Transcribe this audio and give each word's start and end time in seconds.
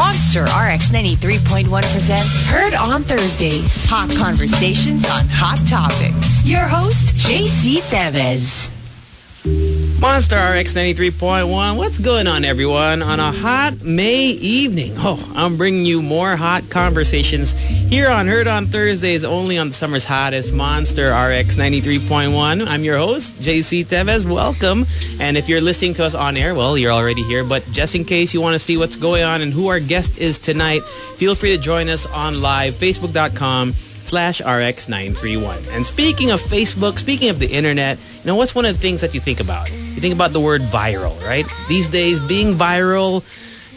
Monster 0.00 0.44
RX 0.44 0.88
93.1 0.92 1.68
presents 1.92 2.50
Heard 2.50 2.72
on 2.72 3.02
Thursdays. 3.02 3.84
Hot 3.84 4.08
conversations 4.16 5.04
on 5.10 5.26
hot 5.28 5.58
topics. 5.68 6.42
Your 6.42 6.62
host, 6.62 7.16
JC 7.16 7.82
Tevez. 7.82 8.70
Monster 10.00 10.36
RX 10.36 10.72
93.1. 10.74 11.76
What's 11.76 11.98
going 11.98 12.26
on, 12.26 12.42
everyone? 12.42 13.02
On 13.02 13.20
a 13.20 13.32
hot 13.32 13.82
May 13.82 14.28
evening. 14.28 14.94
Oh, 14.96 15.22
I'm 15.36 15.58
bringing 15.58 15.84
you 15.84 16.00
more 16.00 16.36
hot 16.36 16.62
conversations 16.70 17.52
here 17.52 18.08
on 18.08 18.26
Heard 18.26 18.48
on 18.48 18.64
Thursdays, 18.64 19.24
only 19.24 19.58
on 19.58 19.68
the 19.68 19.74
summer's 19.74 20.06
hottest 20.06 20.54
Monster 20.54 21.10
RX 21.10 21.56
93.1. 21.56 22.66
I'm 22.66 22.82
your 22.82 22.96
host, 22.96 23.34
JC 23.42 23.84
Tevez. 23.84 24.26
Welcome. 24.26 24.86
And 25.20 25.36
if 25.36 25.50
you're 25.50 25.60
listening 25.60 25.92
to 25.94 26.04
us 26.06 26.14
on 26.14 26.34
air, 26.38 26.54
well, 26.54 26.78
you're 26.78 26.92
already 26.92 27.22
here. 27.24 27.44
But 27.44 27.62
just 27.70 27.94
in 27.94 28.06
case 28.06 28.32
you 28.32 28.40
want 28.40 28.54
to 28.54 28.58
see 28.58 28.78
what's 28.78 28.96
going 28.96 29.22
on 29.22 29.42
and 29.42 29.52
who 29.52 29.68
our 29.68 29.80
guest 29.80 30.16
is 30.18 30.38
tonight, 30.38 30.82
feel 31.18 31.34
free 31.34 31.54
to 31.54 31.62
join 31.62 31.90
us 31.90 32.06
on 32.06 32.40
live, 32.40 32.72
facebook.com 32.72 33.74
slash 34.10 34.40
RX931. 34.40 35.70
And 35.76 35.86
speaking 35.86 36.32
of 36.32 36.40
Facebook, 36.40 36.98
speaking 36.98 37.28
of 37.30 37.38
the 37.38 37.46
internet, 37.46 37.96
you 37.96 38.26
know, 38.26 38.34
what's 38.34 38.56
one 38.56 38.64
of 38.64 38.74
the 38.74 38.80
things 38.80 39.00
that 39.02 39.14
you 39.14 39.20
think 39.20 39.38
about? 39.38 39.70
You 39.70 40.00
think 40.00 40.12
about 40.12 40.32
the 40.32 40.40
word 40.40 40.62
viral, 40.62 41.14
right? 41.24 41.46
These 41.68 41.88
days, 41.88 42.18
being 42.26 42.54
viral, 42.54 43.22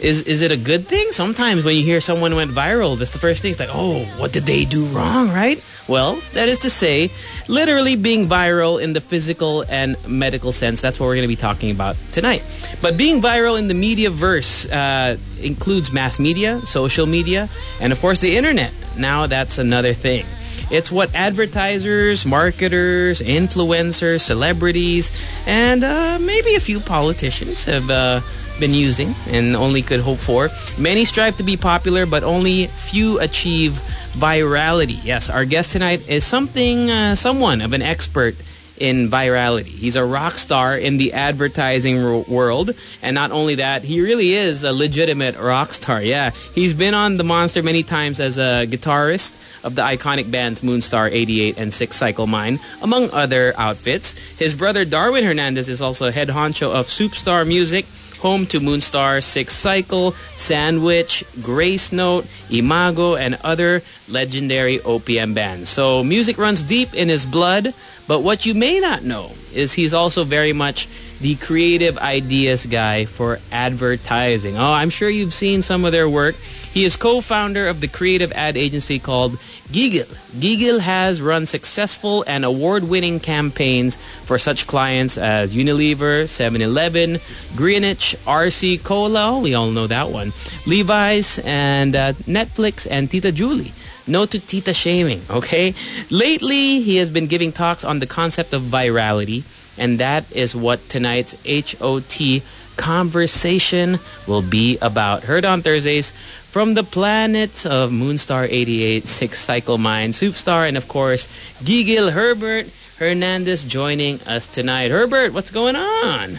is 0.04 0.22
is 0.22 0.42
it 0.42 0.52
a 0.52 0.56
good 0.56 0.86
thing? 0.86 1.08
Sometimes 1.10 1.64
when 1.64 1.76
you 1.76 1.82
hear 1.82 2.00
someone 2.00 2.34
went 2.36 2.50
viral, 2.50 2.98
that's 2.98 3.12
the 3.12 3.18
first 3.18 3.40
thing. 3.40 3.52
It's 3.52 3.60
like, 3.60 3.72
oh, 3.72 4.04
what 4.18 4.32
did 4.32 4.44
they 4.44 4.64
do 4.64 4.84
wrong, 4.86 5.28
right? 5.30 5.58
Well, 5.88 6.16
that 6.32 6.48
is 6.48 6.60
to 6.60 6.70
say, 6.70 7.10
literally 7.48 7.96
being 7.96 8.26
viral 8.26 8.80
in 8.80 8.92
the 8.92 9.00
physical 9.00 9.64
and 9.68 9.96
medical 10.08 10.52
sense. 10.52 10.80
That's 10.80 11.00
what 11.00 11.06
we're 11.06 11.16
going 11.16 11.28
to 11.28 11.34
be 11.36 11.36
talking 11.36 11.70
about 11.70 11.96
tonight. 12.12 12.44
But 12.80 12.96
being 12.96 13.20
viral 13.20 13.58
in 13.58 13.68
the 13.68 13.74
media 13.74 14.10
verse 14.10 14.70
uh, 14.70 15.16
includes 15.40 15.92
mass 15.92 16.18
media, 16.18 16.60
social 16.60 17.06
media, 17.06 17.48
and 17.80 17.92
of 17.92 18.00
course 18.00 18.18
the 18.18 18.36
internet. 18.36 18.72
Now 18.98 19.26
that's 19.26 19.58
another 19.58 19.92
thing. 19.92 20.24
It's 20.70 20.90
what 20.90 21.14
advertisers, 21.14 22.24
marketers, 22.24 23.20
influencers, 23.20 24.20
celebrities, 24.20 25.10
and 25.46 25.84
uh, 25.84 26.18
maybe 26.20 26.54
a 26.54 26.60
few 26.60 26.80
politicians 26.80 27.66
have 27.66 27.90
uh, 27.90 28.20
been 28.60 28.74
using 28.74 29.14
and 29.28 29.56
only 29.56 29.82
could 29.82 30.00
hope 30.00 30.18
for. 30.18 30.48
Many 30.78 31.04
strive 31.04 31.36
to 31.38 31.42
be 31.42 31.56
popular, 31.56 32.06
but 32.06 32.24
only 32.24 32.66
few 32.66 33.20
achieve 33.20 33.72
virality. 34.12 34.98
Yes, 35.04 35.30
our 35.30 35.44
guest 35.44 35.72
tonight 35.72 36.08
is 36.08 36.24
something, 36.24 36.90
uh, 36.90 37.16
someone 37.16 37.60
of 37.60 37.72
an 37.72 37.82
expert 37.82 38.34
in 38.78 39.08
virality. 39.08 39.66
He's 39.66 39.96
a 39.96 40.04
rock 40.04 40.34
star 40.34 40.76
in 40.76 40.96
the 40.96 41.12
advertising 41.12 42.24
world. 42.28 42.70
And 43.02 43.14
not 43.14 43.30
only 43.30 43.56
that, 43.56 43.84
he 43.84 44.00
really 44.00 44.32
is 44.32 44.64
a 44.64 44.72
legitimate 44.72 45.38
rock 45.38 45.72
star. 45.72 46.02
Yeah, 46.02 46.30
he's 46.54 46.72
been 46.72 46.94
on 46.94 47.16
The 47.16 47.24
Monster 47.24 47.62
many 47.62 47.82
times 47.82 48.20
as 48.20 48.38
a 48.38 48.66
guitarist 48.66 49.40
of 49.64 49.74
the 49.74 49.82
iconic 49.82 50.30
bands 50.30 50.60
Moonstar 50.60 51.10
88 51.10 51.56
and 51.56 51.72
Six 51.72 51.96
Cycle 51.96 52.26
Mine, 52.26 52.58
among 52.82 53.10
other 53.10 53.54
outfits. 53.56 54.12
His 54.38 54.54
brother 54.54 54.84
Darwin 54.84 55.24
Hernandez 55.24 55.68
is 55.68 55.80
also 55.80 56.10
head 56.10 56.28
honcho 56.28 56.70
of 56.70 56.86
Soupstar 56.86 57.46
Music, 57.46 57.86
home 58.24 58.46
to 58.46 58.58
Moonstar, 58.58 59.22
Six 59.22 59.52
Cycle, 59.52 60.12
Sandwich, 60.12 61.22
Grace 61.42 61.92
Note, 61.92 62.24
Imago, 62.50 63.16
and 63.16 63.38
other 63.44 63.82
legendary 64.08 64.78
OPM 64.78 65.34
bands. 65.34 65.68
So 65.68 66.02
music 66.02 66.38
runs 66.38 66.62
deep 66.62 66.94
in 66.94 67.10
his 67.10 67.26
blood, 67.26 67.74
but 68.08 68.22
what 68.22 68.46
you 68.46 68.54
may 68.54 68.80
not 68.80 69.04
know 69.04 69.30
is 69.52 69.74
he's 69.74 69.92
also 69.92 70.24
very 70.24 70.54
much 70.54 70.88
the 71.20 71.34
creative 71.36 71.98
ideas 71.98 72.64
guy 72.64 73.04
for 73.04 73.40
advertising. 73.52 74.56
Oh, 74.56 74.72
I'm 74.72 74.88
sure 74.88 75.10
you've 75.10 75.34
seen 75.34 75.60
some 75.60 75.84
of 75.84 75.92
their 75.92 76.08
work. 76.08 76.34
He 76.74 76.84
is 76.84 76.96
co-founder 76.96 77.68
of 77.68 77.80
the 77.80 77.86
creative 77.86 78.32
ad 78.32 78.56
agency 78.56 78.98
called 78.98 79.38
Giggle. 79.70 80.12
Giggle 80.40 80.80
has 80.80 81.22
run 81.22 81.46
successful 81.46 82.24
and 82.26 82.44
award-winning 82.44 83.20
campaigns 83.20 83.94
for 83.94 84.38
such 84.38 84.66
clients 84.66 85.16
as 85.16 85.54
Unilever, 85.54 86.24
7-Eleven, 86.24 87.20
Greenwich, 87.54 88.16
RC 88.26 88.82
Cola, 88.82 89.38
we 89.38 89.54
all 89.54 89.70
know 89.70 89.86
that 89.86 90.10
one, 90.10 90.32
Levi's, 90.66 91.38
and 91.44 91.94
uh, 91.94 92.12
Netflix, 92.26 92.88
and 92.90 93.08
Tita 93.08 93.30
Julie. 93.30 93.72
No 94.08 94.26
to 94.26 94.40
Tita 94.40 94.74
shaming, 94.74 95.22
okay? 95.30 95.74
Lately, 96.10 96.80
he 96.80 96.96
has 96.96 97.08
been 97.08 97.28
giving 97.28 97.52
talks 97.52 97.84
on 97.84 98.00
the 98.00 98.06
concept 98.06 98.52
of 98.52 98.62
virality, 98.62 99.44
and 99.78 100.00
that 100.00 100.30
is 100.32 100.56
what 100.56 100.80
tonight's 100.88 101.36
HOT 101.46 102.42
conversation 102.76 103.98
will 104.26 104.42
be 104.42 104.78
about. 104.82 105.22
Heard 105.22 105.44
on 105.44 105.62
Thursdays 105.62 106.12
from 106.54 106.74
the 106.74 106.84
planet 106.86 107.66
of 107.66 107.90
Moonstar 107.90 108.46
88, 108.48 109.08
Six 109.08 109.40
Cycle 109.40 109.76
Mine, 109.76 110.14
Soupstar, 110.14 110.68
and 110.68 110.76
of 110.76 110.86
course, 110.86 111.26
Gigil 111.66 112.12
Herbert 112.12 112.70
Hernandez 113.02 113.64
joining 113.64 114.22
us 114.22 114.46
tonight. 114.46 114.92
Herbert, 114.92 115.34
what's 115.34 115.50
going 115.50 115.74
on? 115.74 116.38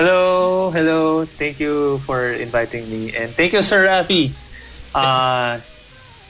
Hello, 0.00 0.70
hello. 0.70 1.26
Thank 1.26 1.60
you 1.60 1.98
for 2.08 2.32
inviting 2.32 2.88
me. 2.88 3.12
And 3.12 3.28
thank 3.28 3.52
you, 3.52 3.60
Sir 3.60 3.84
Rafi. 3.84 4.32
Uh, 4.96 5.60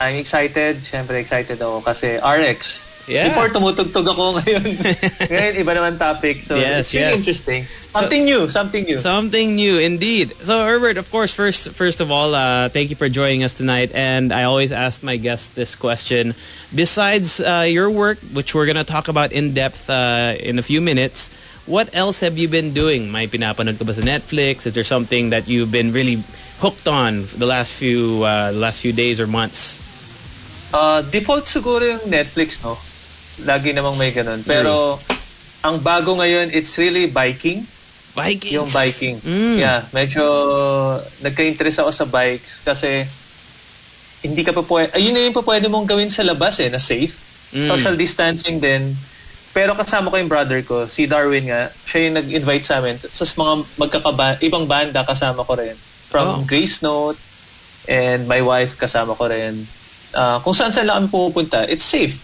I'm 0.03 0.15
excited. 0.19 0.83
Siyempre 0.83 1.23
excited 1.23 1.55
ako 1.55 1.79
kasi 1.79 2.19
RX. 2.19 2.88
Yeah. 3.09 3.33
Before 3.33 3.49
tumutugtog 3.49 4.05
ako 4.05 4.37
ngayon. 4.37 4.69
ngayon, 5.33 5.53
iba 5.57 5.71
naman 5.73 5.97
topic. 5.97 6.45
So 6.45 6.53
yes, 6.53 6.85
it's 6.85 6.93
really 6.93 7.09
yes. 7.09 7.19
interesting. 7.25 7.61
Something 7.89 8.21
so, 8.21 8.29
new, 8.29 8.41
something 8.53 8.83
new. 8.85 8.99
Something 9.01 9.55
new, 9.57 9.81
indeed. 9.81 10.29
So 10.45 10.61
Herbert, 10.61 11.01
of 11.01 11.09
course, 11.09 11.33
first 11.33 11.73
first 11.73 12.05
of 12.05 12.13
all, 12.13 12.37
uh, 12.37 12.69
thank 12.69 12.93
you 12.93 12.95
for 12.95 13.09
joining 13.09 13.41
us 13.41 13.57
tonight. 13.57 13.89
And 13.97 14.29
I 14.29 14.45
always 14.45 14.69
ask 14.71 15.01
my 15.01 15.17
guests 15.17 15.57
this 15.57 15.73
question. 15.73 16.37
Besides 16.69 17.41
uh, 17.41 17.65
your 17.65 17.89
work, 17.89 18.21
which 18.29 18.53
we're 18.53 18.69
going 18.69 18.77
to 18.77 18.85
talk 18.85 19.09
about 19.09 19.33
in 19.33 19.57
depth 19.57 19.89
uh, 19.89 20.37
in 20.37 20.61
a 20.61 20.63
few 20.63 20.79
minutes, 20.79 21.33
what 21.65 21.89
else 21.97 22.21
have 22.21 22.37
you 22.37 22.45
been 22.45 22.77
doing? 22.77 23.09
May 23.09 23.25
pinapanood 23.25 23.81
ka 23.81 23.89
ba 23.89 23.97
sa 23.97 24.05
Netflix? 24.05 24.69
Is 24.69 24.77
there 24.77 24.85
something 24.85 25.33
that 25.33 25.49
you've 25.49 25.73
been 25.73 25.89
really 25.89 26.21
hooked 26.61 26.85
on 26.85 27.25
the 27.41 27.49
last 27.49 27.73
few 27.73 28.21
uh, 28.21 28.53
last 28.53 28.85
few 28.85 28.93
days 28.93 29.17
or 29.17 29.25
months? 29.25 29.81
Uh, 30.69 31.01
default 31.09 31.49
siguro 31.49 31.81
yung 31.81 32.05
Netflix, 32.05 32.61
no? 32.61 32.77
Lagi 33.45 33.71
namang 33.71 33.95
may 33.95 34.11
ganun. 34.11 34.41
Pero, 34.43 34.99
ang 35.61 35.79
bago 35.79 36.15
ngayon, 36.15 36.51
it's 36.51 36.75
really 36.79 37.07
biking. 37.07 37.63
Biking? 38.15 38.53
Yung 38.55 38.67
biking. 38.67 39.19
Mm. 39.21 39.55
Yeah, 39.59 39.79
medyo 39.91 40.23
nagka-interest 41.21 41.83
ako 41.83 41.91
sa 41.93 42.05
bikes 42.07 42.65
kasi 42.65 43.05
hindi 44.19 44.43
ka 44.43 44.51
pa 44.51 44.63
pwede, 44.65 44.91
ayun 44.99 45.15
na 45.15 45.23
yung 45.23 45.35
pa 45.35 45.45
pwede 45.45 45.71
mong 45.71 45.87
gawin 45.87 46.11
sa 46.11 46.25
labas 46.27 46.59
eh, 46.59 46.67
na 46.67 46.79
safe. 46.79 47.15
Mm. 47.55 47.67
Social 47.67 47.95
distancing 47.95 48.59
din. 48.59 48.91
Pero 49.49 49.73
kasama 49.73 50.11
ko 50.11 50.19
yung 50.19 50.29
brother 50.29 50.61
ko, 50.61 50.85
si 50.85 51.09
Darwin 51.09 51.49
nga, 51.49 51.71
siya 51.87 52.09
yung 52.11 52.15
nag-invite 52.21 52.65
sa 52.67 52.83
amin. 52.83 52.99
So, 53.01 53.25
mga 53.25 53.53
magkakaba, 53.79 54.37
ibang 54.43 54.69
banda 54.69 55.01
kasama 55.07 55.41
ko 55.41 55.57
rin. 55.57 55.73
From 56.09 56.41
Oh. 56.41 56.45
Grace 56.45 56.81
Note, 56.81 57.17
and 57.89 58.29
my 58.29 58.41
wife 58.41 58.77
kasama 58.77 59.17
ko 59.17 59.25
rin. 59.25 59.65
Uh, 60.13 60.37
kung 60.45 60.53
saan 60.53 60.69
saan 60.69 60.85
lang 60.85 61.05
kami 61.05 61.09
pupunta, 61.09 61.65
it's 61.65 61.85
safe. 61.85 62.17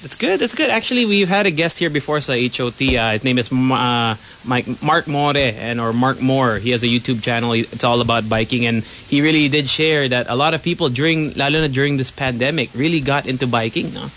That's 0.00 0.16
good. 0.16 0.40
That's 0.40 0.54
good. 0.54 0.70
Actually, 0.70 1.04
we've 1.04 1.28
had 1.28 1.44
a 1.44 1.50
guest 1.50 1.78
here 1.78 1.90
before 1.90 2.20
sa 2.24 2.32
HOT. 2.32 2.80
Uh, 2.80 3.12
his 3.12 3.24
name 3.24 3.36
is 3.36 3.52
uh, 3.52 4.16
Mike 4.48 4.64
Mark 4.80 5.04
More 5.06 5.36
and 5.36 5.76
or 5.78 5.92
Mark 5.92 6.22
Moore. 6.22 6.56
He 6.56 6.70
has 6.72 6.82
a 6.82 6.88
YouTube 6.88 7.20
channel. 7.20 7.52
It's 7.52 7.84
all 7.84 8.00
about 8.00 8.24
biking, 8.26 8.64
and 8.64 8.80
he 8.82 9.20
really 9.20 9.48
did 9.52 9.68
share 9.68 10.08
that 10.08 10.24
a 10.32 10.36
lot 10.36 10.54
of 10.56 10.62
people 10.62 10.88
during, 10.88 11.34
lalo 11.36 11.60
na 11.60 11.68
during 11.68 11.98
this 11.98 12.10
pandemic, 12.10 12.70
really 12.74 13.00
got 13.00 13.26
into 13.28 13.46
biking. 13.46 13.92
No? 13.92 14.08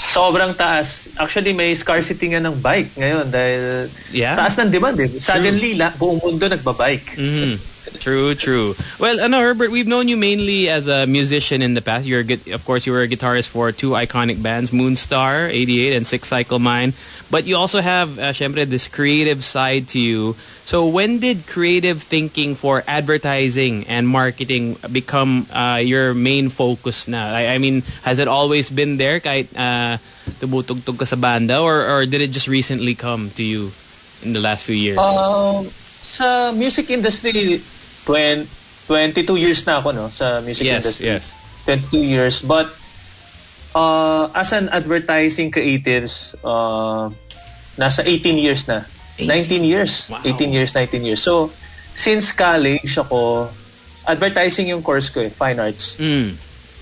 Sobrang 0.00 0.56
taas. 0.56 1.12
Actually, 1.20 1.52
may 1.52 1.74
scarcity 1.74 2.32
nga 2.32 2.40
ng 2.40 2.56
bike 2.64 2.96
ngayon 2.96 3.28
dahil 3.28 3.92
Yeah. 4.16 4.32
taas 4.32 4.56
ng 4.56 4.72
demand 4.72 4.96
eh. 4.96 5.12
Suddenly, 5.12 5.76
la, 5.76 5.92
buong 5.92 6.24
mundo 6.24 6.48
nagbabike. 6.48 7.20
Mm. 7.20 7.54
True, 7.96 8.34
true. 8.34 8.74
Well, 8.98 9.20
ano, 9.20 9.40
Herbert, 9.40 9.70
we've 9.70 9.86
known 9.86 10.08
you 10.08 10.16
mainly 10.16 10.68
as 10.68 10.88
a 10.88 11.06
musician 11.06 11.62
in 11.62 11.74
the 11.74 11.82
past. 11.82 12.06
You're, 12.06 12.24
of 12.52 12.64
course, 12.64 12.86
you 12.86 12.92
were 12.92 13.02
a 13.02 13.08
guitarist 13.08 13.48
for 13.48 13.72
two 13.72 13.90
iconic 13.90 14.42
bands, 14.42 14.70
Moonstar, 14.70 15.48
88, 15.48 15.96
and 15.96 16.06
Six 16.06 16.28
Cycle 16.28 16.58
Mine. 16.58 16.92
But 17.30 17.44
you 17.44 17.56
also 17.56 17.80
have, 17.80 18.18
uh, 18.18 18.32
this 18.32 18.88
creative 18.88 19.44
side 19.44 19.88
to 19.88 19.98
you. 19.98 20.34
So 20.64 20.86
when 20.86 21.18
did 21.18 21.46
creative 21.46 22.02
thinking 22.02 22.54
for 22.54 22.84
advertising 22.86 23.86
and 23.88 24.06
marketing 24.08 24.76
become 24.92 25.46
uh, 25.52 25.80
your 25.80 26.12
main 26.12 26.48
focus 26.50 27.08
now? 27.08 27.32
I, 27.32 27.54
I 27.54 27.58
mean, 27.58 27.82
has 28.02 28.18
it 28.18 28.28
always 28.28 28.68
been 28.68 28.96
there 28.96 29.20
kahit 29.20 29.48
uh, 29.56 29.96
tumutugtog 30.40 30.98
ka 30.98 31.04
sa 31.04 31.16
banda? 31.16 31.60
Or, 31.60 31.88
or 31.88 32.06
did 32.06 32.20
it 32.20 32.32
just 32.32 32.48
recently 32.48 32.94
come 32.94 33.30
to 33.40 33.42
you 33.42 33.72
in 34.22 34.32
the 34.32 34.40
last 34.40 34.64
few 34.64 34.76
years? 34.76 34.98
Um, 34.98 35.64
sa 36.08 36.52
music 36.52 36.90
industry, 36.90 37.60
20, 38.08 38.48
22 38.88 39.36
years 39.36 39.60
na 39.68 39.84
ako 39.84 39.92
no, 39.92 40.08
sa 40.08 40.40
music 40.40 40.64
yes, 40.64 40.80
industry. 40.80 41.04
yes. 41.12 41.24
22 41.68 42.00
years. 42.00 42.36
But 42.40 42.72
uh, 43.76 44.32
as 44.32 44.56
an 44.56 44.72
advertising 44.72 45.52
creatives, 45.52 46.32
uh, 46.40 47.12
nasa 47.76 48.00
18 48.00 48.40
years 48.40 48.64
na. 48.64 48.88
19 49.20 49.60
years. 49.60 50.08
Wow. 50.08 50.24
18 50.24 50.56
years, 50.56 50.70
19 50.72 51.04
years. 51.04 51.20
So, 51.20 51.52
since 51.92 52.32
college 52.32 52.96
ako, 52.96 53.52
advertising 54.08 54.72
yung 54.72 54.80
course 54.80 55.12
ko 55.12 55.20
eh, 55.20 55.28
fine 55.28 55.60
arts. 55.60 56.00
Mm. 56.00 56.32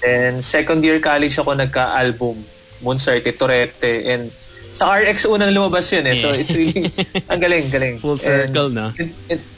And 0.06 0.34
second 0.44 0.84
year 0.86 1.02
college 1.02 1.34
ako 1.40 1.58
nagka-album, 1.58 2.38
Monserte, 2.86 3.34
Torete, 3.34 4.06
and 4.06 4.30
sa 4.76 4.92
RX 4.92 5.24
unang 5.24 5.56
lumabas 5.56 5.88
yun 5.88 6.04
eh. 6.04 6.20
So 6.20 6.28
it's 6.36 6.52
really, 6.52 6.92
ang 7.32 7.40
galing, 7.40 7.66
galing. 7.72 7.96
Full 7.96 8.20
circle, 8.20 8.68
And 8.68 8.76
no? 8.76 8.86
in- 9.00 9.16
in- 9.32 9.55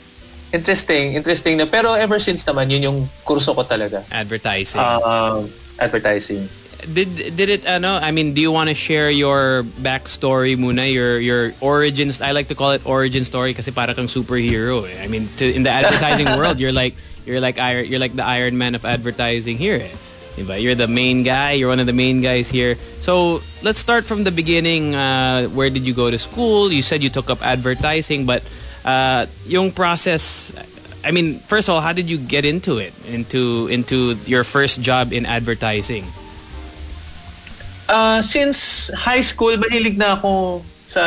interesting, 0.53 1.13
interesting 1.13 1.57
na. 1.57 1.65
Pero 1.65 1.93
ever 1.93 2.19
since 2.19 2.43
naman, 2.43 2.69
yun 2.69 2.81
yung 2.83 2.99
kurso 3.25 3.53
ko 3.53 3.63
talaga. 3.63 4.03
Advertising. 4.11 4.81
Um, 4.81 5.49
advertising. 5.79 6.47
did 6.87 7.35
did 7.35 7.49
it 7.49 7.67
ano 7.67 7.99
I 7.99 8.11
mean 8.11 8.33
do 8.33 8.41
you 8.41 8.51
want 8.51 8.69
to 8.69 8.75
share 8.75 9.11
your 9.11 9.63
backstory 9.83 10.55
muna 10.55 10.87
your 10.87 11.19
your 11.19 11.51
origins 11.59 12.21
I 12.21 12.31
like 12.31 12.47
to 12.49 12.55
call 12.55 12.71
it 12.71 12.85
origin 12.87 13.25
story 13.25 13.53
kasi 13.53 13.71
para 13.71 13.93
kang 13.93 14.07
superhero 14.07 14.87
eh. 14.87 15.03
I 15.03 15.07
mean 15.07 15.27
to, 15.37 15.45
in 15.45 15.63
the 15.63 15.69
advertising 15.71 16.27
world 16.39 16.59
you're 16.59 16.71
like 16.71 16.95
you're 17.25 17.43
like 17.43 17.59
Iron 17.59 17.85
you're 17.85 17.99
like 17.99 18.15
the 18.15 18.23
Iron 18.23 18.57
Man 18.57 18.75
of 18.75 18.85
advertising 18.85 19.57
here 19.57 19.75
eh. 19.75 19.95
Diba? 20.39 20.55
You're 20.55 20.77
the 20.77 20.87
main 20.87 21.23
guy 21.23 21.59
you're 21.59 21.67
one 21.67 21.83
of 21.83 21.87
the 21.87 21.95
main 21.95 22.21
guys 22.21 22.47
here 22.47 22.75
so 23.03 23.43
let's 23.61 23.79
start 23.79 24.05
from 24.05 24.23
the 24.23 24.31
beginning 24.31 24.95
uh, 24.95 25.51
where 25.51 25.69
did 25.69 25.83
you 25.83 25.93
go 25.93 26.09
to 26.09 26.17
school 26.17 26.71
you 26.71 26.81
said 26.81 27.03
you 27.03 27.09
took 27.09 27.29
up 27.29 27.43
advertising 27.43 28.25
but 28.25 28.39
uh, 28.85 29.25
yung 29.47 29.71
process 29.71 30.53
I 31.03 31.11
mean 31.11 31.39
first 31.39 31.67
of 31.67 31.75
all 31.75 31.81
how 31.81 31.93
did 31.93 32.09
you 32.09 32.19
get 32.19 32.43
into 32.43 32.77
it 32.77 32.93
into 33.07 33.67
into 33.71 34.15
your 34.27 34.43
first 34.43 34.83
job 34.83 35.11
in 35.11 35.25
advertising 35.25 36.03
Uh, 37.89 38.21
since 38.21 38.93
high 38.93 39.25
school, 39.25 39.57
mahilig 39.57 39.97
na 39.97 40.13
ako 40.13 40.61
sa 40.85 41.03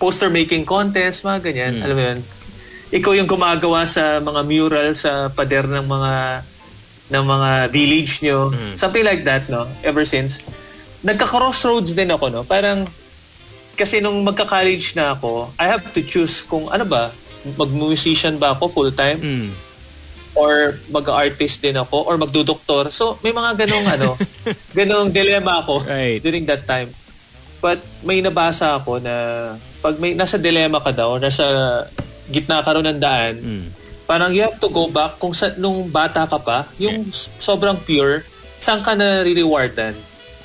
poster 0.00 0.32
making 0.32 0.64
contest, 0.64 1.20
mga 1.20 1.52
ganyan. 1.52 1.72
Mm. 1.76 1.84
Alam 1.84 1.96
mo 2.00 2.02
yun? 2.08 2.18
Ikaw 2.96 3.12
yung 3.20 3.28
gumagawa 3.28 3.84
sa 3.84 4.24
mga 4.24 4.40
mural 4.48 4.96
sa 4.96 5.28
pader 5.28 5.68
ng 5.68 5.84
mga 5.84 6.14
ng 7.12 7.24
mga 7.28 7.50
village 7.68 8.24
nyo. 8.24 8.48
Mm. 8.48 8.72
Something 8.80 9.04
like 9.04 9.20
that, 9.28 9.52
no? 9.52 9.68
Ever 9.84 10.08
since. 10.08 10.40
Nagka-crossroads 11.04 11.92
din 11.92 12.08
ako, 12.08 12.32
no? 12.32 12.42
Parang, 12.48 12.88
kasi 13.74 13.98
nung 13.98 14.20
magka-college 14.20 14.92
na 14.92 15.12
ako, 15.12 15.50
I 15.56 15.66
have 15.68 15.84
to 15.92 16.00
choose 16.00 16.42
kung 16.42 16.66
ano 16.66 16.84
ba, 16.84 17.10
mag-musician 17.54 18.36
ba 18.36 18.52
ako 18.52 18.68
full-time? 18.68 19.18
Mm. 19.18 19.50
or 20.32 20.78
mag-artist 20.88 21.58
din 21.58 21.74
ako 21.74 22.06
or 22.06 22.14
magdudoktor. 22.14 22.94
So 22.94 23.18
may 23.18 23.34
mga 23.34 23.66
ganong 23.66 23.82
ano, 23.84 24.14
ganong 24.78 25.10
dilemma 25.10 25.58
ako 25.58 25.82
Right. 25.82 26.22
during 26.22 26.46
that 26.46 26.62
time. 26.64 26.86
But 27.58 27.82
may 28.00 28.22
nabasa 28.22 28.78
ako 28.78 29.02
na 29.02 29.14
pag 29.82 29.98
may 29.98 30.14
nasa 30.14 30.38
dilemma 30.38 30.78
ka 30.78 30.94
daw, 30.94 31.18
nasa 31.18 31.42
gitna 32.30 32.62
ka 32.62 32.70
rin 32.72 32.86
ng 32.86 33.00
daan, 33.02 33.34
Mm. 33.36 33.66
parang 34.06 34.30
you 34.30 34.38
have 34.40 34.54
to 34.56 34.70
go 34.70 34.86
back 34.86 35.18
kung 35.18 35.34
sa, 35.34 35.50
nung 35.56 35.90
bata 35.90 36.22
ka 36.24 36.38
pa, 36.38 36.62
yung 36.78 37.10
sobrang 37.42 37.74
pure, 37.76 38.22
saan 38.54 38.86
ka 38.86 38.94
na 38.94 39.26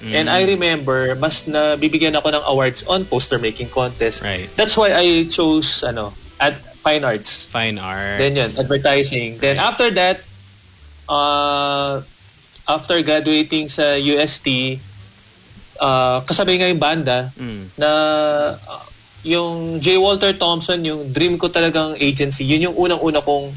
rewardan 0.02 0.16
And 0.16 0.28
I 0.30 0.42
remember, 0.44 1.16
mas 1.16 1.48
na 1.48 1.76
bibigyan 1.76 2.16
ako 2.16 2.32
ng 2.36 2.44
awards 2.46 2.84
on 2.88 3.06
poster 3.06 3.40
making 3.40 3.70
contest. 3.70 4.22
Right. 4.22 4.50
That's 4.56 4.76
why 4.76 4.94
I 4.94 5.28
chose 5.28 5.84
ano, 5.84 6.14
at 6.40 6.56
fine 6.56 7.04
arts. 7.04 7.48
Fine 7.50 7.80
arts. 7.80 8.20
Then 8.20 8.36
yun, 8.36 8.52
advertising. 8.60 9.38
Then 9.40 9.58
after 9.58 9.90
that, 9.96 10.22
uh, 11.10 12.02
after 12.68 13.02
graduating 13.02 13.70
sa 13.70 13.96
UST, 13.96 14.78
uh, 15.80 16.22
kasabay 16.26 16.60
nga 16.60 16.68
yung 16.70 16.82
banda 16.82 17.30
Mm. 17.38 17.64
na 17.78 17.90
uh, 18.58 18.86
yung 19.26 19.82
J. 19.82 19.98
Walter 19.98 20.38
Thompson, 20.38 20.86
yung 20.86 21.10
dream 21.10 21.42
ko 21.42 21.50
talagang 21.50 21.98
agency, 21.98 22.46
yun 22.46 22.70
yung 22.70 22.78
unang-una 22.78 23.26
kong 23.26 23.50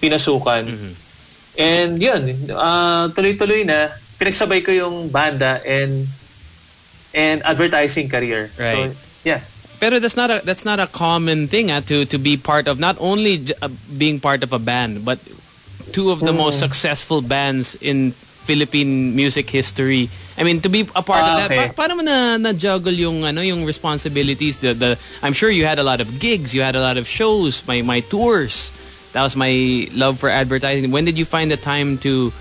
pinasukan. 0.00 0.64
Mhm. 0.64 0.92
And 1.56 1.92
yun, 2.00 2.22
uh, 2.52 3.08
tuloy-tuloy 3.12 3.64
na, 3.64 3.92
pinagsabay 4.18 4.64
ko 4.64 4.72
yung 4.72 5.08
banda 5.08 5.60
and 5.66 6.06
and 7.14 7.42
advertising 7.44 8.08
career. 8.08 8.50
Right. 8.58 8.92
So, 8.92 8.96
yeah. 9.24 9.40
Pero 9.78 9.98
that's 10.00 10.16
not 10.16 10.30
a 10.30 10.40
that's 10.44 10.64
not 10.64 10.80
a 10.80 10.86
common 10.88 11.48
thing 11.48 11.70
ah, 11.70 11.80
to 11.84 12.04
to 12.08 12.16
be 12.18 12.36
part 12.36 12.64
of 12.68 12.80
not 12.80 12.96
only 12.98 13.44
uh, 13.60 13.68
being 13.96 14.20
part 14.20 14.40
of 14.42 14.52
a 14.52 14.58
band 14.58 15.04
but 15.04 15.20
two 15.92 16.08
of 16.10 16.20
the 16.20 16.32
Hmm. 16.32 16.48
most 16.48 16.58
successful 16.58 17.20
bands 17.20 17.76
in 17.84 18.12
Philippine 18.46 19.12
music 19.14 19.50
history. 19.50 20.08
I 20.38 20.44
mean 20.48 20.60
to 20.64 20.70
be 20.72 20.88
a 20.96 21.02
part 21.04 21.20
of 21.28 21.32
Ah, 21.34 21.36
that. 21.44 21.50
okay. 21.52 21.68
Pa- 21.68 21.84
paano 21.84 22.00
mo 22.00 22.02
na 22.08 22.40
na 22.40 22.56
juggle 22.56 22.94
yung 22.96 23.24
ano 23.28 23.44
yung 23.44 23.68
responsibilities 23.68 24.56
the, 24.64 24.72
the 24.72 24.90
I'm 25.20 25.36
sure 25.36 25.50
you 25.52 25.68
had 25.68 25.76
a 25.78 25.84
lot 25.84 26.00
of 26.00 26.08
gigs, 26.20 26.54
you 26.56 26.62
had 26.64 26.72
a 26.76 26.80
lot 26.80 26.96
of 26.96 27.04
shows, 27.04 27.60
my 27.68 27.84
my 27.84 28.00
tours. 28.00 28.72
That 29.12 29.24
was 29.28 29.36
my 29.36 29.88
love 29.92 30.16
for 30.20 30.28
advertising. 30.32 30.88
When 30.88 31.04
did 31.04 31.16
you 31.20 31.24
find 31.24 31.48
the 31.52 31.56
time 31.60 31.96
to 32.04 32.32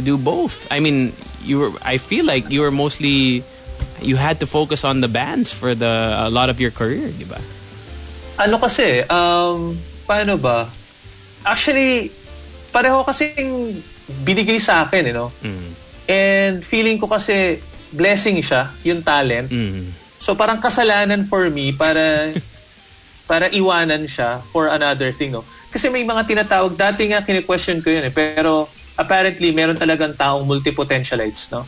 to 0.00 0.02
do 0.02 0.16
both? 0.16 0.64
I 0.72 0.80
mean, 0.80 1.12
you 1.44 1.60
were 1.60 1.72
I 1.84 2.00
feel 2.00 2.24
like 2.24 2.48
you 2.48 2.64
were 2.64 2.72
mostly 2.72 3.44
you 4.00 4.16
had 4.16 4.40
to 4.40 4.48
focus 4.48 4.84
on 4.84 5.04
the 5.04 5.08
bands 5.08 5.52
for 5.52 5.76
the 5.76 6.16
a 6.16 6.32
lot 6.32 6.48
of 6.48 6.56
your 6.56 6.72
career, 6.72 7.12
di 7.12 7.28
ba? 7.28 7.36
Ano 8.40 8.56
kasi, 8.56 9.04
um, 9.12 9.76
paano 10.08 10.40
ba? 10.40 10.64
Actually, 11.44 12.08
pareho 12.72 13.04
kasing 13.04 13.76
binigay 14.24 14.56
sa 14.56 14.88
akin, 14.88 15.12
you 15.12 15.16
know? 15.16 15.28
Mm. 15.44 15.68
And 16.08 16.54
feeling 16.64 16.96
ko 16.96 17.06
kasi 17.06 17.60
blessing 17.92 18.40
siya, 18.40 18.72
yung 18.82 19.04
talent. 19.04 19.52
Mm. 19.52 19.92
So 20.20 20.32
parang 20.32 20.60
kasalanan 20.60 21.28
for 21.28 21.48
me 21.52 21.72
para 21.76 22.32
para 23.30 23.46
iwanan 23.52 24.08
siya 24.08 24.40
for 24.50 24.72
another 24.72 25.12
thing, 25.12 25.36
no? 25.36 25.44
Kasi 25.70 25.86
may 25.86 26.02
mga 26.02 26.26
tinatawag, 26.26 26.74
dati 26.74 27.06
nga 27.06 27.22
kine-question 27.22 27.78
ko 27.78 27.94
yun 27.94 28.10
eh, 28.10 28.10
pero 28.10 28.66
apparently 28.98 29.54
meron 29.54 29.78
talagang 29.78 30.14
taong 30.14 30.46
multipotentialites, 30.46 31.50
no? 31.50 31.66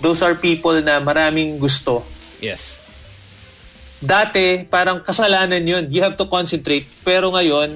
Those 0.00 0.20
are 0.24 0.36
people 0.36 0.76
na 0.84 1.00
maraming 1.00 1.56
gusto. 1.56 2.04
Yes. 2.40 2.84
Dati, 4.04 4.68
parang 4.68 5.00
kasalanan 5.00 5.64
yun. 5.64 5.88
You 5.88 6.04
have 6.04 6.16
to 6.20 6.28
concentrate. 6.28 6.84
Pero 7.06 7.32
ngayon, 7.32 7.72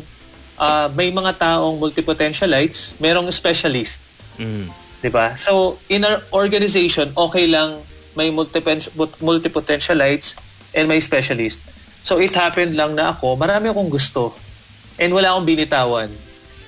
ah, 0.60 0.92
may 0.92 1.08
mga 1.08 1.32
taong 1.40 1.80
multipotentialites, 1.80 3.00
merong 3.00 3.32
specialist. 3.32 3.96
Mm. 4.36 4.68
'di 5.00 5.10
ba? 5.10 5.36
So, 5.38 5.78
in 5.88 6.04
our 6.04 6.20
organization, 6.34 7.12
okay 7.14 7.46
lang 7.46 7.78
may 8.18 8.34
multipotentialites 8.34 10.34
and 10.74 10.90
may 10.90 10.98
specialist. 10.98 11.62
So, 12.02 12.18
it 12.18 12.34
happened 12.34 12.74
lang 12.74 12.98
na 12.98 13.14
ako, 13.14 13.38
marami 13.38 13.70
akong 13.70 13.90
gusto. 13.90 14.34
And 14.98 15.14
wala 15.14 15.30
akong 15.34 15.46
binitawan. 15.46 16.10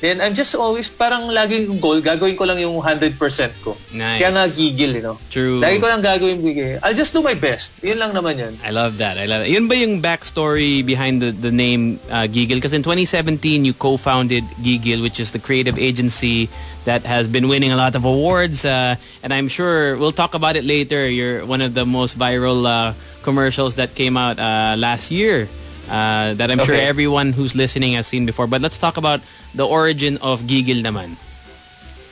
Then, 0.00 0.20
I'm 0.20 0.32
just 0.32 0.56
always, 0.56 0.88
parang 0.88 1.28
laging 1.28 1.76
goal, 1.76 2.00
gagawin 2.00 2.36
ko 2.36 2.48
lang 2.48 2.56
yung 2.56 2.80
100% 2.80 3.20
ko. 3.60 3.76
Nice. 3.92 4.24
Kaya 4.24 4.32
nga 4.32 4.48
gigil, 4.48 4.96
you 4.96 5.04
know? 5.04 5.20
True. 5.28 5.60
Lagi 5.60 5.76
ko 5.76 5.92
lang 5.92 6.00
gagawin 6.00 6.40
bigay. 6.40 6.80
I'll 6.80 6.96
just 6.96 7.12
do 7.12 7.20
my 7.20 7.36
best. 7.36 7.84
Yun 7.84 8.00
lang 8.00 8.16
naman 8.16 8.40
yun. 8.40 8.56
I 8.64 8.72
love 8.72 8.96
that. 8.96 9.20
I 9.20 9.28
love 9.28 9.44
it. 9.44 9.52
Yun 9.52 9.68
ba 9.68 9.76
yung 9.76 10.00
backstory 10.00 10.80
behind 10.80 11.20
the, 11.20 11.30
the 11.36 11.52
name 11.52 12.00
uh, 12.08 12.24
Gigil? 12.24 12.56
Because 12.56 12.72
in 12.72 12.82
2017, 12.82 13.64
you 13.64 13.74
co-founded 13.76 14.44
Gigil, 14.64 15.02
which 15.02 15.20
is 15.20 15.32
the 15.32 15.38
creative 15.38 15.76
agency 15.76 16.48
that 16.84 17.04
has 17.04 17.28
been 17.28 17.48
winning 17.48 17.72
a 17.72 17.76
lot 17.76 17.94
of 17.94 18.04
awards. 18.04 18.64
Uh, 18.64 18.96
and 19.22 19.34
I'm 19.34 19.48
sure 19.48 19.96
we'll 19.98 20.16
talk 20.16 20.32
about 20.32 20.56
it 20.56 20.64
later. 20.64 21.08
You're 21.08 21.44
one 21.44 21.60
of 21.60 21.74
the 21.74 21.84
most 21.84 22.18
viral 22.18 22.64
uh, 22.64 22.94
commercials 23.22 23.74
that 23.76 23.94
came 23.94 24.16
out 24.16 24.38
uh, 24.38 24.76
last 24.78 25.10
year. 25.10 25.48
Uh, 25.90 26.38
that 26.38 26.54
I'm 26.54 26.62
sure 26.62 26.78
Okay. 26.78 26.86
everyone 26.86 27.34
who's 27.34 27.58
listening 27.58 27.98
has 27.98 28.06
seen 28.06 28.22
before. 28.22 28.46
But 28.46 28.62
let's 28.62 28.78
talk 28.78 28.94
about 28.94 29.18
the 29.52 29.66
origin 29.66 30.22
of 30.22 30.46
Gigil 30.46 30.86
naman. 30.86 31.18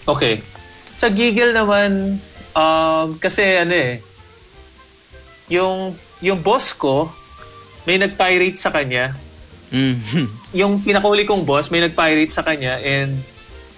Okay. 0.02 0.42
Sa 0.98 1.06
Gigil 1.06 1.54
naman, 1.54 2.18
um, 2.52 3.06
kasi 3.22 3.54
ano 3.56 3.70
eh, 3.70 4.02
yung, 5.46 5.94
yung 6.20 6.42
boss 6.42 6.74
ko, 6.74 7.06
may 7.86 7.96
nag-pirate 7.96 8.58
sa 8.58 8.68
kanya. 8.68 9.14
Mhm. 9.70 10.26
Yung 10.58 10.82
pinakuli 10.82 11.22
kong 11.22 11.46
boss, 11.46 11.70
may 11.70 11.78
nag-pirate 11.78 12.32
sa 12.32 12.42
kanya 12.42 12.82
and 12.82 13.14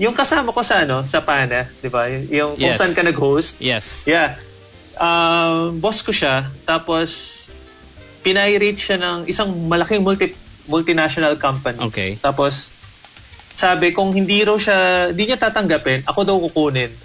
yung 0.01 0.17
kasama 0.17 0.49
ko 0.49 0.65
sa 0.65 0.81
ano, 0.83 1.05
sa 1.05 1.21
PANA, 1.21 1.69
di 1.79 1.93
ba? 1.93 2.09
Yung, 2.09 2.25
yung 2.33 2.51
kung 2.57 2.73
Yes. 2.73 2.79
saan 2.81 2.97
ka 2.97 3.05
nag-host. 3.05 3.61
yes. 3.61 4.09
Yeah. 4.09 4.41
Um, 4.97 5.77
boss 5.77 6.01
ko 6.01 6.09
siya, 6.09 6.49
tapos 6.65 7.40
pinirate 8.21 8.79
siya 8.79 8.97
ng 9.01 9.29
isang 9.29 9.49
malaking 9.69 10.05
multi, 10.05 10.33
multinational 10.69 11.37
company. 11.41 11.81
Okay. 11.89 12.11
Tapos 12.21 12.71
sabi 13.51 13.93
kung 13.93 14.15
hindi 14.15 14.41
raw 14.47 14.57
siya, 14.57 15.11
hindi 15.13 15.29
niya 15.29 15.39
tatanggapin, 15.41 16.07
ako 16.07 16.21
daw 16.25 16.37
kukunin. 16.49 16.91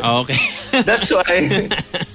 Okay. 0.00 0.40
That's 0.88 1.12
why 1.12 1.44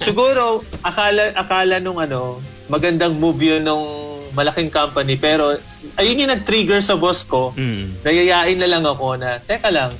siguro 0.02 0.66
akala 0.82 1.30
akala 1.38 1.78
nung 1.78 2.02
ano, 2.02 2.42
magandang 2.66 3.14
move 3.14 3.38
yun 3.38 3.62
nung 3.62 3.86
malaking 4.34 4.74
company 4.74 5.14
pero 5.14 5.54
ayun 5.94 6.26
yung 6.26 6.32
nag-trigger 6.34 6.82
sa 6.82 6.98
boss 6.98 7.22
ko. 7.22 7.54
Mm. 7.54 8.02
Nayayain 8.02 8.58
na 8.58 8.66
lang 8.66 8.82
ako 8.82 9.14
na, 9.14 9.38
teka 9.38 9.70
lang, 9.70 9.94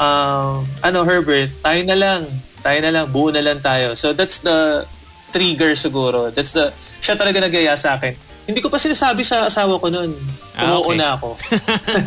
um, 0.00 0.66
ano 0.82 0.98
Herbert, 1.06 1.54
tayo 1.62 1.80
na 1.86 1.96
lang, 1.96 2.20
tayo 2.66 2.78
na 2.82 2.90
lang, 2.90 3.06
buo 3.14 3.30
na 3.30 3.42
lang 3.46 3.62
tayo. 3.62 3.94
So 3.94 4.10
that's 4.10 4.42
the 4.42 4.82
trigger 5.30 5.78
siguro. 5.78 6.34
That's 6.34 6.50
the, 6.50 6.74
siya 6.98 7.14
talaga 7.14 7.40
nagyaya 7.40 7.74
sa 7.74 7.96
akin. 7.96 8.14
hindi 8.46 8.62
ko 8.62 8.70
pa 8.70 8.78
sinasabi 8.78 9.26
sa 9.26 9.50
asawa 9.50 9.74
ko 9.74 9.90
noon. 9.90 10.14
Ah, 10.54 10.78
Umuuna 10.78 11.18
okay. 11.18 11.18
ako. 11.18 11.28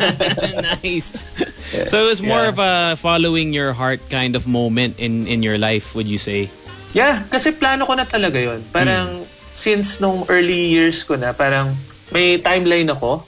nice. 0.80 1.12
So 1.92 2.00
it 2.00 2.08
was 2.08 2.24
more 2.24 2.48
Yeah. 2.48 2.52
of 2.52 2.58
a 2.58 2.72
following 2.96 3.52
your 3.52 3.76
heart 3.76 4.00
kind 4.08 4.32
of 4.32 4.48
moment 4.48 4.96
in 4.96 5.28
in 5.28 5.44
your 5.44 5.60
life, 5.60 5.92
would 5.92 6.08
you 6.08 6.16
say? 6.16 6.48
Yeah, 6.96 7.22
kasi 7.28 7.52
plano 7.52 7.84
ko 7.84 7.92
na 7.92 8.08
talaga 8.08 8.40
yon. 8.40 8.64
Parang 8.72 9.20
since 9.52 10.00
nung 10.00 10.24
early 10.32 10.72
years 10.72 11.04
ko 11.04 11.14
na, 11.14 11.36
parang 11.36 11.76
may 12.08 12.40
timeline 12.40 12.88
ako. 12.88 13.22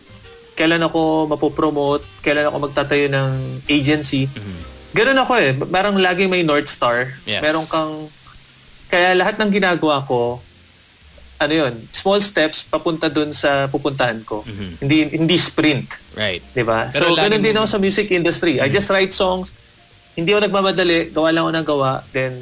Kailan 0.56 0.80
ako 0.80 1.28
mapopromote, 1.28 2.02
kailan 2.24 2.48
ako 2.48 2.64
magtatayo 2.64 3.12
ng 3.12 3.30
agency. 3.68 4.24
Ganun 4.92 5.20
ako 5.20 5.32
eh. 5.36 5.52
Parang 5.68 6.00
lagi 6.00 6.24
may 6.26 6.42
North 6.42 6.68
Star. 6.68 7.12
Yes. 7.24 7.40
Meron 7.40 7.68
kang... 7.68 8.08
Kaya 8.88 9.16
lahat 9.16 9.36
ng 9.36 9.48
ginagawa 9.48 10.04
ko, 10.04 10.40
ano 11.42 11.54
yun, 11.66 11.74
small 11.90 12.18
steps 12.18 12.62
papunta 12.62 13.06
dun 13.06 13.30
sa 13.32 13.66
pupuntahan 13.66 14.22
ko. 14.22 14.42
Hindi 14.78 15.12
hindi 15.12 15.36
sprint. 15.36 15.90
Right. 16.14 16.40
'di 16.40 16.62
ba? 16.62 16.88
So 16.90 17.12
ganun 17.12 17.40
din 17.40 17.52
ako 17.52 17.66
sa 17.66 17.78
music 17.78 18.10
industry. 18.10 18.60
I 18.60 18.68
just 18.68 18.86
write 18.88 19.10
songs. 19.10 19.50
Hindi 20.12 20.30
ako 20.30 20.44
nagmamadali, 20.44 21.08
gawa 21.10 21.32
lang 21.32 21.42
ako 21.42 21.52
ng 21.52 21.66
gawa, 21.66 21.92
then 22.12 22.32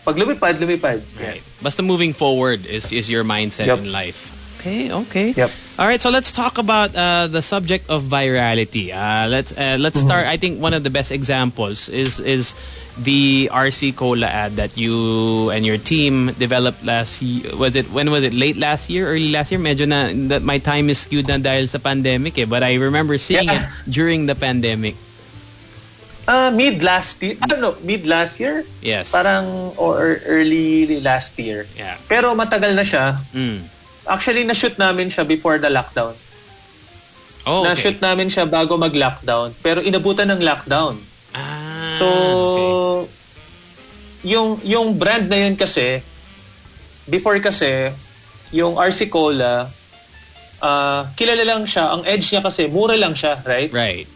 pag 0.00 0.16
lumipad, 0.16 0.56
lumipad. 0.56 1.02
Right. 1.18 1.42
Basta 1.60 1.82
moving 1.82 2.12
forward 2.12 2.64
is 2.64 2.88
is 2.90 3.06
your 3.06 3.20
mindset 3.22 3.66
Yep. 3.66 3.78
in 3.80 3.90
life. 3.90 4.20
Okay, 4.56 4.90
okay. 4.90 5.28
Yep. 5.30 5.50
All 5.78 5.86
right, 5.86 6.00
so 6.00 6.10
let's 6.10 6.32
talk 6.32 6.58
about 6.58 6.90
uh, 6.96 7.28
the 7.28 7.38
subject 7.38 7.86
of 7.86 8.02
virality. 8.08 8.90
Uh, 8.90 9.28
let's 9.28 9.52
uh, 9.52 9.76
let's 9.78 10.00
Mm-hmm. 10.00 10.08
start. 10.08 10.24
I 10.26 10.40
think 10.40 10.58
one 10.58 10.74
of 10.74 10.82
the 10.82 10.90
best 10.90 11.12
examples 11.12 11.86
is 11.86 12.18
is 12.18 12.56
the 12.96 13.48
RC 13.52 13.94
Cola 13.94 14.26
ad 14.26 14.52
that 14.56 14.76
you 14.76 15.50
and 15.50 15.64
your 15.64 15.76
team 15.76 16.32
developed 16.38 16.80
last 16.84 17.20
year. 17.20 17.52
Was 17.56 17.76
it 17.76 17.86
when 17.92 18.10
was 18.10 18.24
it? 18.24 18.32
Late 18.32 18.56
last 18.56 18.88
year, 18.88 19.06
early 19.08 19.30
last 19.30 19.52
year. 19.52 19.60
Medyo 19.60 19.84
na 19.88 20.08
that 20.32 20.42
my 20.42 20.56
time 20.58 20.88
is 20.88 21.04
skewed 21.04 21.28
na 21.28 21.36
dahil 21.36 21.68
sa 21.68 21.78
pandemic 21.78 22.38
eh. 22.38 22.48
But 22.48 22.62
I 22.62 22.80
remember 22.80 23.18
seeing 23.18 23.48
Yeah. 23.48 23.68
it 23.68 23.90
during 23.90 24.24
the 24.26 24.34
pandemic. 24.34 24.96
Ah, 26.26 26.50
mid 26.50 26.82
last 26.82 27.22
year. 27.22 27.38
I 27.38 27.46
don't 27.46 27.62
know, 27.62 27.78
mid 27.86 28.02
last 28.02 28.42
year? 28.42 28.66
Yes. 28.82 29.14
Parang 29.14 29.70
or 29.78 30.18
early 30.26 30.98
last 30.98 31.38
year. 31.38 31.70
Yeah. 31.78 31.94
Pero 32.10 32.34
matagal 32.34 32.74
na 32.74 32.82
siya. 32.82 33.14
Mm. 33.30 33.62
Actually, 34.10 34.42
na-shoot 34.42 34.74
namin 34.74 35.06
siya 35.06 35.22
before 35.22 35.58
the 35.62 35.70
lockdown. 35.70 36.14
Oh, 37.46 37.62
okay. 37.62 37.66
Na-shoot 37.70 37.98
namin 38.02 38.26
siya 38.26 38.42
bago 38.42 38.74
mag-lockdown. 38.74 39.54
Pero 39.62 39.78
inabutan 39.78 40.26
ng 40.34 40.42
lockdown. 40.42 40.98
Ah, 41.30 41.94
So, 41.94 42.06
okay. 42.06 42.70
Yung 44.26 44.58
yung 44.60 44.98
brand 44.98 45.30
na 45.30 45.38
yun 45.40 45.54
kasi, 45.54 46.02
before 47.06 47.38
kasi, 47.38 47.94
yung 48.50 48.74
RC 48.74 49.06
Cola, 49.06 49.70
ah, 50.60 51.06
kilala 51.14 51.46
lang 51.46 51.62
siya. 51.64 51.94
Ang 51.94 52.02
edge 52.04 52.26
niya 52.28 52.42
kasi, 52.42 52.66
mura 52.66 52.94
lang 52.94 53.14
siya, 53.14 53.38
right? 53.46 53.70
right. 53.70 54.08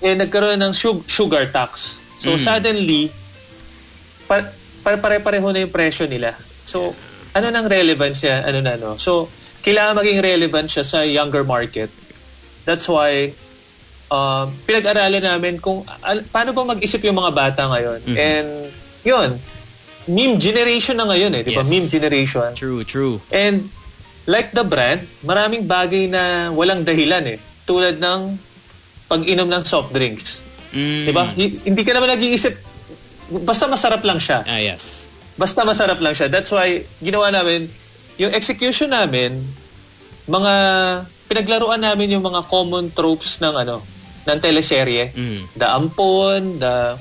eh 0.00 0.12
nagkaroon 0.12 0.60
ng 0.60 0.72
sug- 0.72 1.06
sugar 1.06 1.48
tax. 1.48 1.96
So 2.20 2.36
Mm. 2.36 2.40
suddenly 2.42 3.02
pa- 4.26 4.52
pa- 4.82 5.00
pare-pareho 5.00 5.48
na 5.48 5.64
yung 5.64 5.72
presyo 5.72 6.04
nila. 6.04 6.36
So 6.68 6.92
ano 7.32 7.48
nang 7.48 7.64
relevance 7.64 8.20
niya? 8.20 8.44
Ano 8.44 8.60
na 8.60 8.76
no? 8.76 9.00
So 9.00 9.32
kailangan 9.64 9.96
maging 9.96 10.20
relevant 10.20 10.68
siya 10.68 10.84
sa 10.84 10.98
younger 11.02 11.40
market. 11.40 11.88
That's 12.64 12.84
why 12.84 13.32
um, 14.08 14.52
pinag-aralan 14.62 15.24
namin 15.24 15.56
kung 15.56 15.80
al- 16.04 16.26
paano 16.26 16.52
ba 16.52 16.76
mag-isip 16.76 17.00
yung 17.00 17.16
mga 17.16 17.32
bata 17.32 17.62
ngayon. 17.64 18.00
Mhm. 18.04 18.16
And 18.18 18.48
yun, 19.04 19.36
meme 20.08 20.36
generation 20.40 20.96
na 20.96 21.08
ngayon 21.08 21.32
eh, 21.36 21.42
di 21.44 21.52
ba? 21.52 21.62
Yes. 21.62 21.70
Meme 21.70 21.88
generation. 21.88 22.48
True, 22.56 22.82
true. 22.84 23.20
And 23.30 23.68
like 24.26 24.52
the 24.52 24.64
brand, 24.64 25.04
maraming 25.22 25.68
bagay 25.68 26.08
na 26.08 26.52
walang 26.52 26.84
dahilan 26.84 27.24
eh. 27.28 27.38
Tulad 27.64 28.00
ng 28.00 28.36
pag-inom 29.08 29.48
ng 29.48 29.62
soft 29.64 29.92
drinks. 29.92 30.40
Mm. 30.72 31.04
Di 31.08 31.12
ba? 31.12 31.24
Hi- 31.32 31.60
Hindi 31.64 31.82
ka 31.84 31.92
naman 31.92 32.16
nag-iisip, 32.16 32.52
basta 33.44 33.68
masarap 33.68 34.00
lang 34.04 34.20
siya. 34.20 34.44
Ah, 34.44 34.60
yes. 34.60 35.06
Basta 35.36 35.64
masarap 35.64 36.00
lang 36.00 36.16
siya. 36.16 36.28
That's 36.28 36.48
why, 36.48 36.84
ginawa 37.00 37.28
namin, 37.32 37.68
yung 38.16 38.32
execution 38.32 38.92
namin, 38.92 39.36
mga, 40.28 40.52
pinaglaruan 41.28 41.80
namin 41.80 42.16
yung 42.16 42.24
mga 42.24 42.44
common 42.48 42.92
tropes 42.92 43.40
ng 43.40 43.54
ano, 43.56 43.80
ng 44.24 44.38
teleserye. 44.40 45.12
Mm. 45.12 45.40
The 45.56 45.66
ampon, 45.68 46.40
the, 46.60 46.96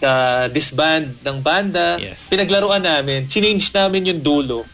the 0.00 0.14
disband 0.50 1.12
ng 1.22 1.40
banda. 1.40 2.00
Yes. 2.00 2.26
Pinaglaruan 2.28 2.82
namin. 2.82 3.28
Change 3.28 3.68
namin 3.70 4.08
yung 4.08 4.20
dulo 4.20 4.64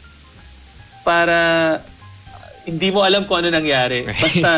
para 1.02 1.78
hindi 2.66 2.90
mo 2.90 3.06
alam 3.06 3.22
kung 3.26 3.38
ano 3.38 3.50
nangyari. 3.54 4.02
Right. 4.06 4.18
Basta 4.26 4.50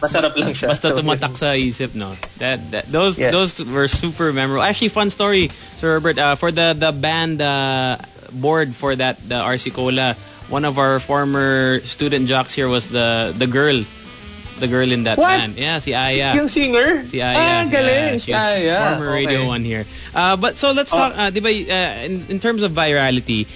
masarap 0.00 0.32
lang 0.36 0.56
siya. 0.56 0.72
Basta 0.72 0.88
So, 0.88 0.96
tumatak 0.96 1.36
sa 1.36 1.52
isip, 1.52 1.92
no? 1.92 2.12
That, 2.40 2.60
that 2.72 2.84
those 2.88 3.20
Yes. 3.20 3.32
those 3.32 3.52
were 3.68 3.88
super 3.88 4.32
memorable. 4.32 4.64
Actually, 4.64 4.88
fun 4.88 5.12
story, 5.12 5.52
Sir 5.76 6.00
Herbert. 6.00 6.16
Uh, 6.16 6.32
for 6.36 6.48
the 6.48 6.72
the 6.72 6.92
band 6.92 7.44
uh, 7.44 8.00
board 8.32 8.72
for 8.72 8.96
that 8.96 9.20
the 9.28 9.36
RC 9.36 9.76
Cola, 9.76 10.16
one 10.48 10.64
of 10.64 10.80
our 10.80 10.96
former 10.96 11.80
student 11.84 12.24
jocks 12.24 12.56
here 12.56 12.72
was 12.72 12.88
the 12.88 13.36
the 13.36 13.44
girl, 13.44 13.84
the 14.58 14.68
girl 14.68 14.90
in 14.90 15.04
that 15.04 15.18
What? 15.18 15.38
band. 15.38 15.56
Yeah, 15.56 15.78
si 15.78 15.90
Si- 15.90 15.94
Aya. 15.94 16.34
Yung 16.36 16.48
singer? 16.48 17.06
Si 17.06 17.20
Aya. 17.20 17.36
Ah, 17.36 17.62
galing. 17.64 18.18
Yeah, 18.18 18.20
si 18.20 18.30
she's 18.30 18.36
Aya. 18.36 18.78
former 18.96 19.08
Okay. 19.12 19.26
radio 19.26 19.46
one 19.46 19.64
here. 19.64 19.84
Uh, 20.14 20.36
but 20.36 20.56
so 20.56 20.72
let's 20.72 20.90
talk, 20.90 21.12
uh, 21.16 21.30
di 21.30 21.40
ba, 21.40 21.50
uh, 21.50 22.06
in, 22.06 22.26
in 22.28 22.38
terms 22.38 22.62
of 22.62 22.72
virality, 22.72 23.46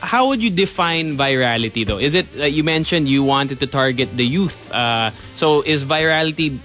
how 0.00 0.28
would 0.28 0.42
you 0.42 0.50
define 0.50 1.16
virality 1.16 1.86
though? 1.86 1.98
Is 1.98 2.14
it, 2.14 2.26
uh, 2.38 2.44
you 2.44 2.64
mentioned 2.64 3.08
you 3.08 3.24
wanted 3.24 3.60
to 3.60 3.66
target 3.66 4.12
the 4.16 4.24
youth. 4.26 4.70
Uh, 4.72 5.10
so 5.36 5.62
is 5.62 5.84
virality 5.84 6.58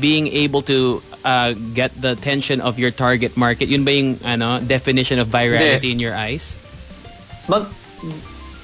being 0.00 0.26
able 0.28 0.62
to 0.66 0.98
uh, 1.24 1.54
get 1.74 1.94
the 1.94 2.10
attention 2.12 2.60
of 2.60 2.78
your 2.78 2.90
target 2.90 3.36
market? 3.36 3.68
Yun 3.68 3.84
ba 3.84 3.92
yung 3.94 4.18
ano, 4.24 4.58
definition 4.60 5.18
of 5.18 5.28
virality 5.28 5.90
in 5.94 5.98
your 6.00 6.14
eyes? 6.14 6.58
Mag, 7.46 7.66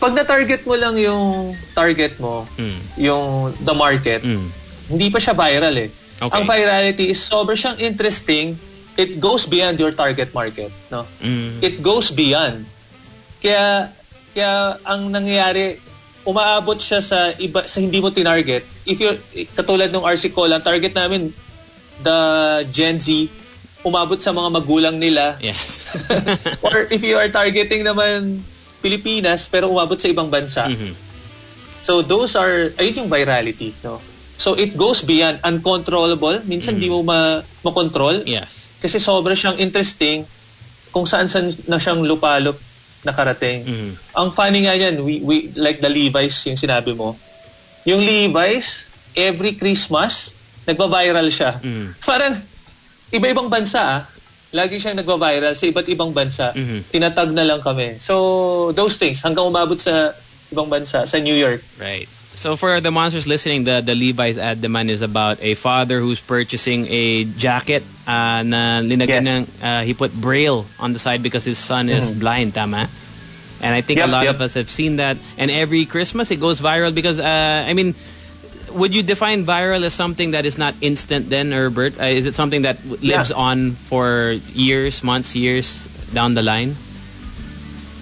pag 0.02 0.14
na-target 0.14 0.66
mo 0.66 0.74
lang 0.74 0.98
yung 0.98 1.54
target 1.74 2.18
mo, 2.18 2.42
Mm. 2.58 2.78
yung 2.98 3.24
the 3.62 3.74
market, 3.74 4.22
Mm. 4.26 4.50
Hindi 4.92 5.08
pa 5.08 5.18
siya 5.18 5.32
viral 5.32 5.76
eh. 5.80 5.88
Okay. 6.22 6.34
Ang 6.36 6.44
virality 6.44 7.04
is 7.10 7.18
sobrang 7.18 7.56
siyang 7.56 7.80
interesting. 7.80 8.54
It 8.94 9.16
goes 9.18 9.48
beyond 9.48 9.80
your 9.80 9.96
target 9.96 10.36
market. 10.36 10.68
No? 10.92 11.08
Mm. 11.24 11.64
It 11.64 11.80
goes 11.80 12.12
beyond. 12.12 12.68
Kaya, 13.40 13.88
kaya 14.36 14.76
ang 14.84 15.08
nangyayari, 15.08 15.80
umaabot 16.22 16.78
siya 16.78 17.02
sa 17.02 17.34
iba 17.40 17.66
sa 17.66 17.82
hindi 17.82 17.98
mo 17.98 18.14
tinarget. 18.14 18.62
If 18.86 19.00
you 19.00 19.10
katulad 19.56 19.90
ng 19.90 20.04
RC 20.04 20.30
Call, 20.30 20.52
ang 20.54 20.62
target 20.62 20.94
namin 20.94 21.34
the 22.04 22.18
Gen 22.70 23.00
Z 23.02 23.10
umabot 23.82 24.18
sa 24.22 24.30
mga 24.30 24.48
magulang 24.62 24.94
nila 24.94 25.34
Yes. 25.42 25.82
or 26.66 26.86
if 26.86 27.02
you 27.02 27.18
are 27.18 27.26
targeting 27.26 27.82
naman 27.82 28.38
Pilipinas 28.78 29.50
pero 29.50 29.66
umabot 29.66 29.98
sa 29.98 30.06
ibang 30.06 30.30
bansa. 30.30 30.70
Mhm. 30.70 30.94
So 31.82 31.98
those 32.06 32.38
are 32.38 32.70
ayun 32.78 33.06
yung 33.06 33.10
virality, 33.10 33.74
no. 33.82 33.98
So 34.42 34.58
it 34.58 34.74
goes 34.74 35.06
beyond 35.06 35.38
uncontrollable. 35.46 36.42
Minsan 36.50 36.82
di 36.82 36.90
mo 36.90 37.06
ma 37.06 37.38
makontrol 37.62 38.26
yes. 38.26 38.82
kasi 38.82 38.98
sobra 38.98 39.38
siyang 39.38 39.62
interesting 39.62 40.26
kung 40.90 41.06
saan 41.06 41.30
saan 41.30 41.54
na 41.70 41.78
siyang 41.78 42.02
lupalop 42.02 42.58
nakarating. 43.06 43.62
Mhm. 43.62 43.90
Ang 44.18 44.28
funny 44.34 44.66
nga 44.66 44.74
yan, 44.74 45.02
we, 45.02 45.22
we, 45.22 45.50
like 45.54 45.78
the 45.78 45.90
Levi's 45.90 46.38
yung 46.46 46.58
sinabi 46.58 46.94
mo. 46.94 47.14
Yung 47.86 48.02
Levi's, 48.02 48.86
every 49.14 49.58
Christmas, 49.58 50.30
nagba-viral 50.66 51.26
siya. 51.26 51.58
Mm. 51.58 51.98
Parang, 51.98 52.38
iba-ibang 53.10 53.50
bansa 53.50 53.80
ah. 53.82 54.02
Lagi 54.54 54.78
siyang 54.78 55.02
nagba-viral 55.02 55.58
sa 55.58 55.64
iba't 55.66 55.86
ibang 55.90 56.14
bansa. 56.14 56.54
Mhm. 56.54 56.94
Tinatag 56.94 57.34
na 57.34 57.42
lang 57.42 57.58
kami. 57.58 57.98
So, 57.98 58.70
those 58.70 58.94
things, 59.02 59.18
hanggang 59.18 59.50
umabot 59.50 59.78
sa 59.82 60.14
ibang 60.54 60.70
bansa, 60.70 61.02
sa 61.02 61.18
New 61.18 61.34
York. 61.34 61.58
Right. 61.82 62.06
So 62.34 62.56
for 62.56 62.80
the 62.80 62.90
monsters 62.90 63.26
listening, 63.26 63.64
the 63.64 63.80
the 63.84 63.94
Levi's 63.94 64.36
ad 64.38 64.60
demand 64.60 64.90
is 64.90 65.00
about 65.02 65.38
a 65.42 65.54
father 65.54 66.00
who's 66.00 66.18
purchasing 66.18 66.86
a 66.90 67.22
jacket 67.38 67.84
uh, 68.08 68.42
na 68.42 68.82
linagyan 68.82 69.22
Yes. 69.22 69.28
ng 69.30 69.42
uh, 69.62 69.82
he 69.86 69.94
put 69.94 70.10
braille 70.10 70.66
on 70.82 70.90
the 70.92 70.98
side 70.98 71.22
because 71.22 71.44
his 71.46 71.58
son 71.58 71.86
is 71.88 72.10
blind, 72.10 72.54
tama? 72.54 72.88
And 73.62 73.70
I 73.70 73.78
think 73.80 74.02
a 74.02 74.10
Mm-hmm. 74.10 74.10
Lot 74.10 74.24
yep. 74.26 74.34
of 74.34 74.40
us 74.42 74.54
have 74.58 74.66
seen 74.66 74.96
that. 74.98 75.14
And 75.38 75.46
every 75.54 75.86
Christmas 75.86 76.34
it 76.34 76.40
goes 76.42 76.58
viral 76.58 76.90
because 76.90 77.20
uh, 77.22 77.62
I 77.62 77.70
mean, 77.78 77.94
would 78.74 78.90
you 78.90 79.06
define 79.06 79.46
viral 79.46 79.86
as 79.86 79.94
something 79.94 80.32
that 80.34 80.42
is 80.42 80.58
not 80.58 80.74
instant 80.82 81.30
then, 81.30 81.52
Herbert? 81.54 81.94
Uh, 82.00 82.10
is 82.10 82.26
it 82.26 82.34
something 82.34 82.62
that 82.66 82.82
lives 83.04 83.30
Yeah. 83.30 83.38
on 83.38 83.78
for 83.78 84.34
years, 84.50 85.04
months, 85.06 85.36
years 85.38 85.86
down 86.10 86.34
the 86.34 86.42
line? 86.42 86.74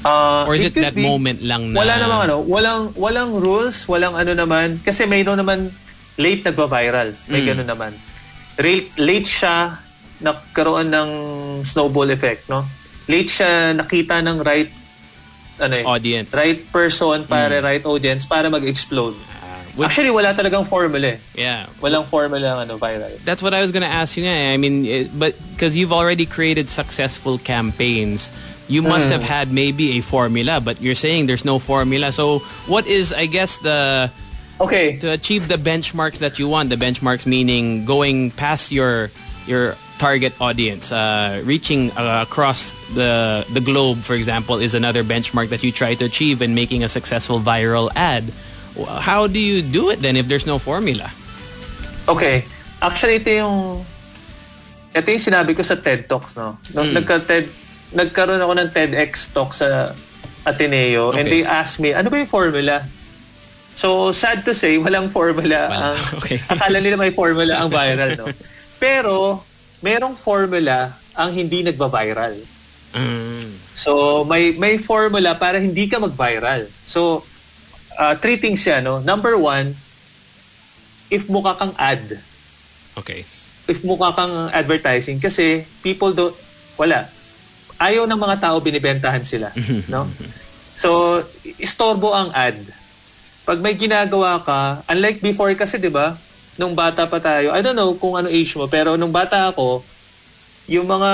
Uh, 0.01 0.49
Or 0.49 0.55
is 0.55 0.65
it 0.65 0.73
could 0.73 0.83
that 0.83 0.97
moment 0.97 1.43
lang 1.43 1.73
na- 1.73 1.79
Wala 1.79 1.95
namang 1.99 2.21
ano, 2.25 2.37
walang, 2.43 2.83
walang 2.95 3.31
rules, 3.37 3.85
walang 3.85 4.15
ano 4.15 4.33
naman. 4.33 4.81
Kasi 4.81 5.05
mayroon 5.05 5.37
naman 5.37 5.69
late 6.17 6.41
nagba-viral. 6.43 7.13
May 7.29 7.43
Mm. 7.43 7.49
ganun 7.53 7.69
naman. 7.69 7.93
Late, 8.57 8.89
late 8.97 9.29
siya 9.29 9.77
nagkaroon 10.19 10.89
ng 10.89 11.11
snowball 11.63 12.09
effect, 12.09 12.49
no? 12.49 12.65
Late 13.07 13.29
siya 13.31 13.51
nakita 13.73 14.21
ng 14.21 14.41
right 14.41 14.71
ano 15.61 15.75
eh, 15.77 15.85
Audience. 15.85 16.33
right 16.33 16.61
person 16.73 17.29
para 17.29 17.61
Mm. 17.61 17.65
right 17.65 17.85
audience 17.85 18.25
para 18.25 18.49
mag-explode. 18.49 19.13
With- 19.77 19.87
Actually, 19.87 20.11
wala 20.11 20.33
talagang 20.33 20.65
formula 20.65 21.15
eh. 21.15 21.19
yeah. 21.37 21.69
Walang 21.79 22.05
formula 22.05 22.57
ang 22.57 22.61
ano, 22.65 22.75
viral. 22.77 23.13
That's 23.23 23.41
what 23.41 23.53
I 23.53 23.61
was 23.61 23.71
gonna 23.71 23.87
ask 23.87 24.17
you. 24.17 24.25
nga 24.25 24.33
eh. 24.33 24.53
I 24.53 24.57
mean, 24.57 24.83
it, 24.83 25.13
but 25.13 25.37
because 25.53 25.77
you've 25.77 25.93
already 25.93 26.25
created 26.25 26.67
successful 26.67 27.37
campaigns, 27.39 28.33
you 28.71 28.81
must 28.87 29.11
have 29.11 29.23
had 29.27 29.51
maybe 29.51 29.99
a 29.99 30.01
formula. 30.01 30.63
But 30.63 30.79
you're 30.81 30.95
saying 30.95 31.27
there's 31.27 31.45
no 31.45 31.59
formula. 31.59 32.15
So 32.15 32.39
what 32.71 32.87
is, 32.87 33.13
I 33.13 33.27
guess, 33.27 33.59
the 33.59 34.09
Okay. 34.61 34.97
to 35.01 35.11
achieve 35.11 35.49
the 35.49 35.57
benchmarks 35.59 36.21
that 36.23 36.39
you 36.39 36.47
want? 36.49 36.69
The 36.71 36.77
benchmarks 36.79 37.27
meaning 37.27 37.85
going 37.85 38.31
past 38.31 38.71
your 38.71 39.11
your 39.49 39.75
target 39.99 40.33
audience, 40.41 40.93
uh, 40.93 41.41
reaching 41.45 41.91
uh, 41.93 42.25
across 42.25 42.73
the 42.95 43.45
the 43.53 43.61
globe, 43.61 43.99
for 44.01 44.15
example, 44.15 44.57
is 44.61 44.73
another 44.77 45.03
benchmark 45.05 45.49
that 45.51 45.61
you 45.65 45.73
try 45.73 45.93
to 45.97 46.05
achieve 46.05 46.41
in 46.41 46.55
making 46.55 46.85
a 46.85 46.89
successful 46.89 47.41
viral 47.41 47.91
ad. 47.97 48.25
How 49.01 49.27
do 49.27 49.41
you 49.41 49.61
do 49.61 49.91
it 49.91 49.99
then 50.01 50.17
if 50.17 50.29
there's 50.29 50.47
no 50.47 50.57
formula? 50.61 51.11
Okay. 52.09 52.45
Actually, 52.81 53.21
ito 53.21 53.29
yung 53.33 53.85
ito 54.93 55.07
yung 55.09 55.21
sinabi 55.25 55.53
ko 55.57 55.61
sa 55.65 55.77
TED 55.77 56.09
Talks, 56.09 56.33
no? 56.37 56.57
Nung 56.73 56.91
Hmm. 56.93 56.97
nagka-TED, 57.01 57.45
nagkaroon 57.93 58.39
ako 58.39 58.53
ng 58.55 58.69
TEDx 58.71 59.35
talk 59.35 59.51
sa 59.51 59.91
Ateneo 60.43 61.11
and 61.13 61.27
Okay. 61.27 61.31
they 61.31 61.43
asked 61.43 61.79
me, 61.79 61.93
ano 61.93 62.09
ba 62.09 62.17
yung 62.17 62.31
formula? 62.31 62.81
So, 63.75 64.13
sad 64.13 64.45
to 64.45 64.53
say, 64.53 64.77
walang 64.77 65.09
formula. 65.09 65.69
Wala. 65.69 65.81
Ang, 65.93 65.97
Okay. 66.21 66.39
akala 66.49 66.79
nila 66.79 66.97
may 66.97 67.11
formula 67.11 67.61
ang 67.61 67.69
viral, 67.69 68.13
no? 68.17 68.29
Pero, 68.83 69.41
merong 69.81 70.17
formula 70.17 70.93
ang 71.17 71.33
hindi 71.33 71.65
nagba-viral. 71.65 72.37
Mm. 72.93 73.49
So, 73.77 74.23
may 74.25 74.53
may 74.53 74.77
formula 74.77 75.33
para 75.33 75.57
hindi 75.57 75.89
ka 75.89 75.97
mag-viral. 75.97 76.69
So, 76.69 77.25
uh, 77.97 78.15
three 78.17 78.37
things 78.37 78.61
yan, 78.65 78.85
no? 78.85 79.01
Number 79.01 79.37
one, 79.37 79.73
if 81.09 81.27
mukha 81.27 81.57
kang 81.57 81.73
ad, 81.77 82.05
Okay. 82.99 83.25
if 83.65 83.81
mukha 83.81 84.13
kang 84.13 84.51
advertising 84.53 85.17
kasi 85.17 85.65
people 85.81 86.13
don't 86.13 86.35
wala 86.77 87.07
ayaw 87.81 88.05
ng 88.05 88.21
mga 88.21 88.37
tao 88.39 88.57
binibentahan 88.61 89.25
sila 89.25 89.49
no 89.89 90.05
so 90.77 91.21
istorbo 91.57 92.13
ang 92.13 92.29
ad 92.31 92.57
pag 93.43 93.59
may 93.59 93.75
ginagawa 93.75 94.39
ka 94.39 94.61
unlike 94.87 95.19
before 95.19 95.51
kasi 95.55 95.75
'di 95.75 95.89
ba 95.89 96.15
nung 96.55 96.77
bata 96.77 97.09
pa 97.09 97.17
tayo 97.19 97.51
I 97.51 97.61
don't 97.61 97.75
know 97.75 97.97
kung 97.97 98.15
ano 98.15 98.29
age 98.29 98.53
mo 98.55 98.69
pero 98.69 98.95
nung 98.95 99.11
bata 99.11 99.49
ako 99.49 99.81
yung 100.69 100.85
mga 100.85 101.13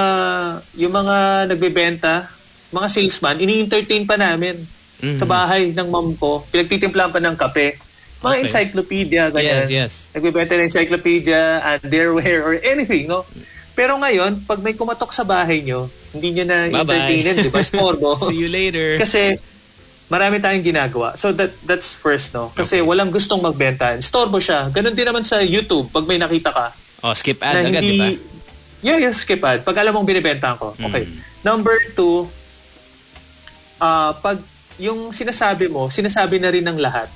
yung 0.76 0.92
mga 0.92 1.16
nagbebenta 1.48 2.26
mga 2.68 2.88
salesman 2.90 3.38
ini-entertain 3.38 4.04
pa 4.04 4.18
namin 4.18 4.58
Mhm. 4.96 5.12
sa 5.12 5.24
bahay 5.24 5.70
ng 5.70 5.88
mom 5.88 6.16
ko 6.16 6.40
pinagtitimplahan 6.48 7.12
pa 7.12 7.20
ng 7.20 7.36
kape 7.36 7.76
mga 8.16 8.32
Okay. 8.32 8.42
encyclopedia 8.42 9.28
ganyan 9.28 9.62
Yes, 9.62 9.70
yes. 9.70 9.92
nagbebenta 10.10 10.56
ng 10.56 10.66
encyclopedia, 10.66 11.40
underwear, 11.62 12.40
or 12.42 12.56
anything, 12.58 13.04
no? 13.04 13.20
Pero 13.76 14.00
ngayon, 14.00 14.48
pag 14.48 14.58
may 14.64 14.72
kumatok 14.72 15.12
sa 15.12 15.20
bahay 15.20 15.60
nyo, 15.60 15.84
hindi 16.16 16.32
nyo 16.32 16.44
na 16.48 16.58
Bye-bye. 16.72 16.80
entertainin, 16.80 17.36
di 17.44 17.52
ba? 17.52 17.60
Storbo. 17.60 18.16
See 18.32 18.40
you 18.40 18.48
later. 18.48 18.96
Kasi 18.96 19.36
marami 20.08 20.40
tayong 20.40 20.64
ginagawa. 20.64 21.12
So 21.20 21.36
that 21.36 21.52
that's 21.68 21.92
first, 21.92 22.32
no? 22.32 22.48
Kasi 22.56 22.80
walang 22.80 23.12
gustong 23.12 23.44
magbenta. 23.44 23.92
Storbo 24.00 24.40
siya. 24.40 24.72
Ganon 24.72 24.96
din 24.96 25.04
naman 25.04 25.28
sa 25.28 25.44
YouTube, 25.44 25.92
pag 25.92 26.08
may 26.08 26.16
nakita 26.16 26.50
ka. 26.56 26.72
oh, 27.04 27.12
skip 27.12 27.36
ad 27.44 27.68
agad, 27.68 27.84
di 27.84 28.00
ba? 28.00 28.08
Yeah, 28.80 28.96
yeah, 28.96 29.12
skip 29.12 29.44
ad. 29.44 29.60
Pag 29.60 29.76
alam 29.76 29.92
mong 29.92 30.08
binibenta 30.08 30.56
ko. 30.56 30.72
Okay. 30.72 31.04
Mm. 31.04 31.16
Number 31.44 31.76
two, 31.92 32.24
ah 33.76 34.16
pag 34.16 34.40
yung 34.80 35.12
sinasabi 35.12 35.68
mo, 35.68 35.92
sinasabi 35.92 36.40
na 36.40 36.48
rin 36.48 36.64
ng 36.64 36.80
lahat. 36.80 37.12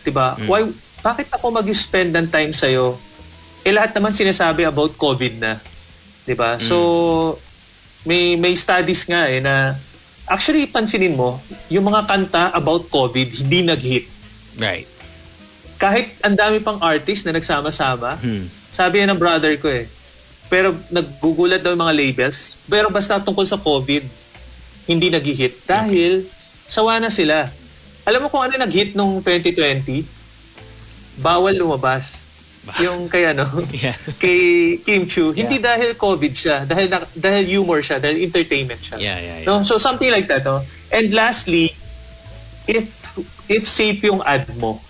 'Di 0.00 0.12
ba? 0.16 0.32
Mm. 0.40 0.48
Why 0.48 0.60
bakit 1.04 1.28
ako 1.28 1.52
mag-spend 1.52 2.16
ng 2.16 2.26
time 2.32 2.56
sa 2.56 2.66
Eh 3.66 3.74
lahat 3.74 3.90
naman 3.98 4.14
sinasabi 4.14 4.62
about 4.62 4.94
COVID 4.94 5.42
na. 5.42 5.58
'Di 6.22 6.38
ba? 6.38 6.54
Mm. 6.54 6.62
So 6.62 6.76
may 8.06 8.38
may 8.38 8.54
studies 8.54 9.02
nga 9.02 9.26
eh 9.26 9.42
na 9.42 9.74
actually 10.30 10.70
pansinin 10.70 11.18
mo, 11.18 11.38
yung 11.66 11.86
mga 11.90 12.06
kanta 12.06 12.54
about 12.54 12.86
COVID 12.86 13.42
hindi 13.42 13.66
nag-hit. 13.66 14.06
Right. 14.58 14.86
Kahit 15.76 16.14
ang 16.22 16.38
dami 16.38 16.62
pang 16.62 16.78
artist 16.80 17.26
na 17.26 17.34
nagsama-sama, 17.34 18.16
Hmm. 18.22 18.46
sabi 18.48 19.04
ng 19.04 19.18
brother 19.18 19.58
ko 19.60 19.68
eh. 19.68 19.84
Pero 20.46 20.72
naggugulat 20.94 21.60
daw 21.60 21.74
yung 21.74 21.82
mga 21.82 21.98
labels. 21.98 22.54
Pero 22.70 22.86
basta 22.88 23.18
tungkol 23.18 23.44
sa 23.44 23.58
COVID, 23.58 24.02
hindi 24.86 25.10
nag-hit. 25.10 25.66
Dahil 25.66 26.22
sawa 26.70 27.02
na 27.02 27.10
sila. 27.10 27.50
Alam 28.06 28.26
mo 28.26 28.28
kung 28.30 28.46
ano 28.46 28.54
nag-hit 28.54 28.94
nung 28.94 29.18
2020? 29.20 30.06
Bawal 31.18 31.58
lumabas. 31.58 32.25
Yung 32.84 33.06
kay 33.06 33.30
ano, 33.30 33.46
Yeah. 33.70 33.94
kay 34.18 34.38
Kim 34.82 35.06
Chu. 35.06 35.30
Hindi 35.30 35.62
Yeah. 35.62 35.74
dahil 35.74 35.90
COVID 35.94 36.32
siya. 36.34 36.56
Dahil, 36.66 36.90
na- 36.90 37.08
dahil 37.14 37.44
humor 37.46 37.80
siya. 37.80 38.02
Dahil 38.02 38.22
entertainment 38.22 38.80
siya. 38.80 38.98
Yeah, 38.98 39.18
yeah, 39.18 39.36
yeah. 39.42 39.46
No? 39.46 39.62
So 39.62 39.78
something 39.78 40.10
like 40.10 40.26
that. 40.26 40.42
No? 40.42 40.60
And 40.90 41.14
lastly, 41.14 41.70
if 42.66 42.90
if 43.46 43.62
safe 43.64 44.02
yung 44.02 44.20
ad 44.26 44.50
mo, 44.58 44.82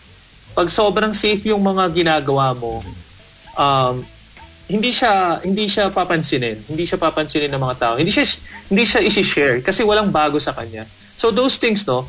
pag 0.56 0.72
sobrang 0.72 1.12
safe 1.12 1.44
yung 1.44 1.60
mga 1.60 1.92
ginagawa 1.92 2.56
mo, 2.56 2.80
um, 3.54 4.00
hindi 4.66 4.90
siya 4.90 5.38
hindi 5.44 5.68
siya 5.70 5.92
papansinin. 5.92 6.58
Hindi 6.66 6.88
siya 6.88 6.98
papansinin 6.98 7.52
ng 7.52 7.62
mga 7.62 7.76
tao. 7.78 7.94
Hindi 8.00 8.10
siya 8.10 8.24
hindi 8.72 8.82
siya 8.82 9.00
i-share 9.04 9.62
kasi 9.62 9.86
walang 9.86 10.10
bago 10.10 10.40
sa 10.40 10.50
kanya. 10.50 10.82
So 11.14 11.30
those 11.30 11.60
things 11.60 11.86
no, 11.86 12.08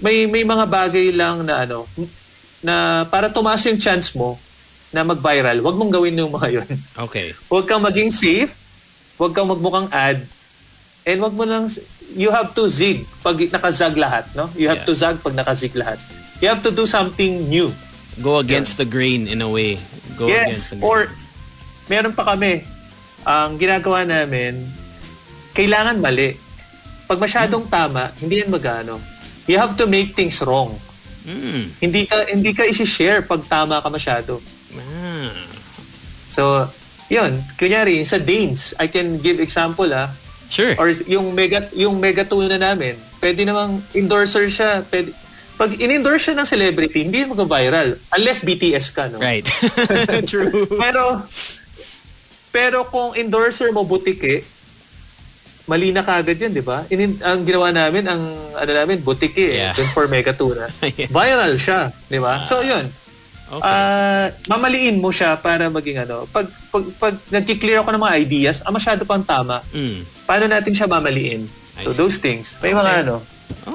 may 0.00 0.24
may 0.24 0.46
mga 0.46 0.64
bagay 0.66 1.12
lang 1.12 1.44
na 1.44 1.66
ano 1.66 1.84
na 2.62 3.04
para 3.10 3.28
tumaas 3.28 3.66
yung 3.66 3.76
chance 3.76 4.14
mo 4.14 4.38
na 4.92 5.02
mag-viral, 5.02 5.64
wag 5.64 5.76
mong 5.76 5.92
gawin 5.92 6.20
yung 6.20 6.32
mga 6.32 6.48
yun. 6.60 6.68
Okay. 7.08 7.32
Huwag 7.48 7.64
kang 7.64 7.80
maging 7.80 8.12
safe, 8.12 8.52
huwag 9.16 9.32
kang 9.32 9.48
magmukhang 9.48 9.88
ad, 9.88 10.20
and 11.08 11.18
wag 11.18 11.32
mo 11.32 11.48
lang, 11.48 11.66
you 12.12 12.28
have 12.28 12.52
to 12.52 12.68
zig 12.68 13.02
pag 13.24 13.40
nakazag 13.40 13.96
lahat, 13.96 14.28
no? 14.36 14.52
You 14.52 14.68
have 14.68 14.84
Yeah. 14.84 14.88
to 14.88 14.94
zag 14.94 15.24
pag 15.24 15.32
nakazig 15.32 15.72
lahat. 15.72 15.96
You 16.44 16.52
have 16.52 16.60
to 16.62 16.70
do 16.70 16.84
something 16.84 17.48
new. 17.48 17.72
Go 18.20 18.36
against 18.38 18.76
the 18.76 18.84
grain 18.84 19.24
in 19.24 19.40
a 19.40 19.48
way. 19.48 19.80
Go 20.20 20.28
against 20.28 20.52
yes, 20.52 20.76
the 20.76 20.76
grain. 20.76 20.84
or 20.84 20.98
meron 21.88 22.12
pa 22.12 22.36
kami, 22.36 22.60
ang 23.24 23.56
ginagawa 23.56 24.04
namin, 24.04 24.60
kailangan 25.56 25.96
mali. 25.96 26.36
Pag 27.08 27.16
masyadong 27.16 27.64
tama, 27.72 28.12
hindi 28.20 28.44
yan 28.44 28.52
magano. 28.52 29.00
You 29.48 29.56
have 29.56 29.74
to 29.80 29.88
make 29.88 30.12
things 30.12 30.38
wrong. 30.44 30.76
Mm. 31.22 31.62
Hindi 31.78 32.00
ka 32.06 32.16
hindi 32.30 32.50
ka 32.50 32.66
i-share 32.66 33.22
pag 33.22 33.42
tama 33.46 33.78
ka 33.78 33.88
masyado. 33.88 34.42
Ah. 34.74 35.30
So, 36.28 36.64
yun, 37.08 37.30
kunyari, 37.54 38.00
sa 38.02 38.16
Danes, 38.16 38.72
I 38.76 38.86
can 38.86 39.18
give 39.18 39.36
example 39.38 39.88
ah, 39.88 40.08
Sure. 40.48 40.76
or 40.76 40.92
yung 41.06 41.32
mega 41.32 41.64
yung 41.72 41.96
mega 41.96 42.28
tuna 42.28 42.60
namin 42.60 42.92
pwede 43.18 43.40
namang 43.40 43.80
endorser 43.92 44.52
siya 44.52 44.84
pwede 44.84 45.08
pag 45.56 45.72
in-endorse 45.72 46.28
siya 46.28 46.36
ng 46.36 46.44
celebrity 46.44 47.08
hindi 47.08 47.24
mag-viral 47.24 47.96
unless 48.12 48.44
BTS 48.44 48.92
ka 48.92 49.08
no 49.08 49.16
Right. 49.16 49.48
True. 50.28 50.68
pero 50.76 51.24
pero 52.52 52.84
kung 52.84 53.16
endorser 53.16 53.72
mo 53.72 53.80
butike 53.80 54.44
mali 55.64 55.88
na 55.88 56.04
kagad 56.04 56.36
yan 56.36 56.52
di 56.52 56.60
ba 56.60 56.84
In, 56.92 57.16
ang 57.22 57.48
ginawa 57.48 57.72
namin 57.72 58.04
ang 58.04 58.20
ano 58.52 58.70
namin 58.74 59.00
butike 59.00 59.56
Yeah. 59.56 59.72
eh, 59.72 59.80
dun 59.80 59.88
for 59.88 60.04
mega 60.04 60.36
tuna 60.36 60.68
Yeah. 61.00 61.08
viral 61.08 61.56
siya 61.56 61.88
di 62.06 62.20
ba 62.20 62.44
so 62.44 62.60
yun 62.60 62.84
Okay. 63.52 63.68
Ah, 63.68 64.32
mamaliin 64.48 64.96
mo 64.96 65.12
siya 65.12 65.36
para 65.36 65.68
maging 65.68 66.00
ano 66.00 66.24
pag 66.26 66.48
pag, 66.72 66.84
pag 66.96 67.14
nagki-clear 67.28 67.84
ako 67.84 67.92
ng 67.92 68.00
mga 68.00 68.16
ideas 68.18 68.56
ah, 68.60 68.72
masyado 68.72 69.04
pang 69.04 69.20
tama 69.20 69.60
Mm. 69.68 70.00
paano 70.24 70.44
natin 70.48 70.72
siya 70.72 70.88
mamaliin? 70.88 71.44
I 71.76 71.84
So 71.84 71.90
see. 71.90 71.98
those 71.98 72.16
things. 72.16 72.56
May 72.60 72.72
Okay. 72.72 72.80
mga 72.80 72.92
ano. 73.02 73.14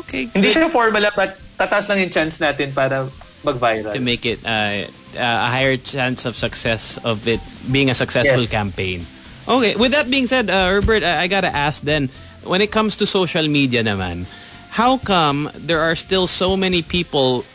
Okay. 0.01 0.23
Hindi 0.29 0.49
good. 0.49 0.55
siya 0.57 0.69
formula 0.69 1.13
but 1.13 1.37
tataas 1.55 1.85
lang 1.85 2.01
yung 2.01 2.09
chance 2.09 2.37
natin 2.37 2.73
para 2.73 3.05
mag-viral. 3.41 3.93
to 3.93 4.01
make 4.01 4.25
it 4.25 4.41
uh, 4.41 4.81
uh, 5.13 5.45
a 5.45 5.49
higher 5.49 5.77
chance 5.77 6.25
of 6.25 6.33
success 6.33 6.97
of 7.05 7.21
it 7.25 7.37
being 7.69 7.89
a 7.89 7.95
successful 7.95 8.41
Yes. 8.41 8.49
campaign. 8.49 9.05
Okay, 9.45 9.77
with 9.77 9.93
that 9.93 10.09
being 10.09 10.25
said, 10.25 10.49
uh, 10.49 10.67
Herbert, 10.67 11.05
I, 11.05 11.23
I 11.23 11.27
gotta 11.29 11.47
ask 11.47 11.79
then, 11.79 12.09
when 12.43 12.59
it 12.59 12.67
comes 12.67 12.97
to 12.97 13.05
social 13.05 13.45
media 13.47 13.79
naman, 13.79 14.25
how 14.73 14.97
come 14.97 15.47
there 15.55 15.79
are 15.79 15.95
still 15.95 16.25
so 16.25 16.57
many 16.57 16.81
people 16.81 17.45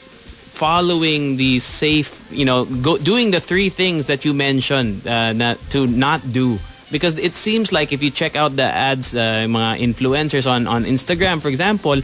following 0.53 1.37
the 1.37 1.59
safe, 1.59 2.29
you 2.31 2.45
know, 2.45 2.65
go, 2.65 2.99
doing 2.99 3.31
the 3.33 3.41
three 3.41 3.69
things 3.69 4.07
that 4.07 4.25
you 4.25 4.35
mentioned 4.35 5.07
uh, 5.07 5.55
to 5.71 5.87
not 5.87 6.21
do? 6.33 6.59
Because 6.93 7.17
it 7.17 7.35
seems 7.37 7.73
like 7.73 7.93
if 7.93 8.03
you 8.03 8.11
check 8.11 8.37
out 8.37 8.55
the 8.55 8.69
ads, 8.69 9.17
uh, 9.17 9.49
mga 9.49 9.81
influencers 9.81 10.45
on, 10.45 10.67
on 10.67 10.85
Instagram, 10.85 11.41
for 11.41 11.49
example, 11.49 11.97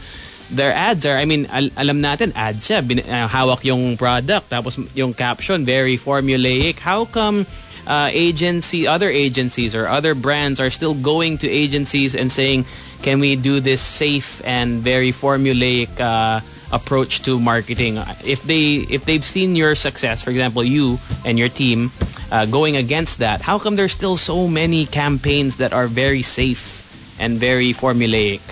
their 0.50 0.72
ads 0.72 1.04
are, 1.04 1.16
I 1.16 1.26
mean, 1.26 1.44
al- 1.52 1.70
alam 1.76 2.00
natin, 2.00 2.32
ads 2.34 2.66
siya, 2.66 2.80
bin, 2.80 3.00
uh, 3.00 3.28
hawak 3.28 3.64
yung 3.64 3.96
product, 3.98 4.48
tapos 4.48 4.80
yung 4.96 5.12
caption, 5.12 5.64
very 5.64 5.98
formulaic. 5.98 6.80
How 6.80 7.04
come 7.04 7.44
uh, 7.86 8.08
agency, 8.12 8.86
other 8.86 9.08
agencies 9.08 9.76
or 9.76 9.86
other 9.86 10.14
brands 10.14 10.58
are 10.58 10.70
still 10.70 10.94
going 10.94 11.36
to 11.38 11.48
agencies 11.48 12.16
and 12.16 12.32
saying, 12.32 12.64
can 13.02 13.20
we 13.20 13.36
do 13.36 13.60
this 13.60 13.80
safe 13.80 14.40
and 14.44 14.80
very 14.80 15.12
formulaic 15.12 15.88
uh, 16.00 16.40
approach 16.72 17.22
to 17.24 17.38
marketing. 17.40 17.98
If 18.24 18.42
they 18.42 18.84
if 18.88 19.04
they've 19.04 19.24
seen 19.24 19.56
your 19.56 19.74
success, 19.74 20.22
for 20.22 20.30
example, 20.30 20.64
you 20.64 20.98
and 21.24 21.38
your 21.38 21.48
team 21.48 21.90
uh, 22.30 22.46
going 22.46 22.76
against 22.76 23.18
that, 23.18 23.40
how 23.40 23.58
come 23.58 23.76
there's 23.76 23.92
still 23.92 24.16
so 24.16 24.48
many 24.48 24.86
campaigns 24.86 25.56
that 25.56 25.72
are 25.72 25.86
very 25.86 26.22
safe 26.22 26.78
and 27.20 27.38
very 27.38 27.72
formulaic? 27.72 28.44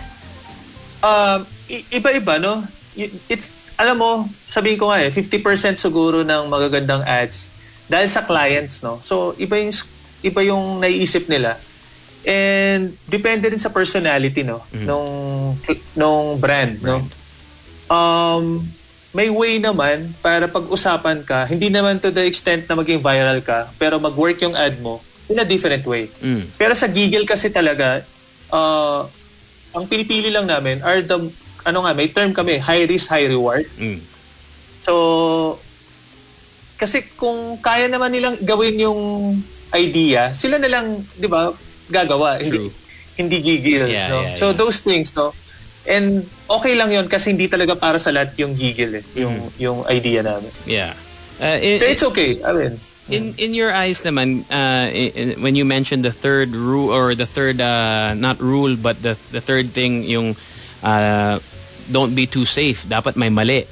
Um, 1.05 1.47
iba-iba, 1.69 2.41
no? 2.41 2.65
It's, 2.97 3.77
alam 3.77 4.01
mo, 4.01 4.25
sabihin 4.49 4.81
ko 4.81 4.89
nga 4.89 5.05
eh, 5.05 5.13
50% 5.13 5.77
siguro 5.77 6.25
ng 6.25 6.49
magagandang 6.49 7.05
ads 7.05 7.53
dahil 7.87 8.09
sa 8.09 8.25
clients, 8.25 8.81
no? 8.83 8.99
So, 9.05 9.37
iba 9.37 9.61
yung, 9.61 9.71
iba 10.25 10.41
yung 10.43 10.81
naiisip 10.81 11.29
nila. 11.29 11.55
And 12.27 12.97
depende 13.07 13.47
rin 13.53 13.61
sa 13.61 13.71
personality, 13.71 14.43
no? 14.43 14.65
Nung, 14.73 15.09
nung 15.95 16.41
brand, 16.41 16.81
no? 16.83 17.05
Um, 17.87 18.65
may 19.17 19.33
way 19.33 19.57
naman 19.57 20.13
para 20.21 20.45
pag-usapan 20.45 21.25
ka, 21.25 21.49
hindi 21.49 21.73
naman 21.73 21.97
to 21.97 22.13
the 22.13 22.21
extent 22.29 22.69
na 22.69 22.77
maging 22.77 23.01
viral 23.01 23.41
ka, 23.41 23.71
pero 23.81 23.97
mag-work 23.97 24.37
yung 24.45 24.53
ad 24.53 24.77
mo 24.85 25.01
in 25.33 25.41
a 25.41 25.47
different 25.49 25.83
way. 25.89 26.05
Mm. 26.21 26.45
Pero 26.61 26.77
sa 26.77 26.85
Giggle 26.85 27.25
kasi 27.25 27.49
talaga, 27.49 28.05
uh, 28.53 29.09
ang 29.73 29.85
pinipili 29.89 30.29
lang 30.29 30.45
namin 30.45 30.85
are 30.85 31.01
the, 31.01 31.17
ano 31.65 31.79
nga, 31.89 31.93
may 31.97 32.13
term 32.13 32.37
kami, 32.37 32.61
high 32.61 32.85
risk, 32.85 33.09
high 33.09 33.25
reward. 33.25 33.65
Mm. 33.81 33.99
So, 34.85 34.95
kasi 36.77 37.03
kung 37.17 37.57
kaya 37.65 37.89
naman 37.89 38.13
nilang 38.13 38.37
gawin 38.45 38.77
yung 38.77 39.01
idea, 39.73 40.37
sila 40.37 40.61
na 40.61 40.69
lang, 40.69 40.93
di 41.17 41.27
ba, 41.27 41.51
gagawa. 41.89 42.39
Hindi, 42.39 42.69
True. 42.69 42.71
hindi 43.17 43.37
gigil. 43.41 43.89
Yeah, 43.89 44.13
no? 44.13 44.21
yeah, 44.23 44.37
so, 44.37 44.53
yeah. 44.53 44.59
those 44.61 44.85
things, 44.85 45.11
no? 45.17 45.33
And 45.87 46.07
okay 46.47 46.75
lang 46.75 46.91
yon 46.91 47.07
kasi 47.07 47.31
hindi 47.31 47.47
talaga 47.47 47.75
para 47.75 47.97
sa 47.97 48.11
lahat 48.11 48.35
yung 48.37 48.53
gigil 48.53 48.99
eh, 48.99 49.05
yung, 49.15 49.35
Mm-hmm. 49.35 49.63
yung 49.63 49.79
idea 49.87 50.21
namin. 50.21 50.51
Yeah. 50.67 50.93
Uh, 51.39 51.57
i- 51.57 51.79
So, 51.79 51.87
it's 51.87 52.05
okay. 52.05 52.43
I 52.43 52.53
mean, 52.53 52.75
In 53.07 53.39
in 53.39 53.55
your 53.55 53.71
eyes 53.71 54.03
naman, 54.03 54.43
uh, 54.51 54.91
i- 54.91 55.15
i- 55.15 55.39
when 55.39 55.55
you 55.55 55.63
mentioned 55.63 56.03
the 56.03 56.11
third 56.11 56.51
rule 56.51 56.91
or 56.91 57.15
the 57.15 57.23
third 57.23 57.63
uh, 57.63 58.19
not 58.19 58.35
rule 58.43 58.75
but 58.75 58.99
the 58.99 59.15
the 59.31 59.39
third 59.39 59.71
thing 59.71 60.03
yung 60.03 60.35
uh, 60.83 61.39
don't 61.87 62.19
be 62.19 62.27
too 62.27 62.43
safe. 62.43 62.83
Dapat 62.83 63.15
may 63.15 63.31
mali. 63.31 63.63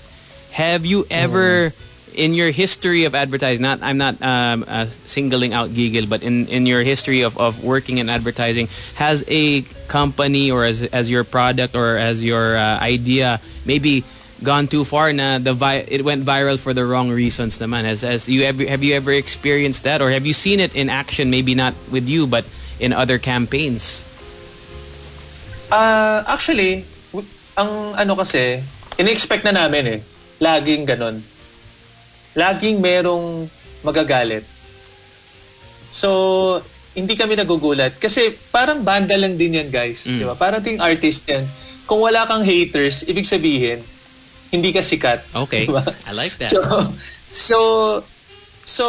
Have 0.55 0.87
you 0.87 1.03
ever 1.11 1.75
in 2.15 2.35
your 2.35 2.51
history 2.51 3.05
of 3.05 3.15
advertising, 3.15 3.63
not 3.63 3.83
I'm 3.83 3.99
not 3.99 4.21
um, 4.23 4.65
uh, 4.67 4.87
singling 4.87 5.53
out 5.53 5.75
Giggle, 5.75 6.07
but 6.07 6.23
in 6.23 6.47
in 6.49 6.67
your 6.67 6.83
history 6.83 7.23
of 7.23 7.37
of 7.39 7.63
working 7.65 7.99
in 7.99 8.09
advertising, 8.09 8.69
has 8.97 9.25
a 9.29 9.63
company 9.87 10.51
or 10.51 10.65
as 10.65 10.83
as 10.95 11.11
your 11.11 11.25
product 11.25 11.75
or 11.77 11.97
as 11.97 12.25
your 12.25 12.57
uh, 12.57 12.79
idea 12.81 13.41
maybe 13.67 14.05
gone 14.43 14.67
too 14.67 14.85
far 14.85 15.13
na 15.13 15.39
the 15.39 15.55
vi- 15.55 15.87
it 15.89 16.05
went 16.05 16.25
viral 16.25 16.59
for 16.59 16.75
the 16.75 16.85
wrong 16.85 17.09
reasons 17.09 17.57
naman 17.59 17.85
has, 17.85 18.03
has 18.03 18.29
you 18.29 18.43
ever 18.45 18.67
have 18.67 18.83
you 18.83 18.93
ever 18.93 19.13
experienced 19.13 19.85
that 19.85 20.03
or 20.03 20.11
have 20.11 20.27
you 20.27 20.35
seen 20.35 20.61
it 20.61 20.75
in 20.77 20.91
action 20.91 21.31
maybe 21.31 21.55
not 21.55 21.73
with 21.89 22.05
you 22.05 22.27
but 22.27 22.45
in 22.77 22.93
other 22.93 23.17
campaigns 23.17 24.05
Ah, 25.75 26.23
actually, 26.29 26.85
ang 27.59 27.99
ano 27.99 28.15
kasi, 28.15 28.63
in-expect 29.01 29.43
na 29.43 29.67
namin 29.67 29.99
eh. 29.99 30.01
Laging 30.39 30.87
ganon. 30.87 31.19
Laging 32.35 32.83
merong 32.83 33.47
magagalit. 33.87 34.43
So, 35.95 36.59
hindi 36.95 37.15
kami 37.19 37.35
nagugulat. 37.39 37.99
Kasi 37.99 38.35
parang 38.55 38.83
banda 38.83 39.15
lang 39.19 39.35
din 39.35 39.59
yan, 39.59 39.71
guys. 39.71 40.03
Mm. 40.07 40.19
Di 40.23 40.25
ba? 40.27 40.35
Parang 40.35 40.63
ding 40.63 40.83
artist 40.83 41.27
yan. 41.27 41.47
Kung 41.87 42.03
wala 42.03 42.27
kang 42.27 42.43
haters, 42.43 43.07
ibig 43.07 43.27
sabihin, 43.27 43.83
hindi 44.55 44.71
ka 44.71 44.81
sikat. 44.81 45.21
okay 45.35 45.67
Di 45.67 45.75
ba? 45.75 45.83
I 46.07 46.13
like 46.15 46.35
that 46.39 46.55
So, 46.55 46.63
so, 47.35 47.59
so, 48.65 48.85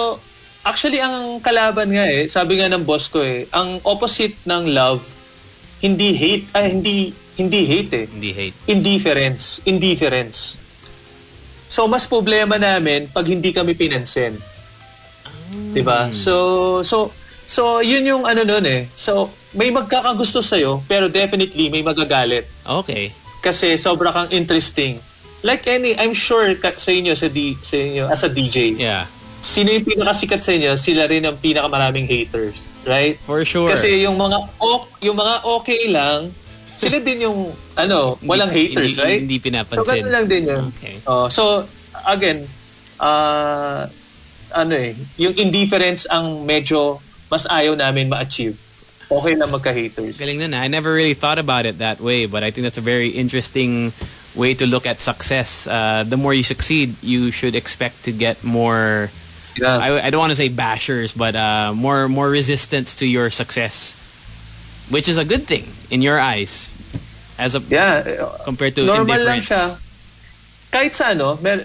actually, 0.61 1.01
ang 1.01 1.41
kalaban 1.41 1.93
nga 1.93 2.05
eh, 2.05 2.29
sabi 2.29 2.61
nga 2.61 2.69
ng 2.69 2.85
boss 2.85 3.09
ko 3.09 3.25
eh, 3.25 3.49
ang 3.49 3.81
opposite 3.85 4.37
ng 4.45 4.69
love, 4.69 5.01
hindi 5.81 6.13
hate, 6.13 6.45
ay, 6.53 6.77
hindi, 6.77 7.13
hindi 7.35 7.61
hate 7.65 7.91
eh. 7.93 8.05
hindi 8.09 8.29
hate 8.31 8.57
Indifference. 8.69 9.65
Indifference. 9.65 10.64
So, 11.65 11.89
mas 11.89 12.05
problema 12.05 12.55
namin 12.55 13.09
pag 13.09 13.25
hindi 13.25 13.49
kami 13.51 13.73
pinansin. 13.73 14.37
Di 15.73 15.81
ba? 15.81 16.09
So, 16.13 16.81
so, 16.85 17.09
so, 17.45 17.81
yun 17.81 18.05
yung 18.05 18.23
ano 18.23 18.45
nun 18.45 18.65
eh. 18.65 18.85
So, 18.93 19.33
may 19.55 19.71
magkakagusto 19.71 20.43
sa'yo, 20.43 20.83
pero 20.85 21.07
definitely 21.07 21.71
may 21.71 21.81
magagalit 21.81 22.43
okay 22.67 23.13
kasi 23.39 23.77
sobra 23.77 24.09
kang 24.09 24.33
interesting. 24.33 24.97
Like 25.45 25.69
any, 25.69 25.93
I'm 25.93 26.17
sure 26.17 26.49
ka, 26.57 26.73
sa 26.73 26.89
inyo, 26.89 27.13
sa, 27.13 27.29
D, 27.29 27.53
sa 27.61 27.77
inyo, 27.77 28.03
as 28.09 28.25
a 28.25 28.29
DJ, 28.33 28.81
yeah 28.81 29.05
sino 29.45 29.69
yung 29.69 29.85
pinakasikat 29.85 30.41
sa 30.41 30.51
inyo, 30.57 30.73
sila 30.73 31.05
rin 31.05 31.21
ang 31.21 31.37
pinakamaraming 31.37 32.09
haters. 32.09 32.73
Right? 32.85 33.17
for 33.25 33.41
sure 33.41 33.73
Kasi 33.73 34.05
yung 34.05 34.13
mga 34.13 34.37
ok, 34.61 35.01
yung 35.01 35.17
mga 35.17 35.35
okay 35.41 35.89
lang, 35.89 36.29
sila 36.75 36.97
din 36.99 37.25
yung 37.25 37.51
ano, 37.75 38.19
walang 38.23 38.51
Hindi- 38.51 38.75
haters, 38.75 38.93
hindi- 38.95 39.03
right? 39.03 39.21
hindi 39.23 39.37
So 39.39 39.43
pinapansin 39.47 39.85
ganun 39.85 40.11
lang 40.11 40.25
din 40.27 40.43
yun. 40.47 40.63
Okay. 40.75 40.95
Oh, 41.07 41.27
so 41.27 41.63
again, 42.07 42.43
uh, 42.99 43.87
ano 44.55 44.73
eh, 44.75 44.95
yung 45.17 45.35
indifference 45.35 46.07
ang 46.07 46.45
medyo 46.45 46.99
mas 47.31 47.47
ayaw 47.49 47.75
namin 47.75 48.07
ma-achieve. 48.07 48.55
Okay 49.05 49.37
lang 49.37 49.53
magka-haters. 49.53 50.17
Galing 50.17 50.41
nun, 50.41 50.53
ah. 50.57 50.65
I 50.65 50.67
never 50.67 50.93
really 50.93 51.13
thought 51.13 51.37
about 51.37 51.65
it 51.65 51.77
that 51.77 52.01
way, 52.01 52.25
but 52.25 52.41
I 52.41 52.49
think 52.49 52.65
that's 52.65 52.81
a 52.81 52.85
very 52.85 53.09
interesting 53.13 53.93
way 54.33 54.53
to 54.55 54.65
look 54.65 54.85
at 54.85 54.99
success. 54.99 55.67
Uh, 55.67 56.03
the 56.03 56.17
more 56.17 56.33
you 56.33 56.43
succeed, 56.43 56.95
you 57.01 57.29
should 57.29 57.53
expect 57.55 58.05
to 58.05 58.11
get 58.11 58.43
more. 58.43 59.09
Yeah. 59.61 59.77
I, 59.77 60.07
I 60.07 60.09
don't 60.09 60.19
want 60.19 60.31
to 60.31 60.35
say 60.35 60.49
bashers, 60.49 61.15
but 61.15 61.35
uh, 61.35 61.73
more 61.73 62.09
more 62.09 62.29
resistance 62.29 62.95
to 62.95 63.05
your 63.05 63.29
success, 63.29 63.93
which 64.89 65.09
is 65.09 65.17
a 65.17 65.25
good 65.25 65.43
thing 65.43 65.65
in 65.89 66.01
your 66.01 66.19
eyes, 66.19 66.69
as 67.37 67.55
a 67.55 67.61
yeah. 67.69 68.01
compared 68.45 68.75
to 68.75 68.85
normal 68.85 69.17
lang 69.17 69.41
indifference. 69.41 69.49
siya. 69.49 69.63
Kahit 70.71 70.91
sa 70.93 71.05
ano, 71.15 71.39
may, 71.39 71.61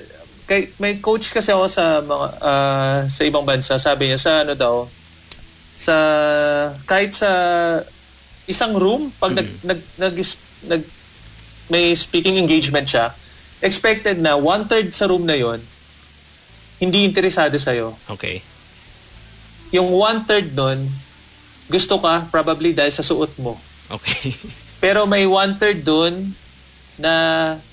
kay, 0.47 0.71
may 0.79 0.99
coach 0.99 1.35
kasi 1.35 1.53
ako 1.53 1.67
sa 1.67 2.01
mga 2.01 2.27
ah, 2.41 2.99
sa 3.07 3.23
ibang 3.27 3.45
bansa, 3.45 3.77
sabi 3.79 4.11
niya 4.11 4.19
sa 4.19 4.33
ano 4.43 4.55
daw, 4.55 4.87
sa 5.77 5.97
kahit 6.85 7.13
sa 7.17 7.31
isang 8.51 8.75
room 8.75 9.15
pag 9.17 9.33
nag, 9.33 9.49
nag, 9.63 9.81
nag, 9.97 10.15
nag 10.69 10.83
may 11.71 11.95
speaking 11.95 12.35
engagement 12.35 12.91
siya, 12.91 13.15
expected 13.63 14.19
na 14.19 14.35
one-third 14.35 14.91
sa 14.91 15.07
room 15.07 15.23
na 15.23 15.39
yon 15.39 15.63
hindi 16.81 17.05
interesado 17.05 17.55
sa'yo. 17.61 17.93
Okay. 18.09 18.41
Yung 19.71 19.93
one-third 19.95 20.57
nun, 20.57 20.89
gusto 21.71 22.03
ka 22.03 22.27
probably 22.29 22.75
dahil 22.75 22.91
sa 22.91 23.07
suot 23.07 23.39
mo. 23.39 23.55
Okay. 23.91 24.35
Pero 24.85 25.07
may 25.07 25.25
one-third 25.25 25.87
dun 25.87 26.35
na 26.99 27.13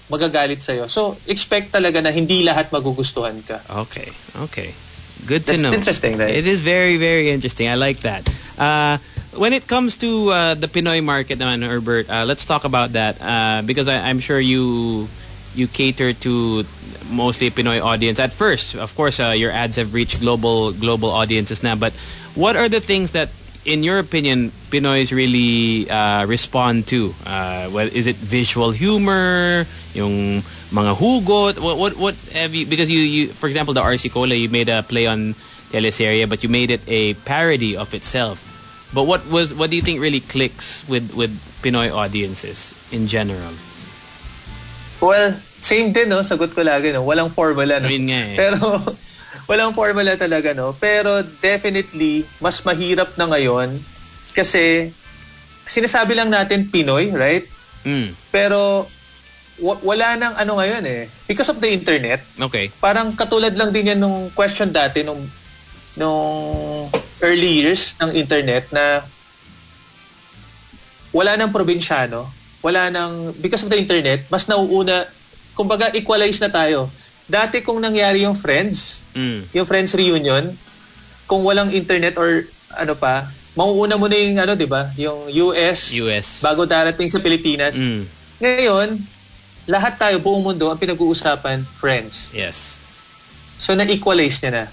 magagalit 0.07 0.63
sa'yo. 0.63 0.87
So, 0.87 1.19
expect 1.27 1.75
talaga 1.75 1.99
na 1.99 2.11
hindi 2.15 2.43
lahat 2.45 2.71
magugustuhan 2.71 3.35
ka. 3.43 3.59
Okay. 3.87 4.07
Okay. 4.47 4.71
Good 5.25 5.43
to 5.49 5.57
That's 5.57 5.63
know. 5.63 5.73
interesting, 5.73 6.15
right? 6.15 6.31
It 6.31 6.47
is 6.47 6.61
very, 6.61 6.95
very 6.95 7.31
interesting. 7.31 7.67
I 7.67 7.75
like 7.75 8.05
that. 8.07 8.23
Uh, 8.55 8.97
when 9.35 9.51
it 9.51 9.67
comes 9.67 9.97
to 9.97 10.31
uh, 10.31 10.53
the 10.55 10.67
Pinoy 10.67 11.03
market 11.03 11.39
naman, 11.39 11.65
Herbert, 11.65 12.09
uh, 12.09 12.23
let's 12.25 12.45
talk 12.45 12.63
about 12.63 12.93
that. 12.93 13.19
Uh, 13.19 13.61
because 13.65 13.87
I, 13.87 14.09
I'm 14.09 14.19
sure 14.19 14.39
you 14.39 15.07
you 15.55 15.67
cater 15.67 16.13
to 16.13 16.63
mostly 17.09 17.49
Pinoy 17.49 17.81
audience 17.81 18.19
at 18.19 18.31
first. 18.31 18.75
Of 18.75 18.95
course, 18.95 19.19
uh, 19.19 19.33
your 19.33 19.51
ads 19.51 19.75
have 19.75 19.93
reached 19.93 20.21
global 20.21 20.71
global 20.71 21.09
audiences 21.09 21.63
now. 21.63 21.75
But 21.75 21.93
what 22.35 22.55
are 22.55 22.69
the 22.69 22.79
things 22.79 23.11
that, 23.11 23.29
in 23.67 23.83
your 23.83 23.99
opinion, 23.99 24.49
Pinoys 24.71 25.11
really 25.11 25.89
uh, 25.91 26.25
respond 26.25 26.87
to? 26.87 27.13
Uh, 27.27 27.69
well, 27.71 27.87
is 27.91 28.07
it 28.07 28.15
visual 28.15 28.71
humor? 28.71 29.67
Yung 29.93 30.41
mga 30.71 30.95
hugot? 30.95 31.59
What 31.59 31.77
what 31.77 31.93
what 31.99 32.15
have 32.33 32.55
you? 32.55 32.65
Because 32.65 32.89
you 32.89 32.99
you 33.03 33.27
for 33.27 33.45
example 33.51 33.75
the 33.75 33.83
RC 33.83 34.09
Cola 34.09 34.33
you 34.33 34.49
made 34.49 34.71
a 34.71 34.81
play 34.81 35.05
on 35.05 35.35
teleserye, 35.69 36.27
but 36.27 36.41
you 36.41 36.49
made 36.49 36.71
it 36.71 36.81
a 36.87 37.13
parody 37.27 37.75
of 37.75 37.93
itself. 37.93 38.41
But 38.95 39.03
what 39.03 39.27
was 39.27 39.53
what 39.53 39.69
do 39.69 39.75
you 39.75 39.83
think 39.83 39.99
really 39.99 40.23
clicks 40.23 40.87
with 40.87 41.13
with 41.13 41.35
Pinoy 41.59 41.91
audiences 41.91 42.71
in 42.95 43.11
general? 43.11 43.51
Well, 45.03 45.35
same 45.59 45.91
din, 45.91 46.09
no? 46.09 46.23
Sagot 46.23 46.55
ko 46.55 46.63
lagi, 46.63 46.89
no? 46.95 47.03
Walang 47.05 47.29
formula, 47.29 47.77
no? 47.83 47.91
Yun 47.91 48.09
nga 48.09 48.21
eh. 48.33 48.37
Pero, 48.39 48.81
walang 49.45 49.77
formula 49.77 50.17
talaga, 50.17 50.57
no? 50.57 50.73
Pero, 50.73 51.21
definitely, 51.21 52.25
mas 52.41 52.57
mahirap 52.65 53.13
na 53.15 53.29
ngayon 53.29 53.69
kasi 54.33 54.89
sinasabi 55.67 56.17
lang 56.17 56.31
natin 56.31 56.65
Pinoy, 56.65 57.13
right? 57.13 57.45
Mm, 57.85 58.15
Pero, 58.33 58.87
wa- 59.59 59.81
wala 59.83 60.17
nang 60.17 60.33
ano 60.33 60.57
ngayon, 60.57 60.83
eh. 60.87 61.05
Because 61.25 61.51
of 61.51 61.61
the 61.61 61.69
internet, 61.69 62.23
okay. 62.39 62.71
parang 62.79 63.13
katulad 63.13 63.53
lang 63.53 63.69
din 63.69 63.93
yan 63.93 63.99
nung 63.99 64.31
question 64.31 64.71
dati 64.71 65.01
nung 65.05 65.19
nung 65.97 66.87
early 67.25 67.65
years 67.65 67.97
ng 67.97 68.13
internet 68.13 68.69
na 68.69 69.01
wala 71.09 71.33
nang 71.33 71.49
probinsyano, 71.49 72.29
wala 72.61 72.93
nang 72.93 73.33
because 73.41 73.65
of 73.65 73.71
the 73.71 73.79
internet, 73.79 74.21
mas 74.29 74.45
nauuna 74.45 75.05
kumbaga 75.57 75.89
equalize 75.97 76.37
na 76.37 76.53
tayo. 76.53 76.85
Dati 77.27 77.59
kung 77.59 77.77
nangyari 77.77 78.23
yung 78.23 78.33
friends, 78.33 79.03
Mm. 79.11 79.43
yung 79.51 79.67
friends 79.67 79.91
reunion, 79.91 80.47
kung 81.25 81.43
walang 81.43 81.69
internet 81.69 82.15
or 82.15 82.47
ano 82.73 82.93
pa, 82.93 83.27
mauuna 83.53 83.95
mo 83.95 84.07
na 84.07 84.15
yung 84.15 84.37
ano, 84.37 84.53
'di 84.53 84.65
ba? 84.65 84.87
Yung 84.95 85.27
US, 85.45 85.91
US. 85.97 86.39
bago 86.39 86.63
darating 86.63 87.07
sa 87.07 87.19
Pilipinas. 87.19 87.75
Mm. 87.75 88.01
Ngayon, 88.37 88.87
lahat 89.67 89.97
tayo 89.97 90.17
buong 90.17 90.39
mundo 90.41 90.65
ang 90.65 90.77
pinag-uusapan 90.77 91.65
friends. 91.75 92.31
Yes. 92.31 92.79
So 93.57 93.73
na-equalize 93.73 94.39
niya 94.39 94.51
na. 94.53 94.65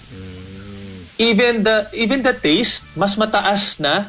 Even 1.17 1.63
the 1.63 1.87
even 1.91 2.19
the 2.21 2.31
taste 2.31 2.83
mas 2.93 3.15
mataas 3.15 3.79
na. 3.79 4.07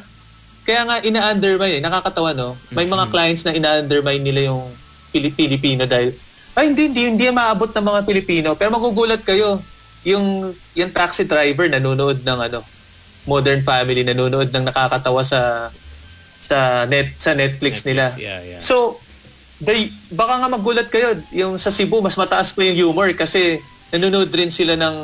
Kaya 0.61 0.83
nga 0.83 0.99
ina-undermine, 0.99 1.79
eh. 1.79 1.81
nakakatawa 1.81 2.31
no. 2.31 2.55
May 2.69 2.83
mga 2.83 3.07
clients 3.07 3.43
na 3.43 3.51
ina-undermine 3.51 4.19
nila 4.19 4.51
yung 4.51 4.63
Pili- 5.09 5.31
Pilipino 5.31 5.87
dahil 5.87 6.11
ay 6.57 6.73
hindi 6.73 6.89
hindi 6.89 7.01
hindi 7.05 7.25
maabot 7.29 7.69
ng 7.69 7.85
mga 7.85 8.01
Pilipino. 8.03 8.49
Pero 8.57 8.73
magugulat 8.73 9.21
kayo 9.21 9.61
yung 10.01 10.49
yung 10.73 10.91
taxi 10.91 11.29
driver 11.29 11.69
nanonood 11.69 12.25
ng 12.25 12.39
ano 12.49 12.59
Modern 13.29 13.61
Family 13.61 14.01
nanonood 14.01 14.49
ng 14.49 14.65
nakakatawa 14.65 15.21
sa 15.21 15.69
sa 16.41 16.87
net 16.89 17.13
sa 17.21 17.37
Netflix, 17.37 17.85
nila. 17.85 18.09
Netflix, 18.09 18.25
yeah, 18.25 18.39
yeah. 18.41 18.61
So 18.65 18.97
they, 19.61 19.89
baka 20.13 20.41
nga 20.41 20.49
magulat 20.49 20.87
kayo 20.89 21.13
yung 21.29 21.61
sa 21.61 21.69
Cebu 21.69 22.01
mas 22.01 22.17
mataas 22.17 22.53
pa 22.53 22.65
yung 22.65 22.89
humor 22.89 23.09
kasi 23.13 23.61
nanonood 23.93 24.33
rin 24.33 24.49
sila 24.49 24.73
ng 24.73 24.95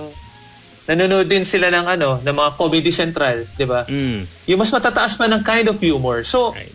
nanonood 0.84 1.28
din 1.32 1.48
sila 1.48 1.72
ng 1.72 1.86
ano 1.86 2.20
ng 2.20 2.36
mga 2.36 2.52
comedy 2.60 2.92
central, 2.92 3.46
'di 3.56 3.66
ba? 3.70 3.86
Mm. 3.88 4.26
Yung 4.50 4.60
mas 4.60 4.72
matataas 4.74 5.16
pa 5.16 5.30
ng 5.30 5.39
kind 5.46 5.68
of 5.70 5.78
humor. 5.80 6.26
So 6.28 6.52
Right. 6.52 6.72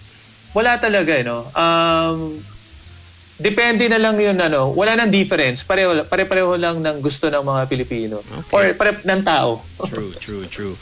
wala 0.57 0.81
talaga 0.81 1.12
eh, 1.12 1.25
no. 1.27 1.45
Um 1.53 2.38
depende 3.38 3.88
na 3.88 3.96
lang 3.98 4.18
yun 4.18 4.37
ano, 4.38 4.70
wala 4.74 4.94
nang 4.98 5.11
difference. 5.11 5.62
Pareho 5.62 6.05
pare-pareho 6.05 6.59
lang 6.59 6.83
ng 6.83 7.01
gusto 7.01 7.31
ng 7.31 7.42
mga 7.42 7.61
Pilipino 7.70 8.16
Okay. 8.18 8.53
or 8.55 8.62
pare 8.74 8.92
ng 9.07 9.22
tao. 9.22 9.62
True, 9.90 10.12
true, 10.18 10.44
true. 10.46 10.74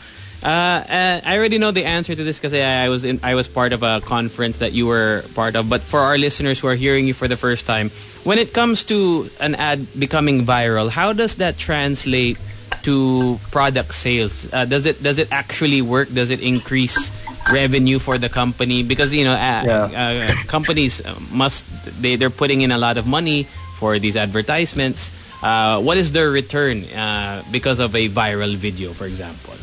Uh, 0.44 0.84
uh, 0.84 1.20
I 1.24 1.38
already 1.38 1.56
know 1.58 1.72
the 1.72 1.84
answer 1.84 2.14
to 2.14 2.22
this 2.22 2.38
because 2.38 2.52
I, 2.52 2.84
I 2.84 2.88
was 2.88 3.04
in, 3.04 3.18
I 3.24 3.34
was 3.34 3.48
part 3.48 3.72
of 3.72 3.82
a 3.82 4.00
conference 4.04 4.58
that 4.58 4.72
you 4.72 4.86
were 4.86 5.24
part 5.34 5.56
of. 5.56 5.68
But 5.68 5.80
for 5.80 6.00
our 6.00 6.18
listeners 6.18 6.60
who 6.60 6.68
are 6.68 6.76
hearing 6.76 7.06
you 7.08 7.14
for 7.14 7.26
the 7.26 7.36
first 7.40 7.64
time, 7.66 7.88
when 8.22 8.38
it 8.38 8.52
comes 8.52 8.84
to 8.84 9.28
an 9.40 9.54
ad 9.56 9.86
becoming 9.98 10.44
viral, 10.44 10.90
how 10.90 11.12
does 11.12 11.36
that 11.36 11.56
translate 11.56 12.36
to 12.84 13.40
product 13.50 13.94
sales? 13.94 14.52
Uh, 14.52 14.64
does 14.66 14.84
it 14.86 15.02
does 15.02 15.18
it 15.18 15.32
actually 15.32 15.80
work? 15.82 16.12
Does 16.12 16.30
it 16.30 16.40
increase 16.44 17.10
revenue 17.52 17.98
for 17.98 18.18
the 18.18 18.28
company? 18.28 18.82
Because 18.82 19.14
you 19.14 19.24
know, 19.24 19.34
uh, 19.34 19.62
Yeah. 19.64 19.86
uh, 19.92 20.30
companies 20.46 21.02
must 21.30 21.64
they 22.00 22.16
they're 22.16 22.30
putting 22.32 22.60
in 22.60 22.72
a 22.72 22.78
lot 22.78 22.96
of 22.96 23.06
money 23.06 23.44
for 23.78 23.98
these 23.98 24.16
advertisements. 24.16 25.12
Uh, 25.44 25.78
what 25.78 25.96
is 25.96 26.12
their 26.12 26.30
return 26.32 26.82
uh, 26.96 27.42
because 27.52 27.78
of 27.78 27.94
a 27.94 28.08
viral 28.08 28.56
video, 28.56 28.90
for 28.92 29.04
example? 29.06 29.54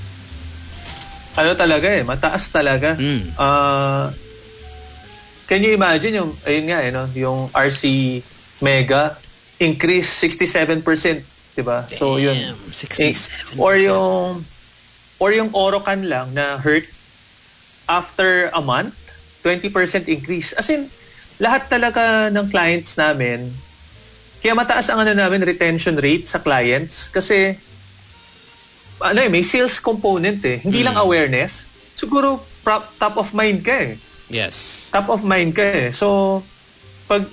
ano 1.33 1.57
talaga 1.57 1.89
eh, 1.89 2.05
mataas 2.05 2.53
talaga. 2.53 2.93
Mm. 2.93 3.25
Can 5.49 5.65
you 5.65 5.73
imagine 5.73 6.13
yung, 6.13 6.31
ayun 6.45 6.65
nga 6.69 6.79
eh, 6.85 6.91
no? 6.93 7.09
yung 7.13 7.49
RC 7.49 7.81
Mega 8.61 9.17
increase 9.57 10.07
67%, 10.21 10.85
di 11.57 11.63
ba? 11.65 11.83
So 11.89 12.21
yun. 12.21 12.37
Damn, 12.37 12.53
Eh, 12.69 13.13
67%. 13.17 13.59
Or 13.59 13.75
yung, 13.75 14.45
or 15.17 15.29
yung 15.33 15.49
Orocan 15.51 16.05
lang 16.05 16.31
na 16.37 16.61
hurt 16.61 16.85
after 17.87 18.49
a 18.53 18.61
month, 18.61 18.95
20% 19.43 20.07
increase. 20.07 20.55
As 20.55 20.69
in, 20.71 20.87
lahat 21.39 21.67
talaga 21.67 22.31
ng 22.31 22.45
clients 22.47 22.95
namin, 22.95 23.51
kaya 24.43 24.53
mataas 24.55 24.91
ang 24.91 25.03
ano 25.03 25.15
namin 25.15 25.43
retention 25.43 25.95
rate 25.95 26.27
sa 26.27 26.43
clients 26.43 27.07
kasi 27.07 27.55
ano 28.99 29.19
eh, 29.19 29.31
may 29.31 29.43
sales 29.43 29.79
component 29.79 30.39
eh. 30.43 30.59
Hindi 30.63 30.83
lang 30.83 30.95
awareness. 30.95 31.67
Siguro 31.95 32.39
pro- 32.63 32.87
top 32.99 33.19
of 33.19 33.31
mind 33.35 33.63
ka 33.63 33.71
eh. 33.71 33.99
Yes. 34.31 34.87
Top 34.91 35.11
of 35.11 35.23
mind 35.23 35.55
ka 35.55 35.63
eh. 35.63 35.89
So, 35.91 36.39
pag, 37.07 37.27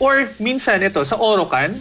or 0.00 0.28
minsan 0.40 0.84
ito, 0.84 1.00
sa 1.04 1.16
Orocan, 1.16 1.72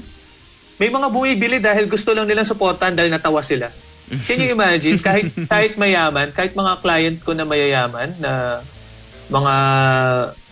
may 0.78 0.88
mga 0.94 1.08
bumibili 1.10 1.58
dahil 1.58 1.90
gusto 1.90 2.14
lang 2.14 2.30
nilang 2.30 2.48
supportan 2.48 2.94
dahil 2.96 3.12
natawa 3.12 3.42
sila. 3.42 3.68
Can 4.08 4.40
you 4.40 4.52
imagine? 4.52 4.96
kahit, 4.98 5.28
kahit 5.46 5.76
mayaman, 5.76 6.32
kahit 6.32 6.56
mga 6.56 6.80
client 6.80 7.18
ko 7.20 7.36
na 7.36 7.44
mayayaman, 7.44 8.16
na 8.18 8.64
mga 9.28 9.54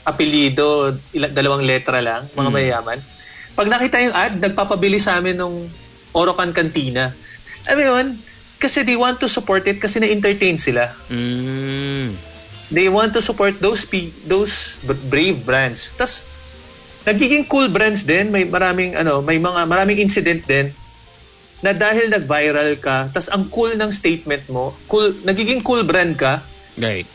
apelido, 0.03 0.91
ila- 1.11 1.31
dalawang 1.31 1.63
letra 1.63 2.03
lang, 2.03 2.27
mga 2.31 2.49
mayayaman, 2.51 2.99
pag 3.55 3.67
nakita 3.71 4.03
yung 4.03 4.11
ad, 4.11 4.33
nagpapabili 4.37 4.99
sa 4.99 5.17
amin 5.17 5.33
ng 5.33 5.53
Orocan 6.11 6.51
Cantina. 6.51 7.15
Mo 7.65 7.81
yun? 7.81 8.11
Kasi 8.55 8.83
they 8.83 8.95
want 8.95 9.17
to 9.17 9.27
support 9.27 9.63
it 9.63 9.79
kasi 9.79 9.99
na-entertain 9.99 10.55
sila 10.55 10.87
Mm. 11.11 12.15
they 12.67 12.87
want 12.87 13.11
to 13.11 13.19
support 13.19 13.51
those 13.59 13.83
pe- 13.83 14.15
those 14.25 14.79
brave 15.05 15.43
brands. 15.43 15.91
Tas 15.93 16.23
nagiging 17.03 17.45
cool 17.45 17.67
brands 17.67 18.01
din, 18.01 18.31
may 18.31 18.43
maraming 18.43 18.95
ano, 18.95 19.19
may 19.19 19.37
mga 19.37 19.63
maraming 19.63 19.99
incident 19.99 20.41
din 20.43 20.71
na 21.59 21.71
dahil 21.71 22.07
nag-viral 22.07 22.75
ka, 22.77 23.09
tas 23.09 23.27
ang 23.27 23.47
cool 23.47 23.73
ng 23.73 23.89
statement 23.89 24.47
mo, 24.47 24.75
cool 24.85 25.15
nagiging 25.23 25.59
cool 25.59 25.81
brand 25.81 26.13
ka, 26.13 26.43
Right. 26.75 27.07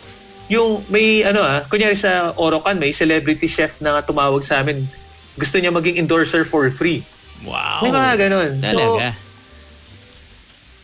yung 0.49 0.81
may 0.89 1.21
ano 1.21 1.41
ah, 1.41 1.61
kunyari 1.63 1.93
sa 1.93 2.33
Orocan 2.35 2.75
may 2.75 2.91
celebrity 2.91 3.45
chef 3.45 3.79
na 3.79 3.95
nga 3.95 4.03
tumawag 4.03 4.41
sa 4.41 4.59
amin, 4.59 4.81
gusto 5.37 5.57
niya 5.57 5.71
maging 5.71 5.97
endorser 5.97 6.43
for 6.43 6.65
free. 6.69 7.05
Wow. 7.41 7.81
May 7.81 7.91
mga 7.91 8.13
ganun. 8.21 8.51
So, 8.59 8.77
Talaga. 8.99 9.09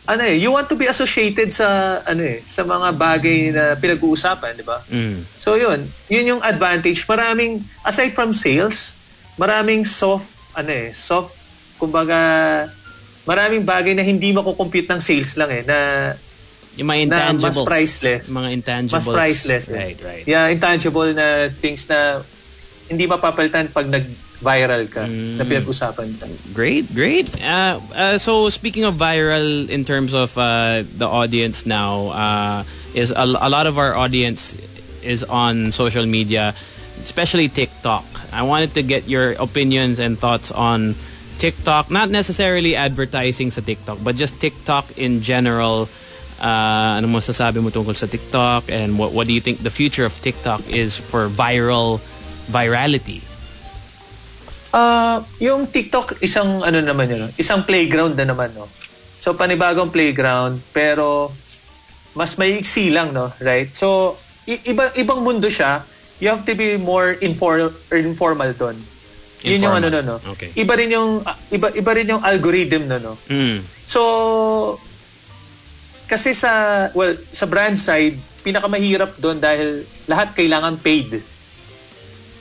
ano 0.07 0.21
eh, 0.23 0.39
you 0.39 0.49
want 0.49 0.65
to 0.65 0.77
be 0.77 0.87
associated 0.87 1.51
sa 1.51 1.67
ano 2.01 2.23
eh, 2.23 2.39
sa 2.39 2.63
mga 2.63 2.95
bagay 2.95 3.51
na 3.51 3.75
pinag-uusapan, 3.75 4.55
di 4.55 4.63
ba? 4.63 4.79
mm. 4.81 5.19
So 5.37 5.53
yun, 5.53 5.83
yun 6.07 6.37
yung 6.37 6.41
advantage. 6.41 7.03
Maraming, 7.03 7.59
aside 7.83 8.15
from 8.15 8.31
sales, 8.31 8.95
maraming 9.35 9.83
soft, 9.83 10.31
ano 10.55 10.71
eh, 10.71 10.95
soft, 10.95 11.35
kumbaga, 11.75 12.17
maraming 13.27 13.61
bagay 13.61 13.91
na 13.91 14.01
hindi 14.01 14.31
makukompute 14.31 14.87
ng 14.87 14.99
sales 14.99 15.35
lang 15.35 15.51
eh, 15.51 15.61
na 15.61 15.77
Yung 16.75 16.87
mga 16.87 16.97
na 16.97 17.03
intangibles. 17.27 17.43
mas 17.43 17.57
priceless. 17.59 18.23
Mga 18.29 18.49
intangibles. 18.53 18.95
mas 18.95 19.05
priceless. 19.05 19.65
eh. 19.67 19.75
Right, 19.75 19.99
right. 19.99 20.25
Yeah, 20.25 20.47
intangible 20.47 21.11
na 21.11 21.27
things 21.51 21.83
na 21.85 22.21
hindi 22.87 23.03
mapapalitan 23.03 23.67
pag 23.67 23.89
nag-viral 23.89 24.85
ka, 24.87 25.03
na 25.03 25.41
Mm. 25.41 25.43
pinag-usapan 25.43 26.07
ka. 26.15 26.25
Great, 26.53 26.85
great. 26.93 27.27
Uh, 27.37 27.81
uh, 27.91 28.15
so 28.15 28.47
speaking 28.47 28.85
of 28.85 28.95
viral 28.95 29.67
in 29.67 29.83
terms 29.83 30.13
of 30.13 30.37
uh, 30.37 30.85
the 30.95 31.05
audience 31.05 31.65
now, 31.65 32.13
uh, 32.13 32.61
is 32.93 33.09
a, 33.09 33.25
a 33.25 33.49
lot 33.49 33.65
of 33.65 33.75
our 33.75 33.91
audience 33.93 34.55
is 35.01 35.25
on 35.25 35.71
social 35.71 36.05
media, 36.05 36.53
especially 37.01 37.49
TikTok. 37.49 38.05
I 38.31 38.41
wanted 38.41 38.73
to 38.75 38.83
get 38.83 39.07
your 39.07 39.33
opinions 39.33 39.97
and 39.97 40.13
thoughts 40.13 40.51
on 40.51 40.93
TikTok, 41.37 41.89
not 41.93 42.09
necessarily 42.09 42.75
advertising 42.75 43.53
sa 43.53 43.61
TikTok, 43.61 44.01
but 44.03 44.17
just 44.17 44.41
TikTok 44.41 44.97
in 44.97 45.21
general. 45.21 45.87
Uh, 46.37 47.01
ano 47.01 47.09
masasabi 47.09 47.57
mo 47.57 47.73
tungkol 47.73 47.97
sa 47.97 48.05
TikTok 48.05 48.69
and 48.69 48.93
what, 48.93 49.09
what 49.09 49.25
do 49.25 49.33
you 49.33 49.41
think 49.41 49.57
the 49.65 49.73
future 49.73 50.05
of 50.05 50.13
TikTok 50.21 50.61
is 50.69 50.93
for 50.93 51.33
viral 51.33 51.97
virality? 52.53 53.25
Ah, 54.69 55.25
yung 55.41 55.65
TikTok 55.65 56.21
isang 56.21 56.61
ano 56.61 56.77
naman 56.77 57.09
yun, 57.09 57.25
isang 57.41 57.65
playground 57.65 58.13
na 58.13 58.29
naman 58.29 58.53
no. 58.53 58.69
So 59.17 59.33
panibagong 59.33 59.89
playground 59.89 60.61
pero 60.69 61.33
mas 62.13 62.37
may 62.37 62.61
iksi 62.61 62.93
lang 62.93 63.17
no, 63.17 63.33
right? 63.41 63.73
So 63.73 64.13
iba 64.45 64.93
ibang 64.93 65.25
mundo 65.25 65.49
siya. 65.49 65.81
You 66.21 66.33
have 66.33 66.45
to 66.45 66.53
be 66.53 66.77
more 66.77 67.17
informal 67.17 67.73
informal 67.89 68.53
doon. 68.53 68.77
Yun 69.45 69.61
yung 69.61 69.75
ano 69.77 69.87
Informal. 69.91 70.05
no, 70.05 70.17
no. 70.17 70.31
Okay. 70.33 70.49
Iba 70.57 70.73
rin 70.73 70.89
yung 70.89 71.21
iba 71.53 71.67
iba 71.73 71.91
rin 71.93 72.07
yung 72.09 72.23
algorithm 72.25 72.89
no, 72.89 72.97
no. 72.97 73.13
Mm. 73.29 73.61
So 73.85 74.01
kasi 76.07 76.33
sa 76.33 76.87
well 76.95 77.13
sa 77.19 77.45
brand 77.45 77.77
side 77.77 78.17
pinakamahirap 78.47 79.19
doon 79.19 79.43
dahil 79.43 79.83
lahat 80.07 80.31
kailangan 80.31 80.79
paid. 80.79 81.19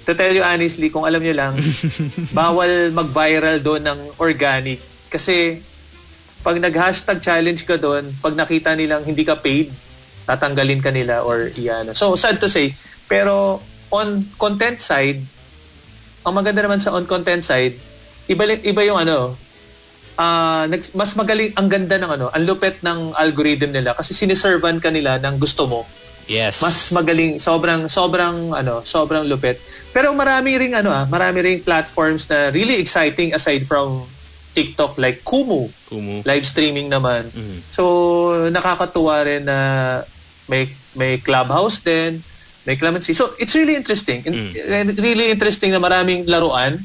To 0.07 0.15
tell 0.15 0.31
you 0.31 0.47
honestly, 0.47 0.87
kung 0.87 1.03
alam 1.03 1.19
niyo 1.19 1.35
lang, 1.35 1.59
bawal 2.39 2.95
mag-viral 2.95 3.59
doon 3.59 3.83
ng 3.91 3.99
organic. 4.23 4.79
Kasi 5.11 5.59
pag 6.47 6.63
nag-hashtag 6.63 7.19
challenge 7.19 7.67
ka 7.67 7.75
doon, 7.75 8.07
pag 8.23 8.39
nakita 8.39 8.71
nilang 8.79 9.03
hindi 9.03 9.27
ka 9.27 9.35
paid, 9.35 9.67
tatanggalin 10.31 10.79
ka 10.79 10.95
nila 10.95 11.27
or 11.27 11.51
iyan. 11.51 11.91
So, 11.99 12.15
sad 12.15 12.39
to 12.39 12.47
say. 12.47 12.71
Pero 13.11 13.59
on 13.91 14.23
content 14.39 14.79
side, 14.79 15.19
ang 16.27 16.35
maganda 16.35 16.61
naman 16.61 16.83
sa 16.83 16.91
on 16.91 17.07
content 17.07 17.41
side, 17.41 17.79
iba, 18.27 18.43
iba 18.51 18.83
yung 18.83 18.99
ano, 18.99 19.39
nags- 20.67 20.91
mas 20.93 21.15
magaling, 21.15 21.55
ang 21.55 21.71
ganda 21.71 21.97
ng 22.03 22.11
ano, 22.11 22.27
ang 22.35 22.43
lupet 22.43 22.83
ng 22.83 23.15
algorithm 23.15 23.71
nila 23.71 23.95
kasi 23.95 24.11
siniservan 24.11 24.83
ka 24.83 24.91
nila 24.91 25.23
ng 25.23 25.39
gusto 25.39 25.71
mo. 25.71 25.87
Yes. 26.27 26.59
Mas 26.59 26.91
magaling, 26.91 27.39
sobrang 27.39 27.87
sobrang 27.87 28.51
ano, 28.51 28.83
sobrang 28.83 29.23
lupit. 29.31 29.63
Pero 29.95 30.11
marami 30.11 30.59
ring 30.59 30.75
ano 30.75 30.91
ah, 30.91 31.07
marami 31.07 31.39
ring 31.39 31.63
platforms 31.63 32.27
na 32.27 32.51
really 32.51 32.83
exciting 32.83 33.31
aside 33.31 33.63
from 33.63 34.03
TikTok 34.51 34.99
like 34.99 35.23
Kumu. 35.23 35.71
Kumu. 35.87 36.27
Live 36.27 36.43
streaming 36.43 36.91
naman. 36.91 37.31
Mhm. 37.31 37.59
So 37.71 37.83
nakakatuwa 38.51 39.23
rin 39.23 39.47
na 39.47 39.59
may 40.51 40.67
may 40.99 41.23
clubhouse 41.23 41.79
din, 41.79 42.19
may 42.67 42.75
clemency. 42.75 43.15
So 43.15 43.33
it's 43.39 43.55
really 43.55 43.75
interesting. 43.75 44.27
In- 44.27 44.53
and 44.67 44.91
Really 44.99 45.31
interesting 45.31 45.71
na 45.71 45.79
maraming 45.79 46.27
laruan. 46.27 46.83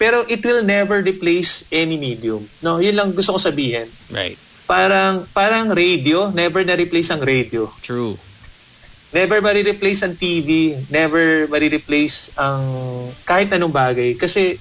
Pero 0.00 0.24
it 0.26 0.40
will 0.40 0.64
never 0.64 1.04
replace 1.04 1.68
any 1.68 2.00
medium. 2.00 2.40
No, 2.64 2.80
yun 2.80 2.96
lang 2.96 3.12
gusto 3.12 3.36
ko 3.36 3.38
sabihin. 3.38 3.84
Right. 4.08 4.32
Parang 4.64 5.28
parang 5.30 5.68
radio, 5.68 6.32
never 6.32 6.64
na 6.64 6.72
replace 6.72 7.12
ang 7.12 7.20
radio. 7.20 7.68
True. 7.84 8.16
Never 9.10 9.42
ma-replace 9.42 10.06
ang 10.06 10.14
TV, 10.14 10.78
never 10.88 11.50
ma-replace 11.50 12.30
ang 12.38 12.62
kahit 13.26 13.50
anong 13.50 13.74
bagay 13.74 14.14
kasi 14.14 14.54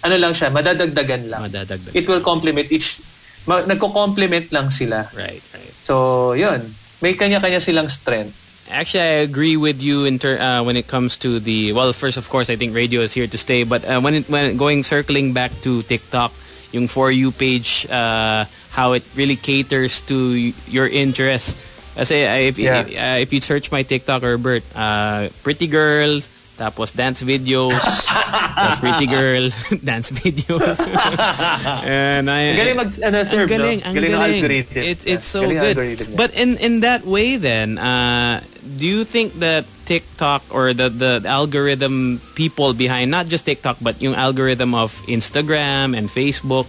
ano 0.00 0.16
lang 0.16 0.32
siya, 0.32 0.48
madadagdagan 0.50 1.28
lang. 1.28 1.44
Madadagdag. 1.44 1.92
It 1.92 2.08
will 2.08 2.24
complement 2.24 2.66
each 2.72 2.98
ma- 3.44 3.62
nagko-complement 3.62 4.50
lang 4.50 4.72
sila. 4.72 5.06
Right, 5.12 5.44
right. 5.52 5.74
So, 5.84 6.32
yun. 6.32 6.62
May 6.98 7.14
kanya-kanya 7.14 7.60
silang 7.60 7.86
strength. 7.86 8.45
Actually, 8.70 9.02
I 9.02 9.22
agree 9.22 9.56
with 9.56 9.80
you 9.80 10.04
in 10.04 10.18
ter- 10.18 10.38
uh, 10.38 10.62
when 10.64 10.76
it 10.76 10.88
comes 10.88 11.16
to 11.22 11.38
the 11.38 11.72
well. 11.72 11.92
First, 11.92 12.16
of 12.18 12.28
course, 12.28 12.50
I 12.50 12.56
think 12.56 12.74
radio 12.74 13.00
is 13.00 13.14
here 13.14 13.26
to 13.26 13.38
stay. 13.38 13.62
But 13.62 13.84
uh, 13.86 14.00
when 14.00 14.14
it, 14.14 14.28
when 14.28 14.56
going 14.56 14.82
circling 14.82 15.32
back 15.32 15.52
to 15.62 15.82
TikTok, 15.82 16.32
yung 16.72 16.88
for 16.88 17.10
you 17.12 17.30
page, 17.30 17.86
uh, 17.88 18.44
how 18.74 18.92
it 18.92 19.04
really 19.14 19.36
caters 19.36 20.00
to 20.10 20.34
your 20.66 20.88
interests. 20.88 21.54
Kasi 21.94 22.26
uh, 22.26 22.42
if 22.50 22.58
Yeah. 22.58 22.82
if, 22.82 22.86
uh, 22.90 23.18
if 23.22 23.32
you 23.32 23.40
search 23.40 23.70
my 23.70 23.82
TikTok, 23.86 24.22
Herbert, 24.22 24.66
uh, 24.74 25.28
pretty 25.46 25.66
girls, 25.70 26.28
tapos 26.56 26.90
dance 26.90 27.20
videos, 27.20 27.76
tapos 28.08 28.80
pretty 28.80 29.06
girl, 29.06 29.52
dance 29.84 30.08
videos, 30.10 30.80
and 31.84 32.26
I 32.26 32.40
Ang 32.52 32.58
galing 32.58 32.78
mag, 32.80 32.90
ano, 33.04 33.16
serve, 33.22 33.44
ang 33.44 33.52
galing, 33.52 33.78
no? 33.80 33.86
ang 33.86 33.94
Galing 33.94 34.12
galing. 34.12 34.34
algorithm. 34.40 34.82
It's 34.82 35.04
it's 35.04 35.28
so 35.28 35.44
galing 35.44 35.60
good. 35.60 35.76
algorithm. 35.76 36.06
But 36.16 36.30
in 36.32 36.56
in 36.58 36.80
that 36.80 37.04
way, 37.04 37.36
then, 37.36 37.76
uh, 37.76 38.40
do 38.64 38.84
you 38.88 39.04
think 39.04 39.36
that 39.38 39.68
TikTok 39.84 40.42
or 40.50 40.72
the 40.72 40.88
the 40.88 41.22
algorithm 41.28 42.18
people 42.34 42.74
behind 42.74 43.12
not 43.12 43.28
just 43.30 43.46
TikTok 43.46 43.78
but 43.78 44.02
yung 44.02 44.18
algorithm 44.18 44.74
of 44.74 44.90
Instagram 45.06 45.94
and 45.94 46.10
Facebook 46.10 46.66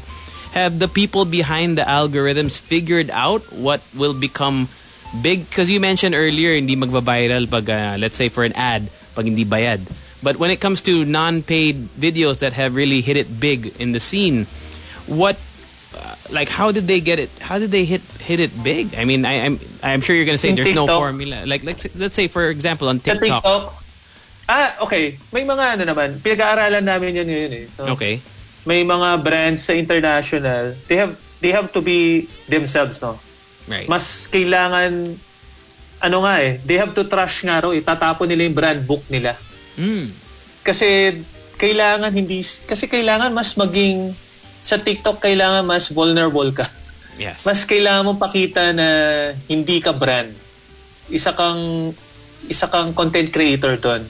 have 0.54 0.78
the 0.78 0.88
people 0.88 1.26
behind 1.26 1.78
the 1.78 1.86
algorithms 1.86 2.60
figured 2.60 3.10
out 3.10 3.42
what 3.52 3.82
will 3.98 4.14
become 4.14 4.70
big? 5.22 5.50
Because 5.50 5.70
you 5.70 5.80
mentioned 5.82 6.14
earlier, 6.14 6.54
hindi 6.54 6.76
magba-viral 6.76 7.50
pag 7.50 7.66
uh, 7.70 7.96
let's 7.98 8.16
say 8.16 8.30
for 8.30 8.44
an 8.46 8.54
ad 8.54 8.86
pag 9.18 9.26
hindi 9.26 9.42
bayad. 9.42 9.82
But 10.22 10.38
when 10.38 10.54
it 10.54 10.62
comes 10.62 10.86
to 10.86 11.06
non-paid 11.06 11.98
videos 11.98 12.46
that 12.46 12.54
have 12.54 12.78
really 12.78 13.02
hit 13.02 13.18
it 13.18 13.26
big 13.42 13.74
in 13.82 13.98
the 13.98 14.00
scene, 14.02 14.46
what 15.10 15.38
like 16.30 16.50
how 16.50 16.72
did 16.72 16.84
they 16.86 17.00
get 17.00 17.18
it 17.18 17.32
how 17.40 17.58
did 17.58 17.72
they 17.72 17.86
hit 17.86 18.04
hit 18.20 18.40
it 18.40 18.52
big 18.64 18.94
i 19.00 19.06
mean 19.08 19.24
I, 19.24 19.48
i'm 19.48 19.56
i'm 19.82 20.02
sure 20.04 20.16
you're 20.16 20.28
gonna 20.28 20.38
say 20.38 20.52
In 20.52 20.60
there's 20.60 20.76
no 20.76 20.86
TikTok? 20.86 21.00
formula 21.00 21.48
like 21.48 21.64
let's 21.64 21.88
let's 21.96 22.16
say 22.16 22.28
for 22.28 22.52
example 22.52 22.90
on 22.92 23.00
tiktok 23.00 23.24
TikTok, 23.24 23.64
ah, 24.50 24.76
okay. 24.84 25.20
May 25.32 25.44
mga 25.44 25.80
ano 25.80 25.84
naman, 25.88 26.20
pinag-aaralan 26.24 26.84
namin 26.84 27.16
yun 27.20 27.28
yun 27.28 27.52
eh. 27.52 27.66
So, 27.68 27.96
okay 27.96 28.20
May 28.68 28.84
mga 28.84 29.24
brands 29.24 29.64
sa 29.64 29.72
international, 29.72 30.76
they 30.92 31.00
have 31.00 31.16
they 31.40 31.56
have 31.56 31.72
to 31.72 31.80
be 31.80 32.28
themselves, 32.52 33.00
no? 33.00 33.16
right 33.72 33.88
Mas 33.88 34.28
kailangan, 34.28 35.16
ano 35.98 36.24
nga 36.26 36.42
eh, 36.42 36.62
they 36.64 36.78
have 36.78 36.94
to 36.94 37.06
trash 37.06 37.42
nga 37.42 37.62
raw, 37.64 37.72
itatapon 37.74 38.30
nila 38.30 38.46
yung 38.46 38.58
brand 38.58 38.82
book 38.86 39.04
nila. 39.10 39.34
mm. 39.78 40.06
Kasi 40.62 41.18
kailangan 41.58 42.14
hindi, 42.14 42.44
kasi 42.44 42.86
kailangan 42.86 43.34
mas 43.34 43.58
maging, 43.58 44.14
sa 44.68 44.78
TikTok 44.78 45.24
kailangan 45.24 45.64
mas 45.66 45.90
vulnerable 45.90 46.52
ka. 46.54 46.68
yes 47.18 47.48
Mas 47.48 47.66
kailangan 47.66 48.06
mo 48.06 48.14
pakita 48.20 48.76
na 48.76 48.88
hindi 49.50 49.82
ka 49.82 49.96
brand. 49.96 50.30
Isa 51.10 51.32
kang 51.34 51.96
isa 52.46 52.70
kang 52.70 52.94
content 52.94 53.34
creator 53.34 53.80
doon. 53.80 54.04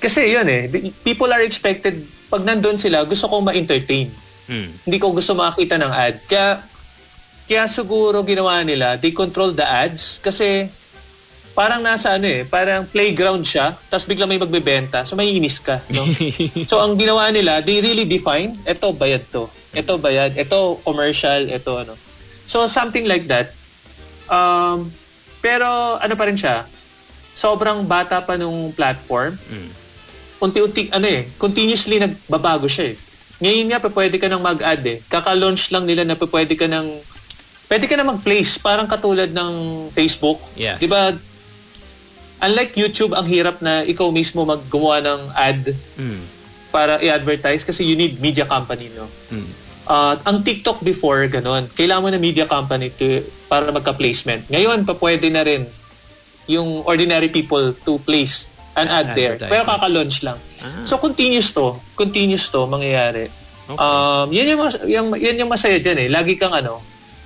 Kasi 0.00 0.32
yun 0.32 0.48
eh, 0.48 0.66
people 1.04 1.28
are 1.28 1.44
expected, 1.44 2.02
pag 2.32 2.42
nandun 2.42 2.80
sila, 2.80 3.04
gusto 3.04 3.28
kong 3.28 3.52
ma-entertain. 3.52 4.08
mm. 4.48 4.88
Hindi 4.88 4.96
ko 4.98 5.12
gusto 5.12 5.36
makita 5.36 5.76
ng 5.76 5.92
ad. 5.92 6.16
Kaya, 6.24 6.58
kaya 7.44 7.68
siguro 7.68 8.24
ginawa 8.24 8.64
nila, 8.64 8.96
they 8.96 9.12
control 9.12 9.52
the 9.52 9.62
ads 9.62 10.18
kasi 10.24 10.66
parang 11.60 11.84
nasa 11.84 12.16
ano 12.16 12.24
eh, 12.24 12.48
parang 12.48 12.88
playground 12.88 13.44
siya, 13.44 13.76
tapos 13.92 14.08
bigla 14.08 14.24
may 14.24 14.40
magbebenta, 14.40 15.04
so 15.04 15.12
may 15.12 15.28
inis 15.28 15.60
ka. 15.60 15.76
No? 15.92 16.00
so 16.72 16.80
ang 16.80 16.96
ginawa 16.96 17.28
nila, 17.28 17.60
they 17.60 17.84
really 17.84 18.08
define, 18.08 18.56
eto 18.64 18.96
bayad 18.96 19.20
to, 19.28 19.44
eto 19.76 20.00
bayad, 20.00 20.32
eto 20.40 20.80
commercial, 20.80 21.52
eto 21.52 21.84
ano. 21.84 21.92
So 22.48 22.64
something 22.64 23.04
like 23.04 23.28
that. 23.28 23.52
Um, 24.32 24.88
pero 25.44 26.00
ano 26.00 26.16
pa 26.16 26.32
rin 26.32 26.40
siya, 26.40 26.64
sobrang 27.36 27.84
bata 27.84 28.24
pa 28.24 28.40
nung 28.40 28.72
platform. 28.72 29.36
Mm. 29.36 29.70
Unti-unti, 30.40 30.88
ano 30.96 31.04
eh, 31.12 31.28
continuously 31.36 32.00
nagbabago 32.00 32.72
siya 32.72 32.96
eh. 32.96 32.96
Ngayon 33.44 33.68
nga, 33.68 33.84
pwede 33.84 34.16
ka 34.16 34.32
nang 34.32 34.40
mag-add 34.40 34.80
eh. 34.88 35.04
Kaka-launch 35.12 35.68
lang 35.76 35.84
nila 35.84 36.08
na 36.08 36.16
pwede 36.16 36.56
ka 36.56 36.64
nang, 36.64 36.88
pwede 37.68 37.84
ka 37.84 38.00
na 38.00 38.08
mag-place, 38.08 38.56
parang 38.56 38.88
katulad 38.88 39.28
ng 39.28 39.52
Facebook. 39.92 40.40
Yes. 40.56 40.80
Di 40.80 40.88
ba? 40.88 41.12
Unlike 42.40 42.72
YouTube, 42.72 43.12
ang 43.12 43.28
hirap 43.28 43.60
na 43.60 43.84
ikaw 43.84 44.08
mismo 44.08 44.42
maggumawa 44.42 45.00
ng 45.00 45.20
ad 45.32 45.62
Mm. 45.96 46.20
para 46.70 46.96
i-advertise 46.98 47.62
kasi 47.62 47.84
you 47.84 47.94
need 47.94 48.16
media 48.18 48.44
company, 48.44 48.88
no? 48.92 49.04
Mm. 49.28 49.48
Uh, 49.84 50.14
ang 50.22 50.40
TikTok 50.40 50.80
before, 50.80 51.26
ganun, 51.26 51.66
kailangan 51.74 52.02
mo 52.04 52.08
na 52.08 52.20
media 52.20 52.46
company 52.46 52.88
to, 52.90 53.20
para 53.50 53.68
magka-placement. 53.68 54.46
Ngayon, 54.46 54.86
pa 54.86 54.94
pwede 54.94 55.28
na 55.28 55.42
rin 55.42 55.66
yung 56.46 56.86
ordinary 56.86 57.28
people 57.28 57.74
to 57.74 57.98
place 58.02 58.46
an 58.78 58.86
ad 58.86 59.12
there. 59.12 59.34
Pero 59.36 59.66
kaka-launch 59.66 60.22
lang. 60.22 60.38
Ah. 60.62 60.86
So, 60.86 60.96
continuous 60.96 61.50
to. 61.50 61.74
Continuous 61.94 62.46
to 62.48 62.70
mangyayari. 62.70 63.26
Okay. 63.66 63.78
Um, 63.78 64.26
yan 64.30 64.46
yung, 64.54 64.60
mas- 64.62 64.84
yung, 64.86 65.08
yan 65.14 65.36
yung 65.42 65.50
masaya 65.50 65.78
dyan 65.78 66.06
eh. 66.06 66.08
Lagi 66.08 66.38
kang 66.38 66.54
ano, 66.54 66.78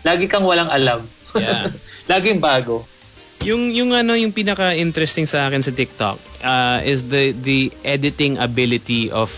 lagi 0.02 0.24
kang 0.24 0.44
walang 0.44 0.68
alam. 0.68 1.04
Yeah. 1.36 1.68
Laging 2.12 2.40
bago. 2.40 2.84
Yung 3.42 3.74
yung 3.74 3.90
ano 3.92 4.14
yung 4.14 4.30
pinaka 4.30 4.72
interesting 4.78 5.26
sa 5.26 5.50
akin 5.50 5.60
sa 5.60 5.74
TikTok 5.74 6.16
uh, 6.40 6.78
is 6.86 7.10
the 7.10 7.34
the 7.34 7.68
editing 7.82 8.38
ability 8.38 9.10
of 9.10 9.28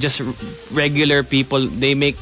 just 0.00 0.24
regular 0.72 1.22
people. 1.22 1.60
They 1.60 1.92
make 1.94 2.16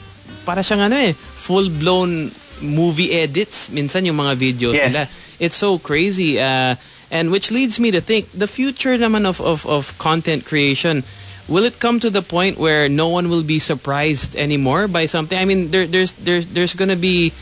para 0.45 0.61
siyang 0.61 0.91
ano 0.93 0.97
eh 1.01 1.13
full 1.15 1.71
blown 1.71 2.29
movie 2.61 3.15
edits. 3.15 3.71
Minsan 3.71 4.05
yung 4.05 4.19
mga 4.19 4.35
videos 4.37 4.75
Yes. 4.77 4.89
nila. 4.93 5.03
It's 5.41 5.57
so 5.57 5.81
crazy 5.81 6.37
uh, 6.37 6.77
and 7.09 7.33
which 7.33 7.49
leads 7.49 7.81
me 7.81 7.89
to 7.91 8.05
think 8.05 8.29
the 8.37 8.47
future 8.47 8.95
naman 8.97 9.25
of 9.25 9.41
of 9.41 9.65
of 9.65 9.97
content 9.97 10.45
creation 10.45 11.03
will 11.49 11.65
it 11.65 11.77
come 11.77 12.01
to 12.01 12.09
the 12.09 12.25
point 12.25 12.57
where 12.57 12.89
no 12.89 13.09
one 13.09 13.29
will 13.29 13.45
be 13.45 13.61
surprised 13.61 14.33
anymore 14.37 14.89
by 14.89 15.05
something? 15.05 15.37
I 15.37 15.45
mean 15.49 15.73
there 15.73 15.89
there's 15.89 16.13
there's 16.21 16.53
there's 16.53 16.73
going 16.77 16.93
to 16.93 17.01
be 17.01 17.33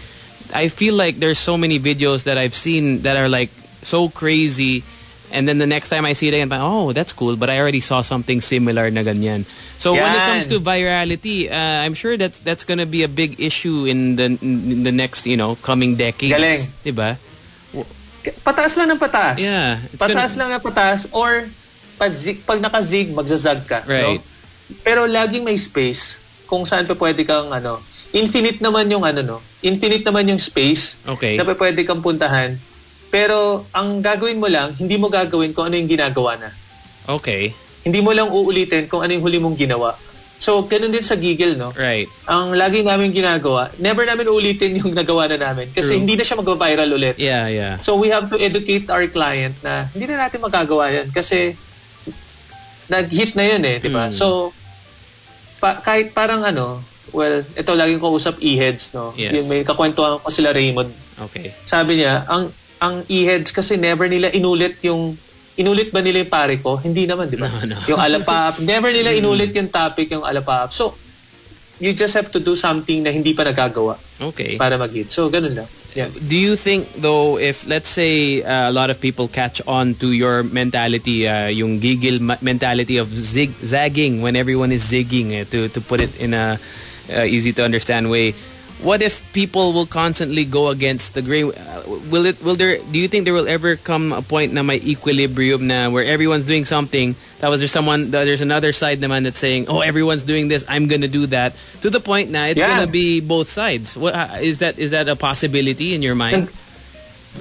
I 0.54 0.68
feel 0.70 0.94
like 0.94 1.18
there's 1.18 1.38
so 1.38 1.54
many 1.58 1.78
videos 1.78 2.24
that 2.30 2.38
I've 2.38 2.54
seen 2.54 3.02
that 3.02 3.14
are 3.18 3.28
like 3.28 3.50
so 3.82 4.08
crazy 4.08 4.82
and 5.32 5.48
then 5.48 5.56
the 5.56 5.66
next 5.66 5.88
time 5.88 6.04
I 6.04 6.12
see 6.12 6.28
it 6.28 6.36
again, 6.36 6.52
oh, 6.52 6.92
that's 6.92 7.12
cool, 7.12 7.36
but 7.36 7.48
I 7.48 7.56
already 7.58 7.80
saw 7.80 8.02
something 8.04 8.44
similar 8.44 8.90
na 8.92 9.00
ganyan. 9.00 9.48
So 9.80 9.96
when 9.96 10.04
it 10.04 10.12
Yan. 10.12 10.28
comes 10.28 10.46
to 10.52 10.60
virality, 10.60 11.48
uh, 11.50 11.82
I'm 11.82 11.96
sure 11.96 12.20
that's 12.20 12.38
that's 12.38 12.62
going 12.68 12.78
to 12.78 12.86
be 12.86 13.02
a 13.02 13.08
big 13.08 13.40
issue 13.40 13.88
in 13.88 14.20
the 14.20 14.36
in 14.44 14.84
the 14.84 14.92
next, 14.92 15.24
you 15.26 15.40
know, 15.40 15.56
coming 15.64 15.96
decades. 15.96 16.36
Galing. 16.36 16.62
'Di 16.84 16.92
ba? 16.92 17.16
Pataas 18.44 18.78
lang 18.78 18.86
ng 18.92 19.00
pataas. 19.00 19.40
Yeah, 19.42 19.82
Pataas 19.98 20.36
gonna- 20.36 20.46
lang 20.46 20.48
ng 20.54 20.62
pataas 20.62 21.00
or 21.10 21.48
pag, 21.98 22.12
pag 22.46 22.58
nakazig, 22.62 23.10
magzazag 23.10 23.66
ka. 23.66 23.82
Right. 23.82 24.22
No? 24.22 24.30
Pero 24.86 25.10
laging 25.10 25.42
may 25.42 25.58
space 25.58 26.22
kung 26.46 26.62
saan 26.62 26.86
pa 26.86 26.94
pwede 26.94 27.26
kang 27.26 27.50
ano. 27.50 27.82
Infinite 28.12 28.60
naman 28.60 28.86
yung 28.92 29.02
ano 29.02 29.24
no. 29.24 29.38
Infinite 29.64 30.04
naman 30.04 30.28
yung 30.28 30.38
space 30.38 31.00
Okay. 31.08 31.40
na 31.40 31.48
pwede 31.48 31.82
kang 31.82 32.04
puntahan. 32.04 32.54
Pero 33.12 33.68
ang 33.76 34.00
gagawin 34.00 34.40
mo 34.40 34.48
lang, 34.48 34.72
hindi 34.80 34.96
mo 34.96 35.12
gagawin 35.12 35.52
kung 35.52 35.68
ano 35.68 35.76
yung 35.76 35.90
ginagawa 35.92 36.40
na. 36.40 36.48
Okay. 37.04 37.52
Hindi 37.84 38.00
mo 38.00 38.16
lang 38.16 38.32
uulitin 38.32 38.88
kung 38.88 39.04
ano 39.04 39.12
yung 39.12 39.20
huli 39.20 39.36
mong 39.36 39.60
ginawa. 39.60 39.92
So, 40.42 40.66
ganun 40.66 40.90
din 40.90 41.06
sa 41.06 41.14
Giggle, 41.14 41.54
no? 41.54 41.70
Right. 41.70 42.10
Ang 42.26 42.58
lagi 42.58 42.82
namin 42.82 43.14
ginagawa, 43.14 43.70
never 43.78 44.02
namin 44.02 44.26
ulitin 44.26 44.74
yung 44.80 44.90
nagawa 44.98 45.28
na 45.30 45.38
namin. 45.38 45.70
Kasi 45.70 45.94
True. 45.94 46.00
hindi 46.02 46.18
na 46.18 46.24
siya 46.26 46.40
mag-viral 46.40 46.90
ulit. 46.90 47.14
Yeah, 47.20 47.46
yeah. 47.46 47.78
So 47.78 47.94
we 47.94 48.10
have 48.10 48.26
to 48.32 48.40
educate 48.40 48.90
our 48.90 49.06
client 49.06 49.54
na 49.62 49.86
hindi 49.92 50.10
na 50.10 50.26
natin 50.26 50.42
magagawa 50.42 50.90
yan 50.90 51.14
kasi 51.14 51.54
nag-hit 52.90 53.38
na 53.38 53.44
yun 53.44 53.62
eh, 53.62 53.76
di 53.78 53.92
ba? 53.92 54.10
Mm. 54.10 54.16
So, 54.18 54.50
pa- 55.62 55.78
kahit 55.78 56.10
parang 56.10 56.42
ano, 56.42 56.82
well, 57.14 57.38
ito 57.38 57.70
laging 57.78 58.02
ko 58.02 58.10
usap 58.10 58.42
e-heads, 58.42 58.90
no? 58.98 59.14
Yes. 59.14 59.38
Yung 59.38 59.46
may 59.46 59.62
kakwentuhan 59.62 60.18
ko 60.18 60.26
sila 60.26 60.50
Raymond. 60.50 60.90
Okay. 61.30 61.54
Sabi 61.54 62.02
niya, 62.02 62.26
ang 62.26 62.50
ang 62.82 63.06
e-heads 63.06 63.54
kasi 63.54 63.78
never 63.78 64.10
nila 64.10 64.34
inulit 64.34 64.82
yung 64.82 65.14
inulit 65.54 65.94
ba 65.94 66.02
nila 66.02 66.26
yung 66.26 66.32
pare 66.32 66.58
ko? 66.58 66.82
Hindi 66.82 67.06
naman, 67.06 67.30
di 67.30 67.38
ba? 67.38 67.46
No, 67.46 67.76
no. 67.76 67.78
Yung 67.86 68.00
alapap. 68.00 68.58
Never 68.66 68.90
nila 68.90 69.12
inulit 69.12 69.52
yung 69.52 69.68
topic, 69.68 70.08
yung 70.10 70.24
alapap. 70.24 70.72
So, 70.72 70.96
you 71.76 71.92
just 71.92 72.16
have 72.16 72.32
to 72.32 72.40
do 72.40 72.56
something 72.56 73.04
na 73.04 73.12
hindi 73.12 73.36
pa 73.36 73.44
nagagawa 73.44 74.00
Okay. 74.32 74.56
para 74.56 74.80
mag-hit. 74.80 75.12
So, 75.12 75.28
ganun 75.28 75.52
lang. 75.52 75.68
Yeah. 75.92 76.08
Do 76.08 76.40
you 76.40 76.56
think 76.56 76.88
though 77.04 77.36
if 77.36 77.68
let's 77.68 77.92
say 77.92 78.40
uh, 78.40 78.72
a 78.72 78.72
lot 78.72 78.88
of 78.88 78.96
people 78.96 79.28
catch 79.28 79.60
on 79.68 79.92
to 80.00 80.16
your 80.16 80.40
mentality 80.40 81.28
uh, 81.28 81.52
yung 81.52 81.84
giggle 81.84 82.16
ma- 82.16 82.40
mentality 82.40 82.96
of 82.96 83.12
zig 83.12 83.52
zagging 83.60 84.24
when 84.24 84.32
everyone 84.32 84.72
is 84.72 84.88
zigging 84.88 85.36
eh, 85.36 85.44
to 85.52 85.68
to 85.68 85.84
put 85.84 86.00
it 86.00 86.08
in 86.16 86.32
a 86.32 86.56
uh, 87.12 87.26
easy 87.28 87.52
to 87.52 87.60
understand 87.60 88.08
way 88.08 88.32
what 88.82 88.98
if 89.00 89.22
people 89.32 89.72
will 89.72 89.86
constantly 89.86 90.44
go 90.44 90.68
against 90.68 91.14
the 91.14 91.22
grain 91.22 91.50
uh, 91.54 91.82
will 92.10 92.26
it 92.26 92.34
will 92.42 92.58
there 92.58 92.78
do 92.90 92.98
you 92.98 93.06
think 93.06 93.22
there 93.24 93.32
will 93.34 93.46
ever 93.46 93.76
come 93.76 94.10
a 94.12 94.22
point 94.22 94.50
na 94.52 94.62
may 94.62 94.82
equilibrium 94.82 95.66
na 95.66 95.86
where 95.88 96.02
everyone's 96.04 96.44
doing 96.44 96.66
something 96.66 97.14
that 97.38 97.46
was 97.46 97.62
there's 97.62 97.70
someone 97.70 98.10
there's 98.10 98.42
another 98.42 98.74
side 98.74 98.98
naman 98.98 99.22
that's 99.22 99.38
saying 99.38 99.66
oh 99.70 99.80
everyone's 99.80 100.26
doing 100.26 100.50
this 100.50 100.66
I'm 100.66 100.90
gonna 100.90 101.06
do 101.10 101.26
that 101.30 101.54
to 101.82 101.90
the 101.90 102.02
point 102.02 102.34
na 102.34 102.50
it's 102.50 102.58
Yeah. 102.58 102.74
gonna 102.74 102.90
be 102.90 103.22
both 103.22 103.46
sides 103.48 103.94
what 103.94 104.14
uh, 104.18 104.42
is 104.42 104.58
that 104.58 104.78
is 104.82 104.90
that 104.90 105.06
a 105.06 105.14
possibility 105.14 105.94
in 105.94 106.02
your 106.02 106.14
mind 106.18 106.50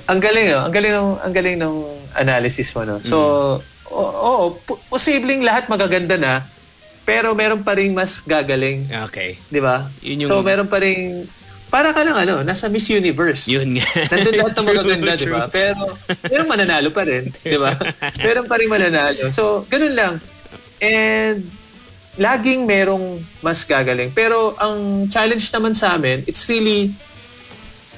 Ang 0.07 0.23
galing, 0.23 0.47
no? 0.47 0.63
Ang 0.63 0.71
galing 0.71 0.93
ng 0.95 1.09
ang 1.19 1.33
galing 1.35 1.57
ng 1.59 1.75
analysis 2.15 2.71
mo, 2.71 2.87
no. 2.87 3.03
So, 3.03 3.17
Mm. 3.59 3.91
oo, 3.91 4.07
oo, 4.23 4.43
po- 4.63 4.79
posibleng 4.87 5.43
lahat 5.43 5.67
magaganda 5.67 6.15
na, 6.15 6.47
pero 7.01 7.33
meron 7.33 7.61
pa 7.61 7.73
ring 7.73 7.91
mas 7.91 8.21
gagaling, 8.21 8.85
okay 9.05 9.35
'di 9.49 9.59
ba? 9.59 9.89
Yun 10.01 10.27
yung- 10.27 10.31
So, 10.31 10.41
meron 10.41 10.69
pa 10.69 10.77
ring 10.77 11.25
para 11.71 11.95
ka 11.95 12.03
lang 12.03 12.19
ano, 12.19 12.43
nasa 12.43 12.67
Miss 12.67 12.91
Universe. 12.91 13.47
Yun 13.47 13.79
nga. 13.79 13.87
Nandun 14.11 14.35
lahat 14.35 14.53
ng 14.59 14.67
magaganda, 14.67 15.11
di 15.15 15.31
ba? 15.31 15.47
Pero, 15.47 15.95
merong 16.27 16.49
mananalo 16.51 16.89
pa 16.91 17.07
rin, 17.07 17.31
di 17.31 17.55
ba? 17.55 17.71
Meron 18.27 18.43
pa 18.43 18.59
rin 18.59 18.67
mananalo. 18.67 19.31
So, 19.31 19.63
ganun 19.71 19.95
lang. 19.95 20.13
And, 20.83 21.39
laging 22.19 22.67
merong 22.67 23.23
mas 23.39 23.63
gagaling. 23.63 24.11
Pero, 24.11 24.51
ang 24.59 25.07
challenge 25.07 25.47
naman 25.55 25.71
sa 25.71 25.95
amin, 25.95 26.27
it's 26.27 26.43
really, 26.51 26.91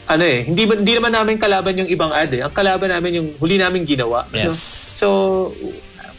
ano 0.06 0.22
eh, 0.22 0.46
hindi, 0.46 0.70
hindi 0.70 0.94
naman 0.94 1.10
namin 1.10 1.42
kalaban 1.42 1.74
yung 1.74 1.90
ibang 1.90 2.14
ad 2.14 2.30
eh. 2.30 2.46
Ang 2.46 2.54
kalaban 2.54 2.94
namin 2.94 3.26
yung 3.26 3.28
huli 3.42 3.58
namin 3.58 3.90
ginawa. 3.90 4.22
Yes. 4.30 4.46
no? 4.46 4.54
So, 4.54 5.08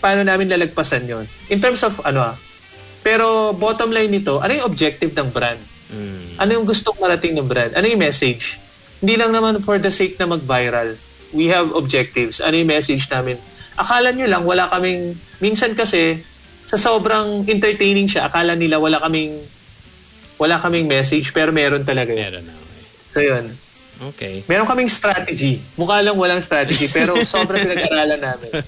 paano 0.03 0.27
namin 0.27 0.51
lalagpasan 0.51 1.07
yon 1.07 1.23
In 1.55 1.63
terms 1.63 1.87
of, 1.87 2.03
ano 2.03 2.19
ah, 2.21 2.37
pero 3.05 3.53
bottom 3.53 3.93
line 3.93 4.09
nito, 4.09 4.41
ano 4.41 4.51
yung 4.57 4.67
objective 4.73 5.13
ng 5.13 5.29
brand? 5.29 5.61
Mm. 5.93 6.41
Ano 6.41 6.51
yung 6.57 6.67
gustong 6.67 6.97
marating 6.97 7.37
ng 7.37 7.45
brand? 7.45 7.77
Ano 7.77 7.85
yung 7.85 8.01
message? 8.01 8.57
Hindi 9.05 9.21
lang 9.21 9.37
naman 9.37 9.61
for 9.61 9.77
the 9.77 9.93
sake 9.93 10.17
na 10.17 10.25
mag-viral. 10.25 10.97
We 11.37 11.53
have 11.53 11.77
objectives. 11.77 12.41
Ano 12.41 12.57
yung 12.57 12.73
message 12.73 13.05
namin? 13.13 13.37
Akala 13.77 14.17
nyo 14.17 14.25
lang, 14.25 14.43
wala 14.49 14.73
kaming... 14.73 15.13
Minsan 15.45 15.77
kasi, 15.77 16.17
sa 16.65 16.81
sobrang 16.81 17.45
entertaining 17.45 18.09
siya, 18.09 18.33
akala 18.33 18.57
nila 18.57 18.81
wala 18.81 18.97
kaming 18.99 19.37
wala 20.35 20.59
kaming 20.59 20.91
message, 20.91 21.31
pero 21.31 21.55
meron 21.55 21.87
talaga 21.87 22.11
yun. 22.11 22.27
Meron 22.27 22.45
na. 22.49 22.55
So 23.15 23.23
yun. 23.23 23.45
Okay. 24.03 24.43
Meron 24.49 24.67
kaming 24.67 24.91
strategy. 24.91 25.63
Mukha 25.79 26.03
lang 26.05 26.17
walang 26.17 26.43
strategy, 26.43 26.89
pero 26.89 27.15
sobrang 27.25 27.63
pinag-aralan 27.63 28.21
namin. 28.21 28.51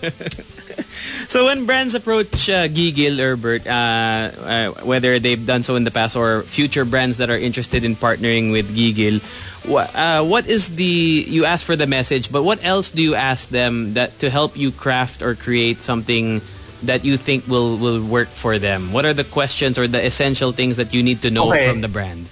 So 1.28 1.44
when 1.46 1.66
brands 1.66 1.94
approach 1.94 2.48
uh, 2.48 2.68
Gigil 2.68 3.18
or 3.20 3.36
Bert, 3.36 3.66
uh, 3.66 3.70
uh, 3.70 4.70
whether 4.86 5.18
they've 5.18 5.44
done 5.44 5.62
so 5.62 5.76
in 5.76 5.84
the 5.84 5.90
past 5.90 6.16
or 6.16 6.40
future 6.42 6.84
brands 6.86 7.18
that 7.18 7.28
are 7.28 7.36
interested 7.36 7.84
in 7.84 7.96
partnering 7.96 8.50
with 8.50 8.74
Gigil, 8.74 9.20
wha- 9.68 9.90
uh, 9.94 10.24
what 10.24 10.46
is 10.46 10.76
the 10.76 11.24
you 11.28 11.44
ask 11.44 11.66
for 11.66 11.76
the 11.76 11.86
message, 11.86 12.32
but 12.32 12.44
what 12.44 12.64
else 12.64 12.90
do 12.90 13.02
you 13.02 13.14
ask 13.14 13.48
them 13.50 13.92
that 13.94 14.18
to 14.20 14.30
help 14.30 14.56
you 14.56 14.70
craft 14.72 15.20
or 15.20 15.34
create 15.34 15.78
something 15.84 16.40
that 16.84 17.04
you 17.04 17.16
think 17.18 17.46
will 17.46 17.76
will 17.76 18.00
work 18.00 18.28
for 18.28 18.58
them? 18.58 18.92
What 18.92 19.04
are 19.04 19.12
the 19.14 19.24
questions 19.24 19.76
or 19.76 19.86
the 19.86 20.00
essential 20.00 20.52
things 20.52 20.76
that 20.78 20.94
you 20.94 21.02
need 21.02 21.20
to 21.22 21.30
know 21.30 21.50
Okay. 21.52 21.68
from 21.68 21.82
the 21.82 21.88
brand? 21.92 22.24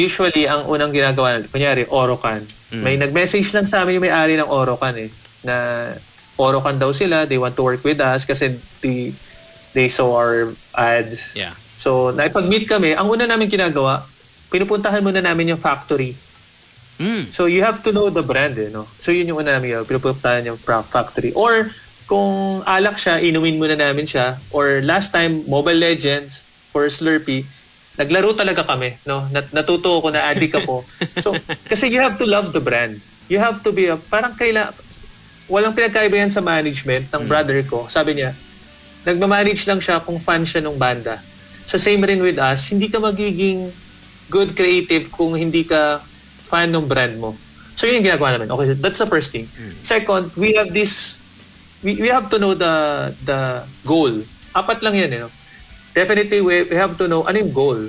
Usually, 0.00 0.48
ang 0.48 0.64
unang 0.64 0.92
ginagawa, 0.94 1.44
kunyari, 1.44 1.84
Orocan. 1.92 2.40
May 2.70 2.94
nag-message 2.94 3.50
lang 3.50 3.66
sa 3.66 3.82
amin 3.82 3.98
yung 3.98 4.06
may-ari 4.06 4.38
ng 4.38 4.46
Orocan 4.46 4.94
eh, 4.94 5.10
na 5.42 5.90
Orocan 6.38 6.78
daw 6.78 6.94
sila, 6.94 7.26
they 7.26 7.36
want 7.36 7.58
to 7.58 7.66
work 7.66 7.82
with 7.82 7.98
us 7.98 8.22
kasi 8.24 8.54
they, 8.80 9.10
they 9.74 9.88
saw 9.90 10.14
our 10.14 10.48
ads. 10.78 11.34
Yeah. 11.34 11.52
So, 11.52 12.14
naipag-meet 12.14 12.70
kami, 12.70 12.94
ang 12.94 13.10
una 13.10 13.26
namin 13.26 13.50
ginagawa, 13.50 14.06
pinupuntahan 14.48 15.02
muna 15.02 15.20
namin 15.20 15.52
yung 15.52 15.60
factory. 15.60 16.14
Mm. 17.00 17.32
So, 17.32 17.50
you 17.50 17.64
have 17.66 17.82
to 17.84 17.90
know 17.90 18.08
the 18.12 18.22
brand 18.22 18.54
eh, 18.60 18.70
no? 18.70 18.86
So, 18.86 19.10
yun 19.10 19.28
yung 19.28 19.42
una 19.42 19.58
namin 19.58 19.74
ginawa, 19.74 19.84
pinupuntahan 19.88 20.46
yung 20.46 20.60
factory. 20.60 21.34
Or, 21.34 21.68
kung 22.06 22.62
alak 22.68 23.00
siya, 23.00 23.18
inumin 23.18 23.58
muna 23.58 23.74
namin 23.74 24.06
siya. 24.06 24.38
Or, 24.54 24.78
last 24.84 25.10
time, 25.10 25.42
Mobile 25.50 25.80
Legends 25.80 26.46
for 26.70 26.86
Slurpee, 26.86 27.42
naglaro 28.00 28.32
talaga 28.32 28.64
kami, 28.64 28.96
no? 29.04 29.28
Nat- 29.28 29.52
natuto 29.52 30.00
ako 30.00 30.08
na 30.08 30.24
addict 30.32 30.56
ako. 30.56 30.80
So, 31.20 31.36
kasi 31.68 31.92
you 31.92 32.00
have 32.00 32.16
to 32.16 32.24
love 32.24 32.56
the 32.56 32.64
brand. 32.64 32.96
You 33.28 33.36
have 33.36 33.60
to 33.60 33.70
be 33.76 33.92
a, 33.92 34.00
parang 34.00 34.32
kaila, 34.32 34.72
walang 35.52 35.76
pinagkaiba 35.76 36.16
yan 36.16 36.32
sa 36.32 36.40
management 36.40 37.12
ng 37.12 37.28
brother 37.28 37.60
ko. 37.68 37.84
Sabi 37.92 38.16
niya, 38.16 38.32
nagmamanage 39.04 39.68
lang 39.68 39.84
siya 39.84 40.00
kung 40.00 40.16
fan 40.16 40.48
siya 40.48 40.64
ng 40.64 40.80
banda. 40.80 41.20
So 41.68 41.76
same 41.76 42.00
rin 42.00 42.24
with 42.24 42.40
us, 42.40 42.72
hindi 42.72 42.88
ka 42.88 42.98
magiging 42.98 43.68
good 44.32 44.56
creative 44.56 45.12
kung 45.12 45.36
hindi 45.36 45.68
ka 45.68 46.00
fan 46.48 46.72
ng 46.72 46.88
brand 46.88 47.20
mo. 47.20 47.36
So 47.76 47.84
yun 47.84 48.00
yung 48.00 48.12
ginagawa 48.12 48.34
namin. 48.34 48.48
Okay, 48.48 48.74
that's 48.80 48.98
the 48.98 49.06
first 49.06 49.30
thing. 49.30 49.44
Second, 49.80 50.32
we 50.40 50.56
have 50.56 50.72
this, 50.72 51.20
we, 51.84 52.00
we 52.00 52.08
have 52.08 52.28
to 52.32 52.40
know 52.40 52.56
the 52.56 53.08
the 53.24 53.64
goal. 53.84 54.10
Apat 54.50 54.82
lang 54.82 54.98
yan, 54.98 55.10
eh, 55.14 55.20
no? 55.22 55.30
Definitely, 55.90 56.40
we, 56.40 56.62
we 56.64 56.76
have 56.76 56.94
to 56.96 57.06
know 57.06 57.24
ano 57.24 57.38
yung 57.38 57.52
goal. 57.52 57.80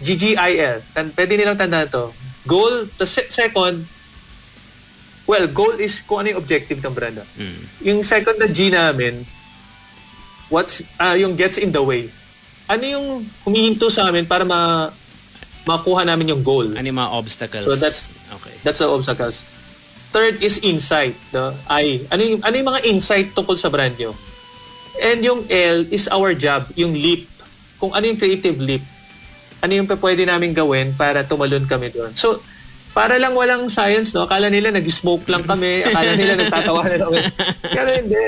GGIL. 0.00 0.80
Tan, 0.92 1.12
pwede 1.12 1.32
nilang 1.36 1.56
tandaan 1.56 1.88
to. 1.88 2.08
Goal, 2.44 2.88
the 2.96 3.04
se- 3.04 3.28
second, 3.28 3.84
well, 5.24 5.44
goal 5.46 5.76
is 5.76 6.00
kung 6.02 6.24
ano 6.24 6.32
yung 6.32 6.40
objective 6.40 6.80
ng 6.80 6.92
brand. 6.92 7.20
Mm. 7.36 7.60
Yung 7.84 7.98
second 8.00 8.36
na 8.36 8.48
G 8.48 8.72
namin, 8.72 9.20
what's, 10.48 10.80
ah 10.96 11.14
yung 11.14 11.36
gets 11.36 11.56
in 11.56 11.70
the 11.70 11.80
way. 11.80 12.08
Ano 12.66 12.82
yung 12.82 13.06
humihinto 13.44 13.88
sa 13.88 14.08
amin 14.08 14.24
para 14.24 14.44
ma 14.44 14.88
makuha 15.66 16.02
namin 16.02 16.32
yung 16.32 16.42
goal? 16.42 16.72
Ano 16.72 16.82
yung 16.82 16.96
mga 16.96 17.12
obstacles? 17.12 17.64
So 17.64 17.76
that's- 17.76 18.12
okay. 18.32 18.54
That's 18.64 18.80
the 18.80 18.88
obstacles. 18.88 19.40
Third 20.10 20.42
is 20.42 20.58
insight. 20.64 21.14
The 21.30 21.54
I. 21.68 22.02
Ano 22.10 22.22
yung, 22.24 22.40
ano 22.42 22.54
yung 22.56 22.68
mga 22.68 22.82
insight 22.84 23.30
tungkol 23.30 23.54
sa 23.54 23.70
brand 23.70 23.94
nyo? 23.94 24.10
And 25.00 25.24
yung 25.24 25.48
L 25.48 25.88
is 25.88 26.06
our 26.12 26.36
job, 26.36 26.68
yung 26.76 26.92
leap. 26.92 27.24
Kung 27.80 27.96
ano 27.96 28.04
yung 28.04 28.20
creative 28.20 28.60
leap. 28.60 28.84
Ano 29.60 29.72
yung 29.76 29.88
pwede 29.88 30.24
namin 30.28 30.52
gawin 30.52 30.92
para 30.96 31.24
tumalon 31.24 31.64
kami 31.64 31.92
doon. 31.92 32.12
So, 32.16 32.40
para 32.92 33.16
lang 33.16 33.36
walang 33.36 33.68
science, 33.72 34.12
no? 34.12 34.28
Akala 34.28 34.52
nila 34.52 34.72
nag-smoke 34.72 35.24
lang 35.28 35.44
kami. 35.44 35.84
Akala 35.84 36.16
nila 36.16 36.36
nagtatawa 36.36 36.84
na 36.84 36.96
kami. 37.00 37.20
Pero 37.76 37.88
hindi. 37.92 38.24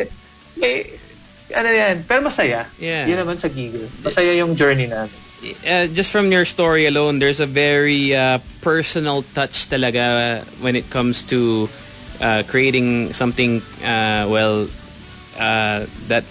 May, 0.61 0.75
ano 1.53 1.68
yan. 1.68 1.95
Pero 2.09 2.20
masaya. 2.25 2.64
Yeah. 2.81 3.09
Yun 3.09 3.18
naman 3.25 3.37
sa 3.37 3.49
gigil. 3.53 3.85
Masaya 4.05 4.33
yung 4.37 4.57
journey 4.57 4.89
namin. 4.89 5.12
uh, 5.66 5.87
just 5.91 6.12
from 6.12 6.31
your 6.31 6.45
story 6.45 6.87
alone, 6.87 7.18
there's 7.18 7.41
a 7.41 7.47
very 7.47 8.14
uh, 8.14 8.39
personal 8.62 9.23
touch 9.35 9.68
talaga 9.68 10.43
when 10.62 10.77
it 10.77 10.89
comes 10.91 11.23
to 11.25 11.68
uh, 12.20 12.43
creating 12.47 13.12
something 13.12 13.61
uh, 13.83 14.27
well 14.31 14.68
uh, 15.39 15.85
that 16.07 16.25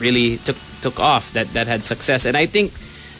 really 0.00 0.38
took 0.38 0.56
took 0.80 0.98
off 0.98 1.32
that 1.32 1.52
that 1.52 1.66
had 1.66 1.84
success, 1.84 2.24
and 2.24 2.36
I 2.36 2.46
think 2.46 2.72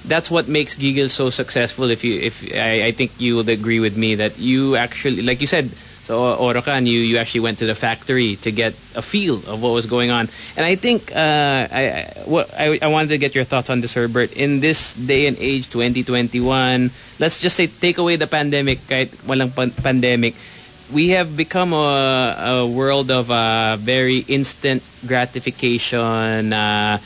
that's 0.08 0.30
what 0.30 0.48
makes 0.48 0.74
Giggle 0.74 1.08
so 1.08 1.28
successful. 1.30 1.90
If 1.90 2.04
you 2.04 2.18
if 2.20 2.42
I, 2.54 2.88
I 2.88 2.92
think 2.92 3.12
you 3.20 3.36
would 3.36 3.48
agree 3.48 3.80
with 3.80 3.96
me 3.96 4.16
that 4.16 4.38
you 4.38 4.76
actually 4.76 5.22
like 5.22 5.40
you 5.40 5.46
said. 5.46 5.68
So 6.00 6.34
Orocan, 6.42 6.88
you 6.90 6.98
you 6.98 7.18
actually 7.22 7.44
went 7.46 7.58
to 7.62 7.66
the 7.70 7.76
factory 7.76 8.34
to 8.42 8.50
get 8.50 8.72
a 8.96 9.02
feel 9.04 9.36
of 9.46 9.62
what 9.62 9.70
was 9.70 9.86
going 9.86 10.10
on, 10.10 10.26
and 10.56 10.66
I 10.66 10.74
think 10.74 11.12
uh, 11.14 11.68
I 11.70 11.82
I- 12.02 12.10
what 12.26 12.50
I, 12.58 12.80
I 12.82 12.88
wanted 12.88 13.14
to 13.14 13.18
get 13.18 13.36
your 13.36 13.44
thoughts 13.44 13.70
on 13.70 13.78
this, 13.80 13.94
Herbert. 13.94 14.32
In 14.34 14.58
this 14.58 14.94
day 14.94 15.28
and 15.30 15.36
age, 15.38 15.70
2021, 15.70 16.90
let's 17.20 17.38
just 17.38 17.54
say 17.54 17.68
take 17.68 17.98
away 17.98 18.16
the 18.16 18.26
pandemic, 18.26 18.80
kahit 18.90 19.14
walang 19.28 19.54
pan- 19.54 19.70
pandemic, 19.70 20.34
we 20.92 21.10
have 21.10 21.36
become 21.36 21.72
a, 21.72 22.34
a 22.38 22.66
world 22.66 23.10
of 23.10 23.30
uh, 23.30 23.76
very 23.78 24.18
instant 24.28 24.82
gratification. 25.06 26.52
Uh, 26.52 26.98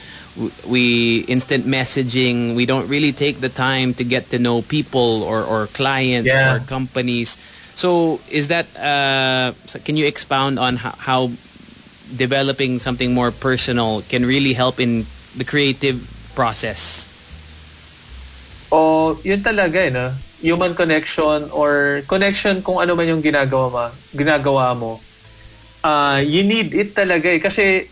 we 0.69 1.21
instant 1.29 1.65
messaging. 1.65 2.55
We 2.57 2.67
don't 2.67 2.89
really 2.89 3.13
take 3.13 3.41
the 3.41 3.49
time 3.49 3.95
to 3.95 4.05
get 4.05 4.31
to 4.31 4.39
know 4.39 4.63
people 4.63 5.23
or, 5.23 5.43
or 5.45 5.67
clients 5.69 6.29
Yeah. 6.29 6.57
or 6.57 6.59
companies. 6.61 7.39
So 7.75 8.21
is 8.31 8.49
that? 8.49 8.67
Uh, 8.77 9.53
so 9.67 9.79
can 9.79 9.97
you 9.97 10.07
expound 10.07 10.59
on 10.59 10.77
how, 10.77 10.95
how 10.99 11.31
developing 12.17 12.79
something 12.79 13.15
more 13.15 13.31
personal 13.31 14.03
can 14.09 14.25
really 14.27 14.53
help 14.55 14.81
in 14.81 15.07
the 15.37 15.45
creative 15.45 16.03
process? 16.35 17.11
O, 18.73 19.15
yun 19.23 19.39
talaga 19.41 19.87
eh, 19.87 19.91
no? 19.91 20.11
Human 20.45 20.77
connection 20.77 21.49
or 21.57 22.05
connection 22.05 22.61
kung 22.61 22.77
ano 22.77 22.93
man 22.93 23.09
yung 23.09 23.25
ginagawa 23.25 23.73
mo, 23.73 23.85
ginagawa 24.13 24.77
mo. 24.77 25.01
Uh, 25.81 26.21
you 26.21 26.45
need 26.45 26.69
it 26.77 26.93
talaga 26.93 27.33
eh. 27.33 27.41
Kasi 27.41 27.89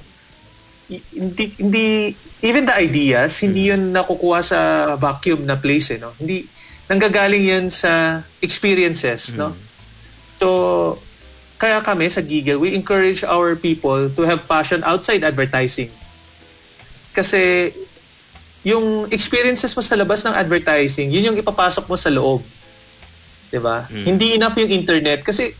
hindi, 1.16 1.44
hindi, 1.56 2.12
even 2.44 2.68
the 2.68 2.76
ideas, 2.76 3.40
hindi 3.40 3.72
yun 3.72 3.96
nakukuha 3.96 4.44
sa 4.44 4.58
vacuum 5.00 5.48
na 5.48 5.56
place 5.56 5.96
eh, 5.96 5.98
no? 5.98 6.12
Hindi, 6.20 6.44
nanggagaling 6.92 7.40
yun 7.48 7.66
sa 7.72 8.20
experiences, 8.44 9.32
no? 9.32 9.56
So, 10.36 10.48
kaya 11.56 11.80
kami 11.80 12.12
sa 12.12 12.20
Giggle, 12.20 12.60
we 12.60 12.76
encourage 12.76 13.24
our 13.24 13.56
people 13.56 14.12
to 14.12 14.22
have 14.28 14.44
passion 14.44 14.84
outside 14.84 15.24
advertising. 15.24 15.88
Kasi 17.16 17.72
yung 18.62 19.10
experiences 19.10 19.74
mo 19.74 19.82
sa 19.82 19.98
labas 19.98 20.22
ng 20.22 20.34
advertising, 20.34 21.10
yun 21.10 21.34
yung 21.34 21.38
ipapasok 21.38 21.84
mo 21.90 21.96
sa 21.98 22.10
loob. 22.10 22.42
'Di 23.50 23.58
ba? 23.58 23.84
Mm. 23.90 24.04
Hindi 24.06 24.26
enough 24.38 24.56
yung 24.56 24.70
internet 24.70 25.26
kasi 25.26 25.50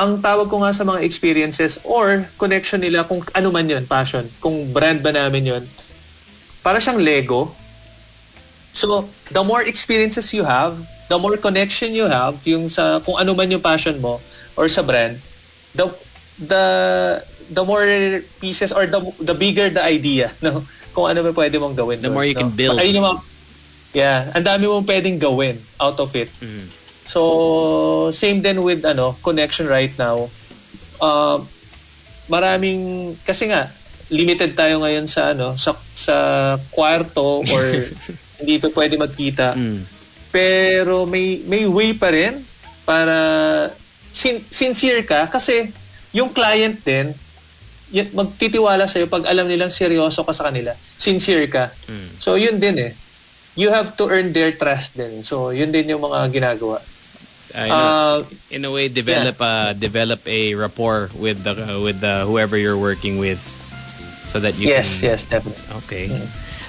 ang 0.00 0.16
tawag 0.24 0.48
ko 0.48 0.64
nga 0.64 0.72
sa 0.72 0.86
mga 0.86 1.04
experiences 1.04 1.76
or 1.84 2.24
connection 2.40 2.80
nila 2.80 3.04
kung 3.04 3.20
ano 3.36 3.52
man 3.52 3.68
yun, 3.68 3.84
passion, 3.84 4.24
kung 4.40 4.72
brand 4.72 5.04
ba 5.04 5.12
namin 5.12 5.44
yun, 5.44 5.62
para 6.64 6.80
siyang 6.80 7.04
Lego. 7.04 7.52
So, 8.72 9.04
the 9.28 9.44
more 9.44 9.60
experiences 9.60 10.32
you 10.32 10.48
have, 10.48 10.78
the 11.12 11.20
more 11.20 11.36
connection 11.36 11.92
you 11.92 12.08
have, 12.08 12.40
yung 12.48 12.72
sa 12.72 13.04
kung 13.04 13.20
ano 13.20 13.36
man 13.36 13.52
yung 13.52 13.60
passion 13.60 14.00
mo 14.00 14.22
or 14.56 14.72
sa 14.72 14.80
brand, 14.80 15.20
the 15.76 15.84
the 16.40 16.64
the 17.50 17.60
more 17.66 17.84
pieces 18.40 18.72
or 18.72 18.86
the 18.86 19.02
the 19.20 19.36
bigger 19.36 19.68
the 19.68 19.82
idea, 19.82 20.32
no? 20.44 20.64
Kung 20.92 21.06
ano 21.10 21.22
ba 21.24 21.30
pwede 21.34 21.56
mong 21.56 21.74
gawin. 21.76 21.98
The 21.98 22.10
doon, 22.10 22.16
more 22.16 22.26
you 22.26 22.36
no? 22.36 22.40
can 22.46 22.52
build. 22.52 22.76
Ayun 22.78 22.98
yung 23.00 23.06
mga, 23.06 23.18
yeah, 23.94 24.18
ang 24.34 24.44
dami 24.46 24.64
mong 24.66 24.86
pwedeng 24.86 25.18
gawin 25.18 25.56
out 25.78 25.98
of 25.98 26.10
it. 26.14 26.30
Mm. 26.42 26.66
So, 27.10 27.20
same 28.14 28.38
din 28.38 28.62
with 28.62 28.86
ano 28.86 29.18
connection 29.22 29.66
right 29.66 29.90
now. 29.98 30.30
Uh, 31.02 31.42
maraming, 32.30 33.14
kasi 33.26 33.50
nga, 33.50 33.66
limited 34.10 34.58
tayo 34.58 34.82
ngayon 34.82 35.06
sa 35.06 35.32
ano 35.32 35.54
sa 35.54 35.70
sa 35.94 36.16
kwarto 36.74 37.46
or 37.46 37.62
hindi 38.42 38.58
pa 38.58 38.68
pwede 38.74 38.98
magkita. 38.98 39.54
Mm. 39.54 39.80
Pero 40.34 41.06
may 41.06 41.42
may 41.46 41.66
way 41.66 41.94
pa 41.94 42.10
rin 42.10 42.42
para 42.82 43.16
sin- 44.10 44.42
sincere 44.50 45.06
ka 45.06 45.30
kasi 45.30 45.70
yung 46.10 46.34
client 46.34 46.82
din 46.82 47.14
magtitiwala 47.90 48.86
sa'yo 48.86 49.10
pag 49.10 49.26
alam 49.26 49.50
nilang 49.50 49.70
seryoso 49.70 50.22
ka 50.22 50.32
sa 50.32 50.48
kanila. 50.50 50.74
Sincere 50.74 51.50
ka. 51.50 51.70
Mm. 51.90 52.08
So, 52.22 52.38
yun 52.38 52.62
din 52.62 52.78
eh. 52.78 52.92
You 53.58 53.74
have 53.74 53.98
to 53.98 54.06
earn 54.06 54.30
their 54.30 54.54
trust 54.54 54.94
din. 54.94 55.26
So, 55.26 55.50
yun 55.50 55.74
din 55.74 55.90
yung 55.90 56.00
mga 56.00 56.30
ginagawa. 56.30 56.78
Uh, 57.50 57.66
know, 57.66 57.74
uh, 57.74 58.16
in 58.54 58.62
a 58.64 58.70
way, 58.70 58.86
develop 58.86 59.42
yeah. 59.42 59.46
uh, 59.46 59.72
develop 59.74 60.22
a 60.22 60.54
rapport 60.54 61.10
with 61.18 61.42
the 61.42 61.50
uh, 61.50 61.82
with 61.82 61.98
the 61.98 62.22
whoever 62.22 62.54
you're 62.54 62.78
working 62.78 63.18
with, 63.18 63.42
so 64.30 64.38
that 64.38 64.54
you 64.54 64.70
yes, 64.70 65.02
can. 65.02 65.10
Yes, 65.10 65.26
definitely. 65.26 65.66
Okay. 65.82 66.06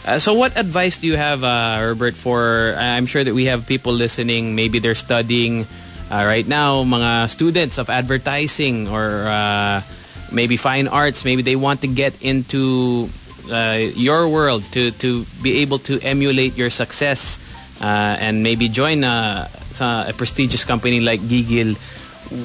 Uh, 0.10 0.18
so, 0.18 0.34
what 0.34 0.58
advice 0.58 0.98
do 0.98 1.06
you 1.06 1.22
have, 1.22 1.46
uh, 1.46 1.78
Herbert? 1.78 2.18
For 2.18 2.74
I'm 2.74 3.06
sure 3.06 3.22
that 3.22 3.38
we 3.38 3.46
have 3.46 3.70
people 3.70 3.94
listening. 3.94 4.58
Maybe 4.58 4.82
they're 4.82 4.98
studying 4.98 5.70
uh, 6.10 6.26
right 6.26 6.48
now, 6.48 6.84
mga 6.84 7.30
students 7.30 7.78
of 7.78 7.90
advertising 7.90 8.90
or 8.90 9.30
uh, 9.30 9.86
maybe 10.32 10.58
fine 10.58 10.88
arts. 10.88 11.24
Maybe 11.24 11.42
they 11.42 11.56
want 11.56 11.82
to 11.82 11.88
get 11.88 12.16
into 12.22 13.10
uh, 13.52 13.80
your 13.96 14.28
world 14.30 14.64
to 14.72 14.92
to 15.04 15.26
be 15.44 15.62
able 15.62 15.78
to 15.92 16.00
emulate 16.02 16.58
your 16.58 16.70
success 16.70 17.40
uh, 17.84 18.18
and 18.20 18.44
maybe 18.44 18.70
join 18.70 19.04
a, 19.04 19.48
a 19.80 20.14
prestigious 20.16 20.64
company 20.64 21.00
like 21.00 21.20
Gigil. 21.22 21.76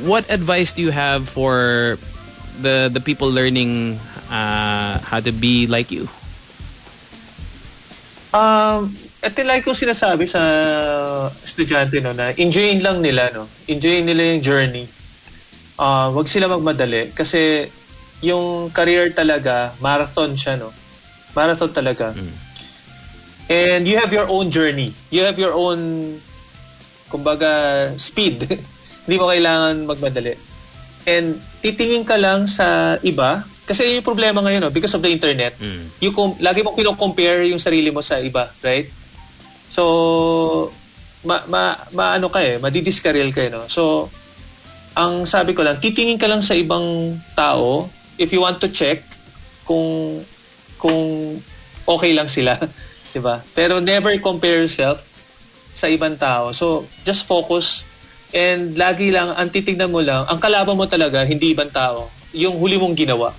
What 0.06 0.28
advice 0.30 0.72
do 0.72 0.82
you 0.82 0.90
have 0.90 1.28
for 1.28 1.98
the 2.60 2.90
the 2.90 3.00
people 3.00 3.30
learning 3.30 3.98
uh, 4.30 4.98
how 4.98 5.20
to 5.20 5.30
be 5.30 5.66
like 5.66 5.90
you? 5.94 6.10
Um, 8.34 8.92
ito 9.22 9.40
like 9.48 9.64
kong 9.64 9.78
sinasabi 9.78 10.28
sa 10.28 10.42
estudyante 11.40 12.02
no 12.04 12.12
na 12.12 12.36
enjoyin 12.36 12.82
lang 12.82 13.00
nila 13.00 13.32
no. 13.32 13.48
Enjoyin 13.70 14.04
nila 14.04 14.34
yung 14.34 14.42
journey 14.42 14.86
uh, 15.80 16.08
wag 16.12 16.28
sila 16.28 16.48
magmadali 16.48 17.12
kasi 17.12 17.68
yung 18.24 18.72
career 18.72 19.12
talaga, 19.12 19.76
marathon 19.80 20.32
siya, 20.32 20.56
no? 20.56 20.72
Marathon 21.36 21.68
talaga. 21.72 22.16
Mm. 22.16 22.34
And 23.46 23.82
you 23.86 24.00
have 24.00 24.10
your 24.10 24.26
own 24.26 24.48
journey. 24.50 24.96
You 25.12 25.22
have 25.28 25.36
your 25.38 25.52
own, 25.52 25.78
kumbaga, 27.12 27.92
speed. 28.00 28.48
Hindi 29.04 29.16
mo 29.20 29.28
kailangan 29.28 29.84
magmadali. 29.84 30.34
And 31.06 31.38
titingin 31.62 32.08
ka 32.08 32.16
lang 32.18 32.48
sa 32.48 32.98
iba, 33.04 33.44
kasi 33.68 33.98
yung 33.98 34.06
problema 34.06 34.40
ngayon, 34.42 34.66
no, 34.66 34.72
because 34.72 34.94
of 34.94 35.02
the 35.02 35.12
internet, 35.12 35.54
mm. 35.58 36.00
you 36.00 36.10
com- 36.10 36.38
lagi 36.40 36.62
mo 36.64 36.74
kino-compare 36.74 37.46
yung 37.50 37.60
sarili 37.60 37.92
mo 37.92 38.00
sa 38.00 38.18
iba, 38.18 38.48
right? 38.64 38.88
So, 39.70 40.72
ma, 41.26 41.42
ma, 41.50 41.74
ma 41.92 42.14
ano 42.16 42.30
ka 42.32 42.40
eh, 42.40 42.58
madidiskaril 42.62 43.30
ka 43.34 43.42
eh, 43.46 43.50
no? 43.50 43.66
So, 43.66 44.08
ang 44.96 45.28
sabi 45.28 45.52
ko 45.52 45.60
lang, 45.60 45.76
titingin 45.76 46.16
ka 46.16 46.24
lang 46.24 46.40
sa 46.40 46.56
ibang 46.56 47.12
tao 47.36 47.84
if 48.16 48.32
you 48.32 48.40
want 48.40 48.56
to 48.56 48.72
check 48.72 49.04
kung 49.68 50.18
kung 50.80 51.36
okay 51.84 52.16
lang 52.16 52.32
sila, 52.32 52.56
'di 53.12 53.20
ba? 53.20 53.44
Pero 53.52 53.78
never 53.84 54.16
compare 54.18 54.64
yourself 54.64 55.04
sa 55.76 55.92
ibang 55.92 56.16
tao. 56.16 56.56
So, 56.56 56.88
just 57.04 57.28
focus 57.28 57.84
and 58.32 58.74
lagi 58.80 59.12
lang 59.12 59.36
ang 59.36 59.52
titingnan 59.52 59.92
mo 59.92 60.00
lang, 60.00 60.24
ang 60.26 60.40
kalaban 60.40 60.74
mo 60.74 60.88
talaga 60.88 61.22
hindi 61.28 61.52
ibang 61.52 61.68
tao, 61.68 62.08
yung 62.32 62.56
huli 62.56 62.80
mong 62.80 62.96
ginawa. 62.96 63.30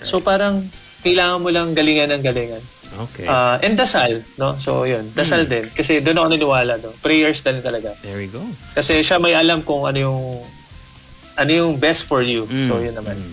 So 0.00 0.22
parang 0.22 0.64
kailangan 1.04 1.42
mo 1.44 1.50
lang 1.52 1.76
galingan 1.76 2.08
ng 2.14 2.22
galingan. 2.24 2.62
Okay. 2.90 3.26
Uh, 3.28 3.54
and 3.62 3.78
dasal, 3.78 4.18
no? 4.34 4.58
So, 4.58 4.82
yun. 4.82 5.06
Dasal 5.14 5.46
mm. 5.46 5.50
din. 5.50 5.64
Kasi 5.70 6.02
doon 6.02 6.18
ako 6.18 6.26
naniwala, 6.34 6.74
no? 6.82 6.90
Prayers 6.98 7.38
din 7.46 7.62
talaga. 7.62 7.94
There 8.02 8.18
we 8.18 8.26
go. 8.26 8.42
Kasi 8.74 9.06
siya 9.06 9.22
may 9.22 9.30
alam 9.38 9.62
kung 9.62 9.86
ano 9.86 9.98
yung 10.10 10.22
ano 11.40 11.50
yung 11.50 11.80
best 11.80 12.04
for 12.04 12.20
you. 12.20 12.44
Mm. 12.44 12.68
So, 12.68 12.78
yun 12.78 12.92
naman. 12.92 13.16
Mm. 13.16 13.32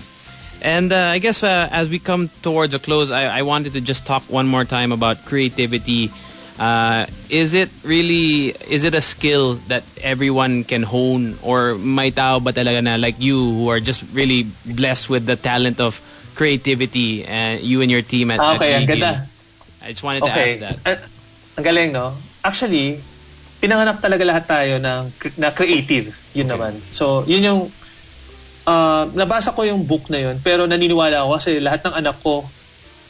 And 0.64 0.90
uh, 0.92 1.14
I 1.14 1.20
guess 1.20 1.44
uh, 1.44 1.70
as 1.70 1.90
we 1.90 2.00
come 2.00 2.30
towards 2.42 2.74
a 2.74 2.80
close, 2.80 3.12
I, 3.12 3.40
I, 3.40 3.42
wanted 3.44 3.74
to 3.74 3.82
just 3.82 4.08
talk 4.08 4.24
one 4.24 4.48
more 4.48 4.66
time 4.66 4.92
about 4.92 5.24
creativity. 5.26 6.10
Uh, 6.58 7.06
is 7.30 7.54
it 7.54 7.70
really, 7.84 8.58
is 8.66 8.84
it 8.84 8.96
a 8.96 9.02
skill 9.02 9.62
that 9.70 9.84
everyone 10.02 10.64
can 10.64 10.82
hone? 10.82 11.36
Or 11.44 11.76
may 11.76 12.10
tao 12.10 12.40
ba 12.40 12.54
talaga 12.54 12.82
na 12.84 12.96
like 12.96 13.22
you 13.22 13.38
who 13.38 13.70
are 13.70 13.80
just 13.80 14.02
really 14.14 14.48
blessed 14.66 15.10
with 15.12 15.28
the 15.28 15.36
talent 15.36 15.80
of 15.80 16.02
creativity 16.34 17.24
and 17.26 17.62
you 17.62 17.82
and 17.82 17.92
your 17.92 18.02
team 18.02 18.32
at, 18.32 18.40
okay, 18.58 18.74
at 18.74 18.82
ang 18.82 18.88
ganda. 18.88 19.28
I 19.84 19.90
just 19.94 20.02
wanted 20.02 20.24
okay. 20.24 20.58
to 20.58 20.66
ask 20.66 20.82
that. 20.82 21.00
ang 21.58 21.66
galing, 21.66 21.92
no? 21.94 22.14
Actually, 22.42 22.98
pinanganak 23.62 24.02
talaga 24.02 24.26
lahat 24.26 24.46
tayo 24.46 24.74
ng, 24.82 25.02
na 25.38 25.54
creative. 25.54 26.14
Yun 26.34 26.50
okay. 26.50 26.54
naman. 26.58 26.74
So, 26.78 27.26
yun 27.30 27.46
yung 27.46 27.62
uh, 28.68 29.08
nabasa 29.16 29.56
ko 29.56 29.64
yung 29.64 29.88
book 29.88 30.12
na 30.12 30.20
yun, 30.20 30.36
pero 30.44 30.68
naniniwala 30.68 31.24
ako 31.24 31.40
kasi 31.40 31.64
lahat 31.64 31.82
ng 31.88 31.96
anak 31.96 32.20
ko, 32.20 32.44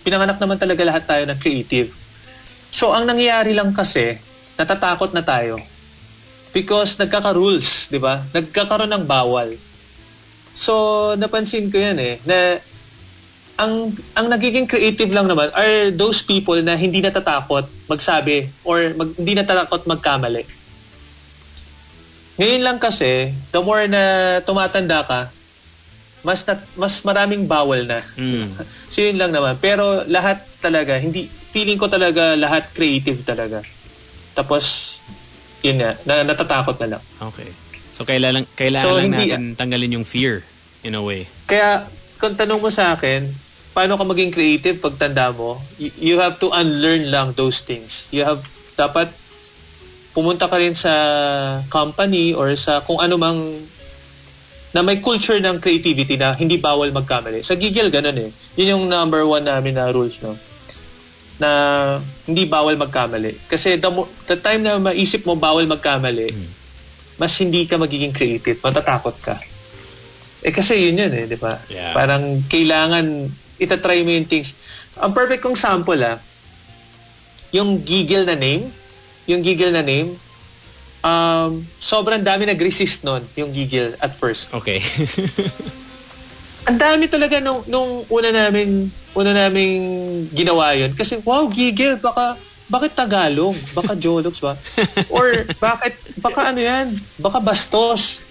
pinanganak 0.06 0.38
naman 0.38 0.62
talaga 0.62 0.82
lahat 0.86 1.04
tayo 1.10 1.24
ng 1.26 1.40
creative. 1.42 1.90
So, 2.70 2.94
ang 2.94 3.10
nangyayari 3.10 3.58
lang 3.58 3.74
kasi, 3.74 4.16
natatakot 4.56 5.12
na 5.12 5.26
tayo. 5.26 5.58
Because 6.54 6.96
nagkaka-rules, 7.02 7.90
di 7.90 8.00
ba? 8.00 8.22
Nagkakaroon 8.32 8.94
ng 8.94 9.06
bawal. 9.10 9.52
So, 10.58 11.14
napansin 11.18 11.74
ko 11.74 11.78
yan 11.82 11.98
eh, 11.98 12.16
na 12.24 12.62
ang 13.58 13.90
ang 14.14 14.30
nagiging 14.30 14.70
creative 14.70 15.10
lang 15.10 15.26
naman 15.26 15.50
are 15.58 15.90
those 15.90 16.22
people 16.22 16.58
na 16.62 16.78
hindi 16.78 17.02
natatakot 17.02 17.66
magsabi 17.90 18.46
or 18.62 18.94
mag, 18.94 19.10
hindi 19.18 19.34
natatakot 19.34 19.90
magkamali. 19.90 20.46
Ngayon 22.38 22.62
lang 22.62 22.78
kasi, 22.78 23.34
the 23.50 23.62
more 23.66 23.90
na 23.90 24.38
tumatanda 24.46 25.02
ka, 25.02 25.20
mas 26.26 26.42
nat, 26.46 26.62
mas 26.78 27.02
maraming 27.06 27.46
bawal 27.46 27.86
na. 27.86 28.02
Mm. 28.18 28.54
so 28.94 29.02
yun 29.02 29.18
lang 29.18 29.32
naman. 29.34 29.58
Pero 29.62 30.06
lahat 30.10 30.42
talaga, 30.62 30.98
hindi 30.98 31.28
feeling 31.28 31.78
ko 31.78 31.90
talaga 31.90 32.38
lahat 32.38 32.70
creative 32.74 33.22
talaga. 33.26 33.62
Tapos 34.38 34.96
yun 35.66 35.82
nga, 35.82 35.98
na, 36.06 36.26
natatakot 36.26 36.78
na 36.86 36.98
lang. 36.98 37.04
Okay. 37.34 37.50
So 37.98 38.06
kailangan 38.06 38.46
kailangan 38.54 38.86
so, 38.86 38.98
lang 38.98 39.06
hindi, 39.10 39.26
natin 39.34 39.44
tanggalin 39.58 39.98
yung 39.98 40.08
fear 40.08 40.46
in 40.86 40.94
a 40.94 41.02
way. 41.02 41.26
Kaya 41.50 41.86
kung 42.22 42.38
tanong 42.38 42.62
mo 42.62 42.70
sa 42.70 42.94
akin, 42.94 43.26
paano 43.74 43.98
ka 43.98 44.04
maging 44.06 44.34
creative 44.34 44.78
pag 44.82 44.98
tanda 44.98 45.34
mo? 45.34 45.58
You, 45.82 45.90
you 45.98 46.16
have 46.22 46.38
to 46.42 46.54
unlearn 46.54 47.10
lang 47.10 47.34
those 47.34 47.62
things. 47.62 48.06
You 48.14 48.26
have 48.26 48.42
dapat 48.78 49.10
pumunta 50.14 50.50
ka 50.50 50.58
rin 50.58 50.74
sa 50.74 50.94
company 51.70 52.34
or 52.34 52.54
sa 52.58 52.82
kung 52.82 52.98
ano 52.98 53.22
mang 53.22 53.42
na 54.78 54.86
may 54.86 55.02
culture 55.02 55.42
ng 55.42 55.58
creativity 55.58 56.22
na 56.22 56.38
hindi 56.38 56.62
bawal 56.62 56.94
magkamali. 56.94 57.42
Sa 57.42 57.58
Gigil, 57.58 57.90
ganun 57.90 58.30
eh. 58.30 58.30
Yun 58.62 58.78
yung 58.78 58.86
number 58.86 59.26
one 59.26 59.42
namin 59.42 59.74
na 59.74 59.90
rules, 59.90 60.22
no? 60.22 60.38
na 61.38 61.50
hindi 62.26 62.50
bawal 62.50 62.78
magkamali. 62.78 63.34
Kasi 63.50 63.78
the, 63.78 63.90
mo- 63.90 64.10
the 64.26 64.38
time 64.38 64.66
na 64.66 64.82
maisip 64.82 65.26
mo 65.26 65.38
bawal 65.38 65.66
magkamali, 65.70 66.34
mas 67.18 67.34
hindi 67.42 67.66
ka 67.66 67.78
magiging 67.78 68.14
creative, 68.14 68.58
matatakot 68.62 69.14
ka. 69.22 69.38
Eh 70.46 70.54
kasi 70.54 70.90
yun 70.90 71.02
yun 71.02 71.14
eh, 71.14 71.26
di 71.26 71.38
ba? 71.38 71.54
Yeah. 71.70 71.94
Parang 71.94 72.46
kailangan 72.46 73.30
itatry 73.58 74.06
mo 74.06 74.14
yung 74.14 74.30
things. 74.30 74.54
Ang 75.02 75.14
perfect 75.14 75.42
kong 75.42 75.58
sample 75.58 76.02
ah, 76.02 76.18
yung 77.54 77.82
giggle 77.82 78.26
na 78.26 78.38
name, 78.38 78.66
yung 79.30 79.42
giggle 79.42 79.74
na 79.74 79.82
name, 79.82 80.14
um, 81.08 81.64
sobrang 81.80 82.20
dami 82.20 82.44
nag-resist 82.44 83.08
nun, 83.08 83.24
yung 83.40 83.56
giggle 83.56 83.96
at 84.04 84.12
first. 84.12 84.52
Okay. 84.52 84.84
Ang 86.68 86.76
dami 86.76 87.08
talaga 87.08 87.40
nung, 87.40 87.64
nung 87.72 88.04
una 88.12 88.28
namin 88.28 88.92
una 89.18 89.34
naming 89.34 89.82
ginawa 90.30 90.78
yun. 90.78 90.94
Kasi, 90.94 91.18
wow, 91.26 91.50
gigil, 91.50 91.98
baka, 91.98 92.38
bakit 92.70 92.94
Tagalog? 92.94 93.58
Baka 93.74 93.98
Jologs 93.98 94.38
ba? 94.38 94.54
Or, 95.16 95.26
bakit, 95.58 95.98
baka 96.22 96.54
ano 96.54 96.62
yan? 96.62 96.94
Baka 97.18 97.42
Bastos. 97.42 98.22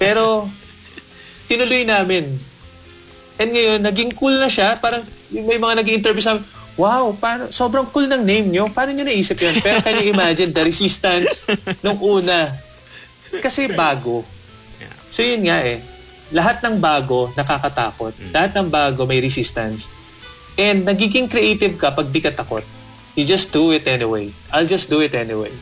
Pero, 0.00 0.48
tinuloy 1.44 1.84
namin. 1.84 2.24
And 3.36 3.50
ngayon, 3.52 3.84
naging 3.84 4.16
cool 4.16 4.32
na 4.40 4.48
siya. 4.48 4.80
Parang, 4.80 5.04
may 5.28 5.60
mga 5.60 5.84
nag 5.84 5.88
interview 5.92 6.24
sa 6.24 6.38
amin, 6.38 6.46
wow, 6.74 7.14
paano, 7.14 7.50
sobrang 7.50 7.86
cool 7.94 8.10
ng 8.10 8.22
name 8.22 8.50
nyo. 8.50 8.66
Paano 8.70 8.90
nyo 8.90 9.06
naisip 9.06 9.38
yan? 9.38 9.54
Pero 9.62 9.78
can 9.82 10.02
you 10.02 10.10
imagine 10.10 10.50
the 10.50 10.62
resistance 10.62 11.44
nung 11.82 11.98
una? 12.02 12.50
Kasi 13.42 13.70
bago. 13.70 14.26
So 15.10 15.22
yun 15.22 15.46
nga 15.46 15.62
eh. 15.62 15.78
Lahat 16.34 16.58
ng 16.66 16.82
bago 16.82 17.30
nakakatakot. 17.38 18.14
Lahat 18.34 18.50
ng 18.58 18.66
bago 18.66 19.06
may 19.06 19.22
resistance. 19.22 19.86
And 20.58 20.82
nagiging 20.86 21.30
creative 21.30 21.78
ka 21.78 21.94
pag 21.94 22.10
di 22.10 22.18
ka 22.18 22.34
takot. 22.34 22.66
You 23.14 23.22
just 23.22 23.54
do 23.54 23.70
it 23.70 23.86
anyway. 23.86 24.34
I'll 24.50 24.66
just 24.66 24.90
do 24.90 24.98
it 24.98 25.14
anyway. 25.14 25.54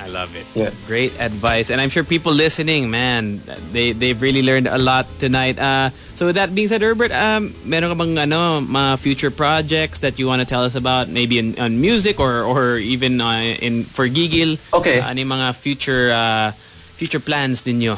I 0.00 0.08
love 0.08 0.34
it. 0.36 0.46
Yeah. 0.54 0.70
Great 0.86 1.18
advice. 1.20 1.70
And 1.70 1.80
I'm 1.80 1.88
sure 1.88 2.04
people 2.04 2.32
listening, 2.32 2.90
man, 2.90 3.40
they, 3.72 3.92
they've 3.92 4.20
really 4.20 4.42
learned 4.42 4.66
a 4.66 4.78
lot 4.78 5.06
tonight. 5.18 5.58
Uh, 5.58 5.90
so 6.14 6.26
with 6.26 6.34
that 6.34 6.54
being 6.54 6.68
said, 6.68 6.82
Herbert, 6.82 7.12
um, 7.12 7.54
meron 7.64 7.90
ka 7.90 7.96
bang 8.04 8.18
ano, 8.18 8.60
mga 8.60 8.98
future 8.98 9.30
projects 9.30 10.00
that 10.00 10.18
you 10.18 10.26
want 10.26 10.40
to 10.42 10.46
tell 10.46 10.64
us 10.64 10.74
about? 10.74 11.08
Maybe 11.08 11.38
in, 11.38 11.58
on 11.58 11.80
music 11.80 12.18
or, 12.18 12.42
or 12.42 12.76
even 12.76 13.20
uh, 13.20 13.56
in 13.60 13.84
for 13.84 14.08
Gigil? 14.08 14.58
Okay. 14.72 15.00
Uh, 15.00 15.08
ano 15.08 15.20
yung 15.20 15.32
mga 15.32 15.54
future, 15.54 16.10
uh, 16.10 16.50
future 16.98 17.20
plans 17.20 17.62
ninyo? 17.62 17.94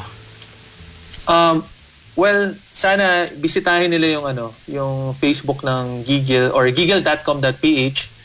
Um, 1.27 1.63
well, 2.15 2.53
sana 2.53 3.27
bisitahin 3.35 3.89
nila 3.89 4.21
yung 4.21 4.25
ano, 4.25 4.53
yung 4.69 5.13
Facebook 5.13 5.65
ng 5.65 6.05
Gigil 6.05 6.53
or 6.53 6.69
gigil.com.ph. 6.69 8.16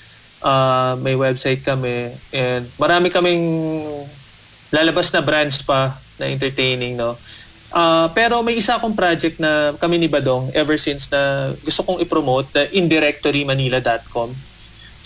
Uh, 0.43 0.99
may 0.99 1.15
website 1.15 1.63
kami 1.63 2.11
and 2.35 2.67
marami 2.75 3.15
kaming 3.15 3.47
lalabas 4.75 5.15
na 5.15 5.23
brands 5.23 5.63
pa 5.63 5.95
na 6.19 6.27
entertaining, 6.27 6.99
no? 6.99 7.15
Uh, 7.73 8.11
pero 8.13 8.43
may 8.43 8.59
isa 8.59 8.77
akong 8.77 8.93
project 8.93 9.39
na 9.39 9.73
kami 9.79 10.03
ni 10.03 10.11
Badong 10.11 10.51
ever 10.53 10.75
since 10.77 11.07
na 11.09 11.55
gusto 11.63 11.87
kong 11.87 12.03
i-promote 12.03 12.51
the 12.53 12.67
indirectorymanila.com. 12.75 14.35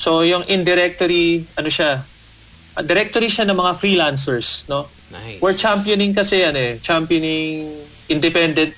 So 0.00 0.24
yung 0.24 0.48
indirectory, 0.48 1.44
ano 1.54 1.68
siya, 1.68 2.00
uh, 2.00 2.82
directory 2.82 3.28
siya 3.28 3.44
ng 3.44 3.60
mga 3.60 3.72
freelancers, 3.76 4.64
no? 4.72 4.88
Nice. 5.12 5.38
We're 5.38 5.54
championing 5.54 6.16
kasi 6.16 6.42
ano 6.42 6.58
eh, 6.58 6.80
championing 6.80 7.70
independent 8.08 8.72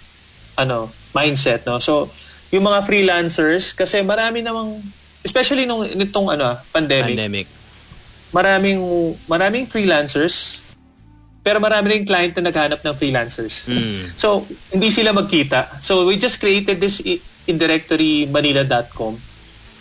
ano, 0.59 0.91
mindset, 1.15 1.63
no? 1.65 1.79
So, 1.79 2.11
yung 2.51 2.67
mga 2.67 2.83
freelancers 2.83 3.71
kasi 3.73 4.03
marami 4.03 4.43
namang 4.43 4.83
especially 5.23 5.67
nung 5.67 5.85
nitong 5.85 6.35
ano, 6.35 6.55
ah, 6.55 6.57
pandemic, 6.71 7.17
Pandemic. 7.17 7.47
maraming 8.31 8.79
maraming 9.27 9.65
freelancers 9.65 10.65
pero 11.43 11.65
marami 11.65 11.97
ring 11.97 12.05
client 12.05 12.37
na 12.37 12.53
naghanap 12.53 12.85
ng 12.85 12.93
freelancers. 12.93 13.65
Mm. 13.73 14.05
So, 14.21 14.45
hindi 14.69 14.93
sila 14.93 15.17
magkita. 15.17 15.81
So, 15.81 16.05
we 16.05 16.21
just 16.21 16.37
created 16.37 16.77
this 16.77 17.01
i- 17.09 17.17
indirectorymanila.com. 17.49 19.17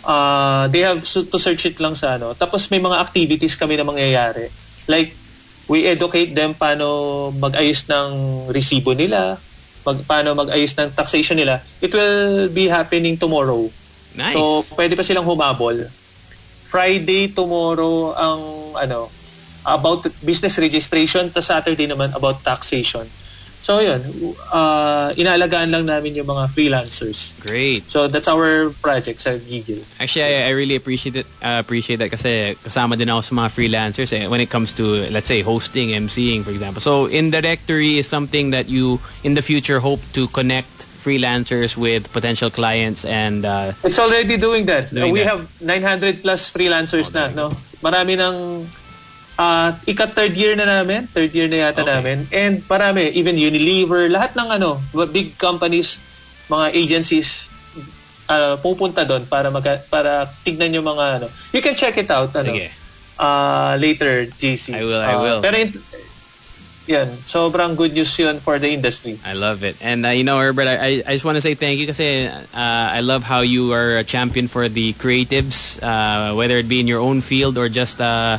Uh, 0.00 0.64
they 0.72 0.80
have 0.80 1.04
to 1.04 1.36
search 1.36 1.68
it 1.68 1.76
lang 1.76 1.92
sa 1.92 2.16
ano. 2.16 2.32
Tapos 2.32 2.72
may 2.72 2.80
mga 2.80 2.96
activities 3.04 3.52
kami 3.52 3.76
na 3.76 3.84
mangyayari. 3.84 4.48
Like, 4.88 5.12
we 5.68 5.84
educate 5.84 6.32
them 6.32 6.56
paano 6.56 7.28
mag-ayos 7.36 7.84
ng 7.84 8.08
resibo 8.48 8.96
nila, 8.96 9.36
mag, 9.84 10.00
paano 10.08 10.32
mag-ayos 10.32 10.72
ng 10.72 10.96
taxation 10.96 11.36
nila. 11.36 11.60
It 11.84 11.92
will 11.92 12.48
be 12.48 12.72
happening 12.72 13.20
tomorrow. 13.20 13.68
Nice. 14.16 14.36
So, 14.36 14.64
pwede 14.76 14.96
pa 14.96 15.02
silang 15.04 15.26
humabol. 15.26 15.84
Friday, 16.68 17.32
tomorrow, 17.32 18.12
ang 18.12 18.40
ano, 18.76 19.08
about 19.64 20.06
business 20.24 20.56
registration, 20.56 21.28
ta 21.32 21.40
Saturday 21.40 21.88
naman 21.88 22.14
about 22.16 22.40
taxation. 22.44 23.04
So, 23.68 23.84
yun. 23.84 24.00
Uh, 24.48 25.12
inaalagaan 25.12 25.68
lang 25.68 25.84
namin 25.84 26.16
yung 26.16 26.24
mga 26.24 26.48
freelancers. 26.56 27.36
Great. 27.44 27.84
So, 27.84 28.08
that's 28.08 28.24
our 28.24 28.72
project 28.80 29.20
sa 29.20 29.36
Gigil. 29.36 29.84
Actually, 30.00 30.24
I, 30.24 30.48
I 30.48 30.50
really 30.56 30.72
appreciate 30.72 31.20
it. 31.20 31.28
Uh, 31.44 31.60
appreciate 31.60 32.00
that 32.00 32.08
kasi 32.08 32.56
kasama 32.64 32.96
din 32.96 33.12
ako 33.12 33.20
sa 33.28 33.32
mga 33.36 33.48
freelancers 33.52 34.16
eh, 34.16 34.24
when 34.24 34.40
it 34.40 34.48
comes 34.48 34.72
to, 34.72 35.04
let's 35.12 35.28
say, 35.28 35.44
hosting, 35.44 35.92
emceeing, 35.92 36.48
for 36.48 36.50
example. 36.50 36.80
So, 36.80 37.12
indirectory 37.12 38.00
is 38.00 38.08
something 38.08 38.56
that 38.56 38.72
you, 38.72 39.04
in 39.20 39.36
the 39.36 39.44
future, 39.44 39.84
hope 39.84 40.00
to 40.16 40.32
connect 40.32 40.87
freelancers 41.08 41.72
with 41.74 42.12
potential 42.12 42.50
clients 42.50 43.04
and 43.04 43.44
uh, 43.44 43.72
It's 43.82 43.96
already 43.98 44.36
doing 44.36 44.68
that. 44.68 44.92
doing 44.92 45.08
Uh, 45.10 45.16
we 45.16 45.20
that. 45.24 45.32
have 45.32 45.42
900 45.64 46.20
plus 46.20 46.52
freelancers 46.52 47.08
na, 47.10 47.32
no? 47.32 47.48
Marami 47.80 48.20
ng 48.20 48.36
uh, 49.34 49.72
ika-third 49.86 50.36
year 50.36 50.52
na 50.52 50.68
namin, 50.68 51.08
third 51.08 51.32
year 51.32 51.48
na 51.48 51.64
yata 51.64 51.80
Okay. 51.80 51.88
namin. 51.88 52.16
And 52.28 52.60
marami, 52.62 53.08
even 53.12 53.40
Unilever, 53.40 54.12
lahat 54.12 54.36
ng 54.36 54.48
ano, 54.52 54.76
big 55.08 55.38
companies, 55.38 55.96
mga 56.46 56.76
agencies, 56.76 57.48
uh, 58.28 58.60
pupunta 58.60 59.08
doon 59.08 59.24
para 59.24 59.48
mag- 59.48 59.88
para 59.88 60.28
tignan 60.44 60.74
yung 60.74 60.84
mga 60.84 61.04
ano. 61.18 61.26
You 61.56 61.64
can 61.64 61.72
check 61.72 61.96
it 61.96 62.12
out 62.12 62.36
ano. 62.36 62.52
Sige. 62.52 62.68
Uh, 63.18 63.74
later, 63.80 64.30
JC. 64.30 64.70
I 64.70 64.84
will, 64.84 65.02
I 65.02 65.14
Uh, 65.16 65.22
will. 65.24 65.40
Pero 65.40 65.56
in, 65.56 65.74
yan, 66.88 67.06
sobrang 67.22 67.76
good 67.76 67.92
news 67.92 68.10
yun 68.18 68.40
for 68.40 68.58
the 68.58 68.72
industry. 68.72 69.18
I 69.24 69.34
love 69.36 69.62
it. 69.62 69.76
And 69.84 70.04
uh, 70.04 70.10
you 70.16 70.24
know, 70.24 70.38
Herbert, 70.40 70.66
I, 70.66 70.76
I- 70.76 71.02
I 71.06 71.12
just 71.12 71.24
want 71.24 71.36
to 71.36 71.44
say 71.44 71.54
thank 71.54 71.78
you 71.78 71.86
kasi 71.86 72.26
uh, 72.26 72.40
I 72.54 73.00
love 73.00 73.22
how 73.22 73.40
you 73.40 73.72
are 73.72 73.98
a 74.00 74.04
champion 74.04 74.48
for 74.48 74.68
the 74.68 74.92
creatives, 74.94 75.76
uh, 75.84 76.34
whether 76.34 76.56
it 76.56 76.68
be 76.68 76.80
in 76.80 76.88
your 76.88 77.00
own 77.00 77.20
field 77.20 77.58
or 77.58 77.68
just 77.68 78.00
uh, 78.00 78.38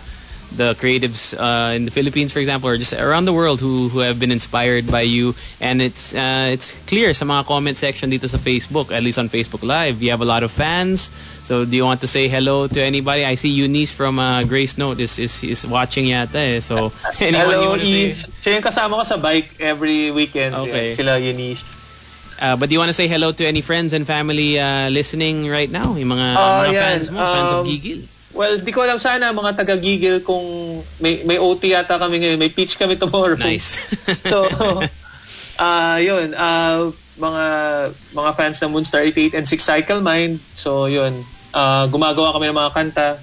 the 0.56 0.74
creatives 0.76 1.38
uh, 1.38 1.74
in 1.76 1.86
the 1.86 1.92
Philippines, 1.92 2.34
for 2.34 2.40
example, 2.40 2.70
or 2.70 2.78
just 2.78 2.94
around 2.94 3.26
the 3.26 3.34
world 3.34 3.60
who 3.60 3.90
who 3.90 4.00
have 4.00 4.20
been 4.20 4.32
inspired 4.32 4.90
by 4.90 5.02
you. 5.06 5.34
And 5.62 5.82
it's 5.82 6.14
uh, 6.14 6.50
it's 6.50 6.74
clear 6.88 7.14
sa 7.14 7.26
mga 7.26 7.46
comment 7.46 7.78
section 7.78 8.10
dito 8.10 8.26
sa 8.26 8.38
Facebook, 8.38 8.92
at 8.92 9.04
least 9.04 9.18
on 9.18 9.30
Facebook 9.30 9.62
Live, 9.62 10.02
you 10.02 10.10
have 10.10 10.22
a 10.22 10.28
lot 10.28 10.42
of 10.42 10.50
fans. 10.50 11.10
So 11.46 11.66
do 11.66 11.74
you 11.74 11.82
want 11.86 12.02
to 12.02 12.10
say 12.10 12.30
hello 12.30 12.70
to 12.70 12.80
anybody? 12.82 13.26
I 13.26 13.34
see 13.34 13.50
Eunice 13.50 13.90
from 13.90 14.18
uh, 14.22 14.46
Grace 14.46 14.78
Note 14.78 15.00
is, 15.02 15.18
is 15.18 15.42
is 15.42 15.66
watching 15.66 16.06
yata 16.06 16.38
eh. 16.38 16.60
So 16.62 16.94
anyone 17.20 17.50
you 17.50 17.58
Hello, 17.58 17.70
want 17.74 17.82
to 17.82 17.90
say? 17.90 18.14
Siya 18.42 18.50
yung 18.62 18.66
kasama 18.66 19.02
ko 19.02 19.04
sa 19.06 19.18
bike 19.18 19.58
every 19.58 20.10
weekend. 20.14 20.54
Okay. 20.54 20.94
Sila 20.94 21.18
Eunice. 21.18 21.62
Uh, 22.40 22.56
but 22.56 22.70
do 22.70 22.74
you 22.74 22.80
want 22.80 22.88
to 22.88 22.96
say 22.96 23.04
hello 23.10 23.34
to 23.36 23.44
any 23.44 23.60
friends 23.60 23.92
and 23.92 24.08
family 24.08 24.56
uh, 24.56 24.88
listening 24.90 25.50
right 25.50 25.68
now? 25.68 25.92
Yung 25.98 26.08
mga, 26.08 26.28
Ah, 26.40 26.64
mga 26.64 26.72
yan. 26.72 26.80
fans 26.80 27.06
mo, 27.12 27.20
fans 27.20 27.52
of 27.52 27.60
Um, 27.62 27.68
Gigil. 27.68 28.00
Well, 28.40 28.56
di 28.64 28.72
ko 28.72 28.88
alam 28.88 28.96
sana 29.04 29.36
mga 29.36 29.52
taga-gigil 29.52 30.24
kung 30.24 30.48
may, 31.04 31.28
may 31.28 31.36
OT 31.36 31.76
yata 31.76 32.00
kami 32.00 32.24
ngayon. 32.24 32.40
May 32.40 32.48
pitch 32.48 32.80
kami 32.80 32.96
tomorrow. 32.96 33.36
Nice. 33.36 33.76
so, 34.32 34.48
ah 35.60 36.00
yun. 36.00 36.32
ah 36.40 36.88
mga 37.20 37.44
mga 38.16 38.32
fans 38.40 38.64
ng 38.64 38.72
Moonstar 38.72 39.04
88 39.04 39.36
and 39.36 39.44
Six 39.44 39.68
Cycle 39.68 40.00
Mind. 40.00 40.40
So, 40.56 40.88
yun. 40.88 41.12
ah 41.52 41.84
gumagawa 41.92 42.32
kami 42.32 42.48
ng 42.48 42.56
mga 42.56 42.72
kanta. 42.72 43.20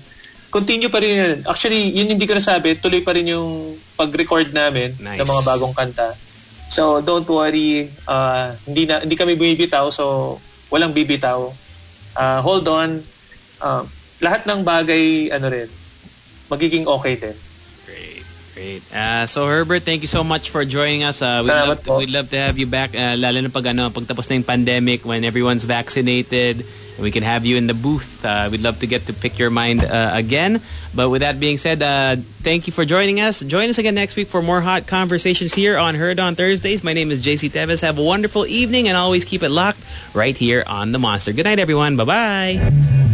Continue 0.53 0.93
pa 0.93 1.01
rin 1.01 1.17
yun. 1.17 1.37
Actually, 1.49 1.97
yun 1.97 2.13
hindi 2.13 2.29
ko 2.29 2.37
nasabi. 2.37 2.77
Tuloy 2.77 3.01
pa 3.01 3.17
rin 3.17 3.33
yung 3.33 3.73
pag-record 3.97 4.53
namin 4.53 4.93
Nice. 5.01 5.17
ng 5.17 5.29
mga 5.33 5.43
bagong 5.49 5.73
kanta. 5.73 6.13
So, 6.69 7.01
don't 7.01 7.25
worry. 7.25 7.89
ah 8.05 8.53
hindi, 8.69 8.85
na, 8.85 9.01
hindi 9.01 9.17
kami 9.17 9.33
bumibitaw. 9.33 9.89
So, 9.89 10.37
walang 10.69 10.93
bibitaw. 10.93 11.49
Ah, 12.13 12.45
hold 12.45 12.69
on. 12.69 13.01
Ah, 13.65 13.81
lahat 14.21 14.49
ng 14.49 14.65
bagay, 14.65 15.33
ano 15.33 15.47
rin, 15.49 15.69
magiging 16.49 16.87
okay 16.87 17.17
din. 17.17 17.37
Great, 17.85 18.25
great. 18.55 18.83
Uh, 18.95 19.27
so 19.27 19.47
Herbert, 19.47 19.83
thank 19.83 20.01
you 20.01 20.09
so 20.11 20.25
much 20.25 20.51
for 20.51 20.65
joining 20.65 21.03
us. 21.05 21.21
Uh, 21.21 21.43
we'd, 21.45 21.51
Salamat 21.53 21.69
love 21.69 21.83
to, 21.83 21.91
po. 21.91 21.99
we'd 21.99 22.15
love 22.15 22.29
to 22.31 22.39
have 22.39 22.57
you 22.59 22.67
back, 22.67 22.95
uh, 22.95 23.17
lalo 23.17 23.41
na 23.41 23.49
pag, 23.49 23.67
ano, 23.67 23.91
pag 23.91 24.05
tapos 24.05 24.29
na 24.29 24.37
yung 24.37 24.49
pandemic, 24.49 25.05
when 25.05 25.25
everyone's 25.25 25.65
vaccinated, 25.65 26.65
we 26.99 27.11
can 27.11 27.23
have 27.23 27.45
you 27.45 27.57
in 27.57 27.67
the 27.67 27.75
booth. 27.75 28.25
Uh, 28.25 28.49
we'd 28.51 28.63
love 28.63 28.81
to 28.81 28.87
get 28.87 29.05
to 29.07 29.13
pick 29.13 29.39
your 29.39 29.51
mind 29.51 29.85
uh, 29.85 30.13
again. 30.15 30.61
But 30.95 31.11
with 31.11 31.21
that 31.21 31.39
being 31.39 31.59
said, 31.59 31.83
uh, 31.83 32.17
thank 32.41 32.67
you 32.67 32.73
for 32.73 32.85
joining 32.87 33.21
us. 33.21 33.41
Join 33.41 33.69
us 33.69 33.77
again 33.77 33.95
next 33.95 34.17
week 34.17 34.29
for 34.29 34.41
more 34.41 34.63
hot 34.63 34.87
conversations 34.87 35.53
here 35.53 35.77
on 35.77 35.95
Heard 35.95 36.19
on 36.19 36.37
Thursdays. 36.37 36.83
My 36.83 36.95
name 36.95 37.11
is 37.11 37.21
JC 37.21 37.51
Teves. 37.51 37.83
Have 37.83 37.99
a 37.99 38.03
wonderful 38.03 38.47
evening 38.47 38.89
and 38.89 38.97
always 38.97 39.27
keep 39.27 39.43
it 39.43 39.51
locked 39.51 39.85
right 40.15 40.37
here 40.37 40.65
on 40.67 40.93
The 40.93 40.99
Monster. 40.99 41.33
Good 41.35 41.45
night, 41.45 41.59
everyone. 41.59 41.97
Bye-bye. 41.99 43.06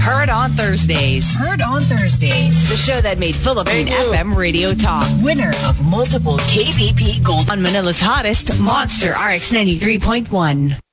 Heard 0.00 0.30
on 0.30 0.50
Thursdays. 0.52 1.34
Heard 1.34 1.60
on 1.60 1.82
Thursdays. 1.82 2.68
The 2.68 2.76
show 2.76 3.00
that 3.00 3.18
made 3.18 3.34
Philippine 3.34 3.86
FM 3.86 4.34
radio 4.34 4.72
talk. 4.72 5.06
Winner 5.22 5.50
of 5.68 5.84
multiple 5.86 6.38
KBP 6.38 7.24
Gold 7.24 7.50
on 7.50 7.62
Manila's 7.62 8.00
hottest 8.00 8.58
Monster 8.58 9.10
RX 9.10 9.52
93.1. 9.52 10.87